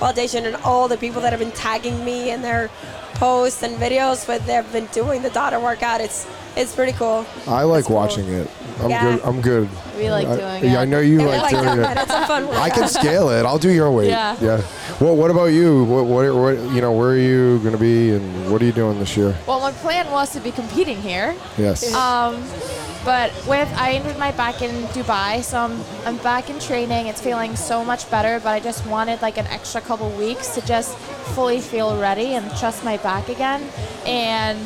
validation 0.00 0.44
and 0.46 0.56
all 0.64 0.88
the 0.88 0.96
people 0.96 1.20
that 1.22 1.32
have 1.32 1.40
been 1.40 1.52
tagging 1.52 2.04
me 2.04 2.30
in 2.30 2.42
their 2.42 2.70
posts 3.14 3.62
and 3.64 3.76
videos 3.78 4.26
where 4.28 4.38
they've 4.38 4.72
been 4.72 4.86
doing 4.86 5.22
the 5.22 5.30
daughter 5.30 5.58
workout. 5.60 6.00
It's 6.00 6.24
it's 6.58 6.74
pretty 6.74 6.92
cool. 6.92 7.24
I 7.46 7.62
like 7.62 7.84
cool. 7.86 7.96
watching 7.96 8.28
it. 8.28 8.50
I'm 8.80 8.90
Yeah. 8.90 9.02
good. 9.02 9.24
I'm 9.24 9.40
good. 9.40 9.68
We 9.96 10.10
like 10.10 10.26
I, 10.28 10.36
doing 10.36 10.72
yeah, 10.72 10.80
I 10.80 10.84
know 10.84 11.00
you 11.00 11.18
like 11.22 11.42
like 11.42 11.50
doing 11.50 11.64
doing 11.64 11.80
it. 11.80 11.96
it. 11.96 11.98
It's 12.02 12.12
a 12.12 12.26
fun 12.26 12.46
workout. 12.46 12.62
I 12.62 12.70
can 12.70 12.88
scale 12.88 13.30
it. 13.30 13.44
I'll 13.46 13.58
do 13.58 13.70
your 13.70 13.90
weight. 13.90 14.10
Yeah. 14.10 14.36
Yeah. 14.40 14.62
Well, 15.00 15.16
what 15.16 15.30
about 15.30 15.46
you? 15.46 15.84
What, 15.84 16.04
what, 16.04 16.34
what 16.34 16.54
you 16.74 16.80
know? 16.80 16.92
Where 16.92 17.10
are 17.10 17.16
you 17.16 17.58
going 17.60 17.72
to 17.72 17.78
be, 17.80 18.12
and 18.12 18.52
what 18.52 18.62
are 18.62 18.64
you 18.64 18.72
doing 18.72 18.98
this 18.98 19.16
year? 19.16 19.34
Well, 19.46 19.60
my 19.60 19.72
plan 19.72 20.10
was 20.10 20.30
to 20.34 20.40
be 20.40 20.52
competing 20.52 20.98
here. 21.00 21.34
Yes. 21.56 21.92
Um, 21.94 22.42
but 23.04 23.32
with 23.48 23.68
I 23.76 23.92
injured 23.94 24.18
my 24.18 24.32
back 24.32 24.60
in 24.62 24.70
Dubai, 24.88 25.42
so 25.42 25.58
I'm, 25.58 25.80
I'm 26.04 26.16
back 26.18 26.50
in 26.50 26.58
training. 26.60 27.06
It's 27.06 27.20
feeling 27.20 27.56
so 27.56 27.84
much 27.84 28.08
better, 28.10 28.38
but 28.40 28.50
I 28.50 28.60
just 28.60 28.86
wanted 28.86 29.22
like 29.22 29.38
an 29.38 29.46
extra 29.46 29.80
couple 29.80 30.10
weeks 30.10 30.54
to 30.54 30.60
just 30.66 30.96
fully 31.34 31.60
feel 31.60 31.98
ready 31.98 32.34
and 32.34 32.44
trust 32.56 32.84
my 32.84 32.96
back 32.98 33.28
again. 33.28 33.62
And 34.06 34.58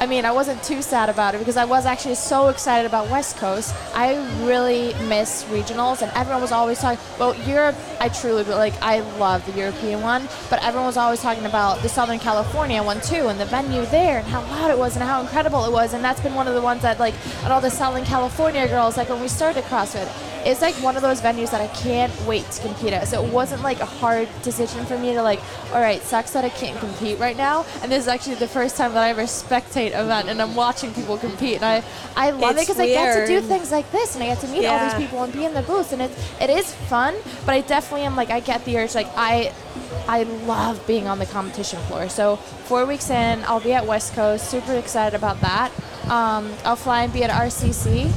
I 0.00 0.06
mean, 0.06 0.24
I 0.24 0.30
wasn't 0.30 0.62
too 0.62 0.80
sad 0.80 1.08
about 1.08 1.34
it 1.34 1.38
because 1.38 1.56
I 1.56 1.64
was 1.64 1.84
actually 1.84 2.14
so 2.14 2.48
excited 2.48 2.86
about 2.86 3.10
West 3.10 3.36
Coast. 3.36 3.74
I 3.94 4.14
really 4.46 4.94
miss 5.08 5.42
regionals, 5.44 6.02
and 6.02 6.12
everyone 6.14 6.40
was 6.40 6.52
always 6.52 6.78
talking. 6.78 7.00
Well, 7.18 7.34
Europe, 7.48 7.74
I 7.98 8.08
truly 8.08 8.44
like 8.44 8.74
I 8.80 9.00
love 9.18 9.44
the 9.44 9.58
European 9.58 10.00
one, 10.02 10.28
but 10.50 10.62
everyone 10.62 10.86
was 10.86 10.96
always 10.96 11.20
talking 11.20 11.46
about 11.46 11.82
the 11.82 11.88
Southern 11.88 12.20
California 12.20 12.80
one 12.80 13.00
too, 13.00 13.26
and 13.26 13.40
the 13.40 13.46
venue 13.46 13.84
there, 13.86 14.18
and 14.18 14.26
how 14.28 14.42
loud 14.42 14.70
it 14.70 14.78
was, 14.78 14.94
and 14.94 15.04
how 15.04 15.20
incredible 15.20 15.64
it 15.64 15.72
was. 15.72 15.94
And 15.94 16.04
that's 16.04 16.20
been 16.20 16.34
one 16.34 16.46
of 16.46 16.54
the 16.54 16.62
ones 16.62 16.82
that 16.82 17.00
like, 17.00 17.14
and 17.42 17.52
all 17.52 17.60
the 17.60 17.70
Southern 17.70 18.04
California 18.04 18.68
girls, 18.68 18.96
like 18.96 19.08
when 19.08 19.20
we 19.20 19.26
started 19.26 19.64
CrossFit, 19.64 20.06
it's 20.44 20.60
like 20.60 20.74
one 20.76 20.96
of 20.96 21.02
those 21.02 21.20
venues 21.20 21.50
that 21.50 21.60
I 21.60 21.68
can't 21.68 22.12
wait 22.26 22.48
to 22.50 22.62
compete 22.62 22.92
at. 22.92 23.08
So 23.08 23.24
it 23.24 23.32
wasn't 23.32 23.62
like 23.62 23.80
a 23.80 23.86
hard 23.86 24.28
decision 24.42 24.84
for 24.86 24.98
me 24.98 25.12
to 25.14 25.22
like, 25.22 25.40
all 25.72 25.80
right, 25.80 26.02
sucks 26.02 26.32
that 26.32 26.44
I 26.44 26.48
can't 26.48 26.78
compete 26.78 27.18
right 27.18 27.36
now. 27.36 27.64
And 27.82 27.90
this 27.90 28.02
is 28.02 28.08
actually 28.08 28.36
the 28.36 28.48
first 28.48 28.76
time 28.76 28.94
that 28.94 29.02
I 29.02 29.10
ever 29.10 29.22
spectate 29.22 29.88
event 29.88 30.28
and 30.28 30.40
I'm 30.40 30.54
watching 30.54 30.92
people 30.94 31.18
compete. 31.18 31.62
And 31.62 31.64
I, 31.64 31.84
I 32.16 32.30
love 32.30 32.56
it 32.56 32.60
because 32.60 32.78
I 32.78 32.86
get 32.86 33.26
to 33.26 33.26
do 33.26 33.40
things 33.40 33.70
like 33.70 33.90
this 33.92 34.14
and 34.14 34.22
I 34.22 34.28
get 34.28 34.40
to 34.40 34.48
meet 34.48 34.66
all 34.66 34.88
these 34.88 35.06
people 35.06 35.22
and 35.22 35.32
be 35.32 35.44
in 35.44 35.54
the 35.54 35.62
booth. 35.62 35.92
And 35.92 36.02
it's, 36.02 36.40
it 36.40 36.50
is 36.50 36.74
fun, 36.74 37.14
but 37.44 37.54
I 37.54 37.60
definitely 37.62 38.06
am 38.06 38.16
like, 38.16 38.30
I 38.30 38.40
get 38.40 38.64
the 38.64 38.78
urge, 38.78 38.94
like 38.94 39.08
I, 39.16 39.52
I 40.06 40.22
love 40.22 40.84
being 40.86 41.06
on 41.06 41.18
the 41.18 41.26
competition 41.26 41.78
floor. 41.80 42.08
So 42.08 42.36
four 42.36 42.86
weeks 42.86 43.10
in, 43.10 43.42
I'll 43.44 43.60
be 43.60 43.72
at 43.72 43.86
West 43.86 44.14
Coast. 44.14 44.50
Super 44.50 44.74
excited 44.74 45.16
about 45.16 45.40
that. 45.40 45.70
Um, 46.04 46.50
I'll 46.64 46.76
fly 46.76 47.02
and 47.02 47.12
be 47.12 47.22
at 47.24 47.30
RCC 47.30 48.10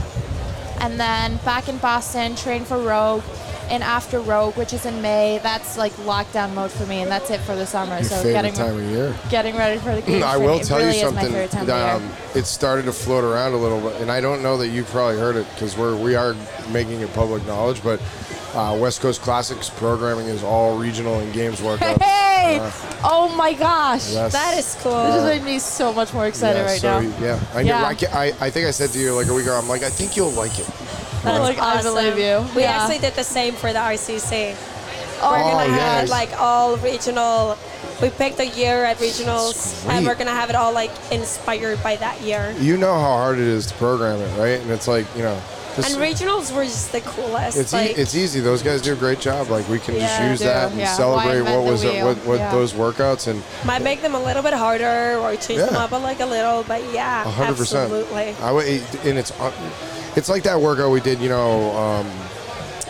and 0.81 0.99
then 0.99 1.37
back 1.45 1.69
in 1.69 1.77
Boston, 1.77 2.35
train 2.35 2.65
for 2.65 2.77
Rogue, 2.77 3.23
and 3.71 3.81
after 3.83 4.19
Rogue, 4.19 4.57
which 4.57 4.73
is 4.73 4.85
in 4.85 5.01
May, 5.01 5.39
that's 5.41 5.77
like 5.77 5.93
lockdown 5.93 6.53
mode 6.53 6.71
for 6.71 6.85
me, 6.85 7.01
and 7.01 7.09
that's 7.09 7.29
it 7.29 7.39
for 7.39 7.55
the 7.55 7.65
summer. 7.65 7.95
Your 7.95 8.03
so 8.03 8.15
favorite 8.17 8.33
getting 8.33 8.53
time 8.53 8.77
of 8.77 8.83
year. 8.83 9.15
getting 9.29 9.55
ready 9.55 9.79
for 9.79 9.95
the 9.95 10.01
games. 10.01 10.23
I 10.25 10.35
will 10.35 10.59
it 10.59 10.65
tell 10.65 10.79
really 10.79 10.99
you 10.99 11.07
Is 11.07 11.13
my 11.13 11.21
something. 11.21 11.33
favorite 11.33 11.51
time 11.51 11.61
of 11.61 11.67
the 11.67 11.87
Um, 11.95 12.03
year. 12.03 12.11
it 12.35 12.45
started 12.45 12.83
to 12.85 12.91
float 12.91 13.23
around 13.23 13.53
a 13.53 13.57
little 13.57 13.79
bit, 13.79 14.01
and 14.01 14.11
I 14.11 14.19
don't 14.19 14.43
know 14.43 14.57
that 14.57 14.67
you 14.67 14.83
probably 14.83 15.17
heard 15.17 15.37
it 15.37 15.47
because 15.53 15.77
we're 15.77 15.95
we 15.95 16.15
are 16.15 16.35
making 16.69 16.99
it 16.99 17.13
public 17.13 17.45
knowledge. 17.47 17.81
But 17.81 18.01
uh, 18.53 18.77
West 18.77 18.99
Coast 18.99 19.21
Classics 19.21 19.69
programming 19.69 20.27
is 20.27 20.43
all 20.43 20.77
regional 20.77 21.19
and 21.19 21.31
games 21.31 21.61
workouts. 21.61 22.01
Hey! 22.01 22.59
Uh, 22.59 22.71
oh 23.05 23.33
my 23.37 23.53
gosh! 23.53 24.11
yes. 24.11 24.33
That 24.33 24.57
is 24.57 24.75
cool. 24.81 24.91
This 24.91 25.15
cool. 25.15 25.23
just 25.23 25.25
made 25.25 25.43
me 25.45 25.59
so 25.59 25.93
much 25.93 26.13
more 26.13 26.27
excited 26.27 26.59
yeah, 26.59 26.65
right 26.65 26.81
so, 26.81 27.01
now. 27.01 27.19
Yeah, 27.21 27.39
I, 27.53 27.63
knew, 27.63 27.69
Yeah. 27.69 27.95
I, 28.13 28.25
I, 28.25 28.25
I 28.41 28.49
think 28.49 28.67
I 28.67 28.71
said 28.71 28.89
to 28.89 28.99
you 28.99 29.13
like 29.13 29.27
a 29.27 29.33
week 29.33 29.45
ago. 29.45 29.57
I'm 29.57 29.69
like, 29.69 29.83
I 29.83 29.89
think 29.89 30.17
you'll 30.17 30.31
like 30.31 30.59
it. 30.59 30.67
That's 31.23 31.39
Like, 31.39 31.59
I 31.59 31.77
awesome. 31.77 31.93
believe 31.93 32.17
you. 32.17 32.45
We 32.55 32.63
Yeah. 32.63 32.71
actually 32.83 32.99
did 32.99 33.13
the 33.15 33.23
same 33.23 33.53
for 33.53 33.71
the 33.73 33.79
ICC. 33.79 34.55
Oh, 35.21 35.31
We're 35.31 35.37
gonna 35.39 35.53
Oh, 35.53 35.57
have 35.69 36.01
yes. 36.01 36.09
like 36.09 36.29
all 36.41 36.77
regional. 36.77 37.57
We 38.01 38.09
picked 38.09 38.39
a 38.39 38.47
year 38.47 38.85
at 38.85 38.97
regionals, 38.97 39.85
and 39.87 40.05
we're 40.07 40.15
gonna 40.15 40.31
have 40.31 40.49
it 40.49 40.55
all 40.55 40.71
like 40.73 40.89
inspired 41.11 41.81
by 41.83 41.95
that 41.97 42.21
year. 42.21 42.55
You 42.59 42.75
know 42.77 42.93
how 42.93 43.11
hard 43.21 43.37
it 43.37 43.45
is 43.47 43.67
to 43.67 43.73
program 43.75 44.19
it, 44.19 44.39
right? 44.39 44.59
And 44.59 44.71
it's 44.71 44.87
like 44.87 45.05
you 45.15 45.21
know, 45.21 45.37
this, 45.75 45.93
And 45.93 46.01
regionals 46.03 46.53
were 46.55 46.63
just 46.63 46.91
the 46.91 47.01
coolest. 47.01 47.57
it's 47.57 47.73
like, 47.73 47.91
e- 47.91 48.01
it's 48.01 48.15
easy. 48.15 48.39
Those 48.39 48.61
guys 48.61 48.81
do 48.81 48.93
a 48.93 48.95
great 48.95 49.19
job. 49.19 49.49
Like 49.49 49.67
we 49.69 49.79
can 49.79 49.95
Yeah, 49.95 50.07
just 50.07 50.21
use 50.29 50.39
that 50.41 50.71
and 50.71 50.79
yeah. 50.79 50.93
celebrate 50.93 51.41
what 51.41 51.63
was 51.63 51.83
wheel? 51.83 52.07
what, 52.07 52.17
what 52.25 52.39
Yeah. 52.39 52.51
those 52.51 52.73
workouts 52.73 53.27
and 53.27 53.41
might 53.65 53.81
make 53.81 54.01
them 54.01 54.15
a 54.15 54.19
little 54.23 54.43
bit 54.43 54.53
harder 54.53 55.17
or 55.17 55.35
change 55.35 55.61
them 55.61 55.75
up 55.75 55.91
a, 55.91 55.95
like 55.95 56.19
a 56.19 56.25
little, 56.25 56.63
but 56.63 56.81
yeah, 56.93 57.23
hundred 57.23 57.57
percent. 57.57 57.91
absolutely. 57.91 58.35
I 58.41 58.51
would, 58.51 58.65
and 59.05 59.17
it's 59.17 59.31
uh, 59.39 59.51
it's 60.15 60.29
like 60.29 60.43
that 60.43 60.59
workout 60.59 60.91
we 60.91 60.99
did. 61.01 61.19
You 61.19 61.29
know, 61.29 61.71
um, 61.75 62.07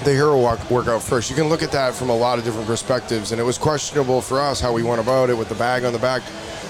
the 0.03 0.11
hero 0.11 0.39
walk 0.39 0.71
workout 0.71 1.03
first. 1.03 1.29
You 1.29 1.36
can 1.36 1.47
look 1.49 1.61
at 1.61 1.71
that 1.73 1.93
from 1.93 2.09
a 2.09 2.15
lot 2.15 2.39
of 2.39 2.45
different 2.45 2.65
perspectives, 2.67 3.32
and 3.32 3.39
it 3.39 3.43
was 3.43 3.57
questionable 3.59 4.21
for 4.21 4.39
us 4.41 4.59
how 4.59 4.73
we 4.73 4.82
went 4.82 4.99
about 4.99 5.29
it 5.29 5.38
with 5.38 5.49
the 5.49 5.55
bag 5.55 5.84
on 5.86 5.93
the 5.93 5.99
back. 5.99 6.23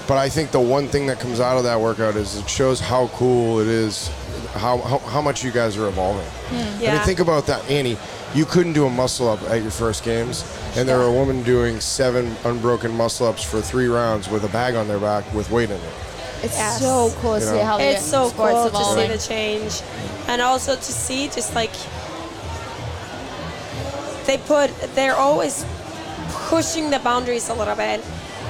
But 0.08 0.18
I 0.18 0.28
think 0.28 0.50
the 0.50 0.60
one 0.60 0.88
thing 0.88 1.06
that 1.06 1.20
comes 1.20 1.38
out 1.40 1.56
of 1.56 1.62
that 1.64 1.80
workout 1.80 2.16
is 2.16 2.36
it 2.36 2.48
shows 2.50 2.80
how 2.80 3.06
cool 3.14 3.60
it 3.60 3.68
is, 3.68 4.10
how 4.54 4.78
how, 4.78 4.98
how 4.98 5.20
much 5.22 5.42
you 5.44 5.50
guys 5.50 5.76
are 5.76 5.88
evolving. 5.88 6.26
Hmm. 6.26 6.84
I 6.84 6.92
mean, 6.92 7.00
think 7.02 7.20
about 7.20 7.46
that, 7.46 7.68
Annie. 7.70 7.96
You 8.34 8.46
couldn't 8.46 8.72
do 8.72 8.86
a 8.86 8.90
muscle 8.90 9.28
up 9.28 9.42
at 9.50 9.60
your 9.60 9.70
first 9.70 10.04
games, 10.04 10.42
and 10.76 10.88
there 10.88 10.96
were 10.98 11.04
a 11.04 11.12
woman 11.12 11.42
doing 11.42 11.80
seven 11.80 12.34
unbroken 12.44 12.90
muscle 12.96 13.26
ups 13.26 13.42
for 13.44 13.60
three 13.60 13.88
rounds 13.88 14.28
with 14.30 14.44
a 14.44 14.48
bag 14.48 14.74
on 14.74 14.88
their 14.88 14.98
back 14.98 15.24
with 15.34 15.50
weight 15.50 15.70
in 15.70 15.76
it. 15.76 15.92
It's 16.42 16.56
Yes. 16.56 16.80
so 16.80 17.12
cool 17.20 17.34
to 17.38 17.40
You 17.40 17.46
see 17.52 17.58
how 17.58 17.76
the 17.76 17.84
It's 17.84 18.04
so 18.04 18.28
sports 18.30 18.70
cool 18.74 18.94
to 18.96 19.00
see 19.00 19.06
the 19.06 19.18
change, 19.18 19.82
and 20.28 20.40
also 20.40 20.74
to 20.76 20.82
see 20.82 21.28
just 21.28 21.54
like 21.54 21.70
they 24.26 24.38
put, 24.38 24.70
they're 24.94 25.16
always 25.16 25.64
pushing 26.48 26.90
the 26.90 26.98
boundaries 27.00 27.48
a 27.48 27.54
little 27.54 27.74
bit, 27.76 28.00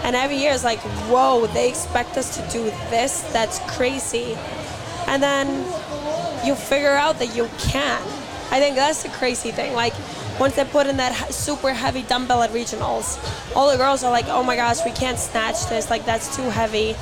and 0.05 0.15
every 0.15 0.37
year 0.37 0.53
it's 0.53 0.65
like, 0.65 0.81
whoa, 1.11 1.47
they 1.49 1.69
expect 1.69 2.17
us 2.17 2.37
to 2.37 2.43
do 2.53 2.65
this. 2.91 3.21
That's 3.33 3.59
crazy, 3.77 4.37
and 5.13 5.23
then 5.23 5.47
you 6.43 6.55
figure 6.55 6.95
out 6.95 7.19
that 7.19 7.37
you 7.37 7.47
can. 7.59 8.01
I 8.51 8.59
think 8.61 8.77
that's 8.77 9.03
the 9.03 9.11
crazy 9.11 9.51
thing. 9.51 9.75
Like 9.75 9.93
once 10.41 10.57
they 10.57 10.65
put 10.65 10.87
in 10.87 10.97
that 10.97 11.13
super 11.35 11.75
heavy 11.75 12.03
dumbbell 12.03 12.43
at 12.43 12.51
regionals, 12.51 13.21
all 13.55 13.71
the 13.71 13.77
girls 13.77 14.03
are 14.03 14.11
like, 14.11 14.25
"Oh 14.29 14.43
my 14.43 14.57
gosh, 14.57 14.79
we 14.87 14.91
can't 14.91 15.19
snatch 15.19 15.67
this. 15.67 15.91
Like 15.91 16.07
that's 16.07 16.35
too 16.35 16.49
heavy." 16.49 16.97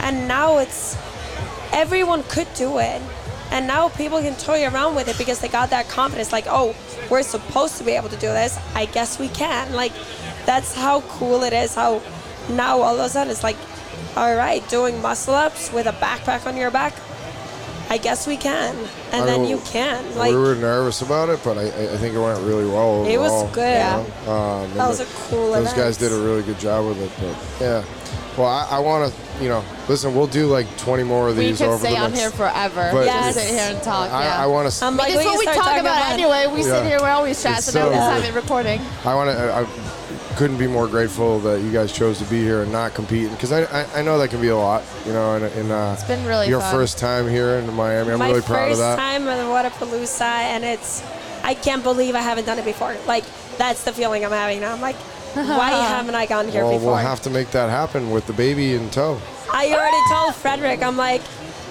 And 0.00 0.26
now 0.26 0.58
it's 0.58 0.96
everyone 1.72 2.24
could 2.24 2.52
do 2.54 2.78
it. 2.78 3.00
And 3.52 3.68
now 3.68 3.90
people 3.90 4.20
can 4.20 4.34
toy 4.34 4.66
around 4.66 4.96
with 4.96 5.06
it 5.06 5.16
because 5.16 5.38
they 5.38 5.48
got 5.48 5.70
that 5.70 5.88
confidence 5.88 6.32
like, 6.32 6.46
"Oh, 6.48 6.74
we're 7.10 7.22
supposed 7.22 7.78
to 7.78 7.84
be 7.84 7.92
able 7.92 8.08
to 8.08 8.16
do 8.16 8.26
this. 8.26 8.58
I 8.74 8.86
guess 8.86 9.20
we 9.20 9.28
can." 9.28 9.72
Like 9.72 9.92
that's 10.46 10.74
how 10.74 11.02
cool 11.02 11.44
it 11.44 11.52
is 11.52 11.76
how 11.76 12.02
now 12.50 12.80
all 12.80 12.98
of 12.98 13.06
a 13.06 13.08
sudden 13.08 13.30
it's 13.30 13.44
like, 13.44 13.56
"All 14.16 14.34
right, 14.34 14.68
doing 14.68 15.00
muscle 15.00 15.34
ups 15.34 15.72
with 15.72 15.86
a 15.86 15.92
backpack 15.92 16.44
on 16.44 16.56
your 16.56 16.72
back. 16.72 16.94
I 17.92 17.98
guess 17.98 18.26
we 18.26 18.36
can." 18.38 18.74
And 19.12 19.22
I 19.22 19.26
then 19.26 19.40
will- 19.42 19.50
you 19.50 19.58
can. 19.66 20.00
Like 20.16 20.30
we 20.30 20.36
were 20.38 20.54
nervous 20.54 21.02
about 21.02 21.28
it, 21.28 21.40
but 21.44 21.58
I, 21.58 21.64
I 21.66 21.96
think 22.00 22.14
it 22.14 22.18
went 22.18 22.40
really 22.40 22.64
well. 22.66 23.04
It 23.06 23.18
was 23.18 23.30
overall, 23.32 23.48
good. 23.52 23.76
you 23.78 24.26
know? 24.26 24.32
Um, 24.32 24.74
That 24.74 24.88
was 24.88 24.98
the- 24.98 25.04
a 25.04 25.28
cool 25.28 25.52
Those 25.52 25.62
event. 25.62 25.76
guys 25.76 25.96
did 25.98 26.10
a 26.12 26.16
really 26.18 26.42
good 26.42 26.58
job 26.58 26.86
with 26.86 26.98
it. 27.02 27.10
But 27.20 27.36
yeah, 27.64 27.84
well, 28.38 28.48
I, 28.48 28.76
I 28.76 28.78
want 28.78 29.12
to, 29.12 29.42
you 29.44 29.50
know, 29.50 29.62
listen. 29.88 30.14
We'll 30.14 30.26
do 30.26 30.46
like 30.46 30.66
20 30.78 31.02
more 31.02 31.28
of 31.28 31.36
these 31.36 31.44
We 31.44 31.50
these 31.50 31.58
could 31.58 31.68
over 31.68 31.86
stay 31.86 31.96
on 31.96 32.12
here 32.14 32.30
forever. 32.30 32.88
But 32.92 33.04
Yes. 33.04 33.34
Just 33.34 33.46
sit 33.46 33.54
here 33.58 33.68
and 33.74 33.82
talk. 33.82 34.10
I, 34.10 34.24
yeah. 34.24 34.42
I 34.42 34.46
want 34.46 34.72
to. 34.72 34.84
I'm 34.84 34.96
But 34.96 35.02
like, 35.10 35.14
it's 35.16 35.24
we 35.24 35.30
what 35.30 35.38
we 35.38 35.44
talk 35.46 35.56
about 35.76 35.80
about- 35.80 36.12
anyway. 36.12 36.46
We 36.46 36.60
Yeah. 36.64 36.80
sit 36.80 36.86
here, 36.86 36.98
we're 37.00 37.10
always 37.10 37.42
chat, 37.42 37.58
It's 37.58 37.66
so 37.72 37.78
now 37.78 37.88
we 37.88 37.94
so 37.94 38.00
just 38.00 38.24
have 38.24 38.24
it 38.24 38.34
recording. 38.40 38.80
I 39.04 39.14
want 39.14 39.28
to. 39.36 39.68
I, 40.32 40.36
couldn't 40.36 40.58
be 40.58 40.66
more 40.66 40.88
grateful 40.88 41.38
that 41.40 41.60
you 41.60 41.70
guys 41.70 41.92
chose 41.92 42.18
to 42.18 42.24
be 42.24 42.42
here 42.42 42.62
and 42.62 42.72
not 42.72 42.94
compete 42.94 43.30
because 43.30 43.52
I, 43.52 43.62
I, 43.64 44.00
I 44.00 44.02
know 44.02 44.18
that 44.18 44.30
can 44.30 44.40
be 44.40 44.48
a 44.48 44.56
lot 44.56 44.82
you 45.06 45.12
know 45.12 45.34
And, 45.36 45.44
in 45.56 45.70
uh, 45.70 45.92
It's 45.96 46.04
been 46.04 46.24
really 46.26 46.48
your 46.48 46.60
fun. 46.60 46.72
first 46.74 46.98
time 46.98 47.28
here 47.28 47.50
in 47.56 47.72
Miami 47.74 48.12
I'm 48.12 48.18
my 48.18 48.28
really 48.28 48.40
proud 48.42 48.72
of 48.72 48.78
that. 48.78 48.96
first 48.96 48.96
that 48.96 49.18
time 49.18 49.28
at 49.28 49.72
Wodapalooza, 49.72 50.20
and 50.22 50.64
it's 50.64 51.02
I 51.44 51.54
can't 51.54 51.82
believe 51.82 52.14
I 52.14 52.20
haven't 52.20 52.44
done 52.46 52.58
it 52.58 52.64
before. 52.64 52.96
Like 53.06 53.24
that's 53.58 53.84
the 53.84 53.92
feeling 53.92 54.24
I'm 54.24 54.30
having 54.30 54.60
now. 54.60 54.72
I'm 54.72 54.80
like, 54.80 54.96
why 55.34 55.70
haven't 55.88 56.14
I 56.14 56.26
gone 56.26 56.48
here 56.48 56.62
well 56.64 56.72
before? 56.74 56.92
we'll 56.92 56.96
have 56.96 57.20
to 57.22 57.30
make 57.30 57.50
that 57.50 57.68
happen 57.70 58.10
with 58.10 58.26
the 58.26 58.32
baby 58.32 58.74
in 58.74 58.88
tow 58.90 59.20
I 59.52 59.66
already 59.72 59.98
told 60.10 60.34
Frederik, 60.34 60.82
I'm 60.82 60.96
like, 60.96 61.20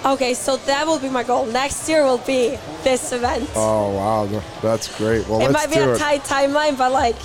okay, 0.06 0.34
so 0.34 0.56
that 0.56 0.86
will 0.86 1.00
be 1.00 1.08
my 1.08 1.24
goal. 1.24 1.46
Next 1.46 1.88
year 1.88 2.04
will 2.04 2.18
be 2.18 2.56
this 2.84 3.12
event. 3.12 3.48
oh 3.56 3.92
wow 3.96 4.42
that's 4.62 4.96
great 4.98 5.26
well 5.28 5.40
it 5.40 5.50
let's 5.50 5.54
might 5.54 5.68
be 5.70 5.76
do 5.82 5.90
a 5.90 5.94
it 5.94 5.98
tight 5.98 6.22
timeline, 6.22 6.76
but 6.78 6.92
like, 6.92 7.16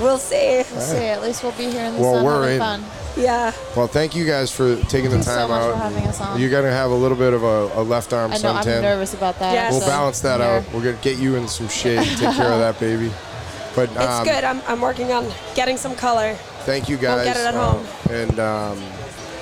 we'll 0.00 0.18
see. 0.18 0.56
We'll 0.72 0.80
see. 0.80 0.96
At 1.06 1.22
least 1.22 1.42
we'll 1.42 1.52
be 1.52 1.70
here 1.70 1.84
in 1.84 1.94
the 1.94 2.00
Well, 2.00 2.14
sun 2.14 2.24
we're 2.24 2.42
having 2.42 2.54
in. 2.54 2.60
fun. 2.60 2.84
Yeah. 3.16 3.52
well 3.76 3.88
thank 3.88 4.14
you 4.14 4.24
guys 4.24 4.52
for 4.52 4.76
taking 4.82 5.10
the 5.10 5.16
you 5.16 5.22
so 5.24 5.34
time 5.34 5.48
much 5.50 5.60
out 5.62 5.72
for 5.72 5.78
having 5.78 6.04
us 6.06 6.20
on. 6.20 6.40
you're 6.40 6.48
gonna 6.48 6.70
have 6.70 6.92
a 6.92 6.94
little 6.94 7.16
bit 7.16 7.32
of 7.32 7.42
a, 7.42 7.80
a 7.80 7.82
left 7.82 8.12
arm 8.12 8.32
I 8.32 8.38
know 8.38 8.52
I'm 8.52 8.64
nervous 8.64 9.14
about 9.14 9.36
that. 9.40 9.52
Yes. 9.52 9.72
we'll 9.72 9.80
so 9.80 9.86
balance 9.88 10.20
that 10.20 10.40
out 10.40 10.64
We're 10.72 10.84
gonna 10.84 11.02
get 11.02 11.18
you 11.18 11.34
in 11.34 11.48
some 11.48 11.66
shade 11.68 12.06
take 12.06 12.36
care 12.36 12.52
of 12.52 12.60
that 12.60 12.78
baby 12.78 13.10
but 13.74 13.90
It's 13.90 13.98
um, 13.98 14.24
good. 14.24 14.44
I'm, 14.44 14.62
I'm 14.68 14.80
working 14.80 15.10
on 15.12 15.26
getting 15.56 15.76
some 15.76 15.96
color. 15.96 16.34
Thank 16.64 16.88
you 16.88 16.96
guys. 16.96 17.24
We'll 17.26 17.34
get 17.34 17.36
it 17.36 17.46
at 17.46 17.54
uh, 17.54 17.72
home. 17.72 17.86
And 18.10 18.38
um, 18.38 18.82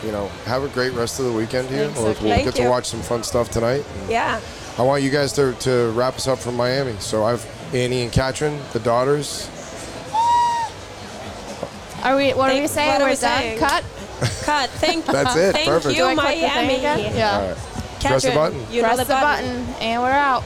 you 0.04 0.12
know, 0.12 0.28
have 0.44 0.62
a 0.64 0.68
great 0.68 0.92
rest 0.94 1.18
of 1.18 1.26
the 1.26 1.32
weekend 1.32 1.68
here. 1.68 1.84
Thanks, 1.88 1.96
We'll, 1.98 2.06
we'll 2.06 2.14
Thank 2.36 2.44
get 2.44 2.54
to 2.56 2.68
watch 2.68 2.86
some 2.86 3.00
fun 3.02 3.22
stuff 3.22 3.50
tonight. 3.50 3.84
Yeah. 4.08 4.40
I 4.78 4.82
want 4.82 5.02
you 5.02 5.10
guys 5.10 5.32
to, 5.34 5.52
to 5.60 5.90
wrap 5.90 6.14
us 6.14 6.28
up 6.28 6.38
from 6.38 6.56
Miami. 6.56 6.94
So 7.00 7.24
I've 7.24 7.44
Annie 7.74 8.02
and 8.02 8.12
Katrin, 8.12 8.58
the 8.72 8.80
daughters. 8.80 9.50
Are 12.02 12.16
we? 12.16 12.32
What 12.32 12.50
are 12.50 12.60
we 12.60 12.66
saying? 12.66 12.88
what 12.92 13.00
are 13.00 13.04
We're 13.04 13.10
we 13.10 13.16
done. 13.16 13.40
saying? 13.40 13.58
Cut. 13.58 13.84
Cut. 14.42 14.70
Thank 14.70 15.04
That's 15.06 15.36
it. 15.36 15.52
Thank 15.52 15.68
Perfect. 15.68 15.94
you, 15.96 16.02
Do 16.02 16.08
I 16.08 16.14
click 16.14 16.26
the 16.26 16.40
thing 16.40 16.66
Miami. 16.66 16.74
again? 16.76 17.16
Yeah. 17.16 17.38
All 17.40 17.48
right. 17.48 17.56
Katrin, 18.00 18.10
Press 18.10 18.22
the 18.22 18.30
button. 18.30 18.66
You 18.72 18.82
know 18.82 18.88
Press 18.88 18.98
the 18.98 19.04
the 19.04 19.14
button, 19.14 19.66
and 19.80 20.02
we're 20.02 20.10
out. 20.10 20.44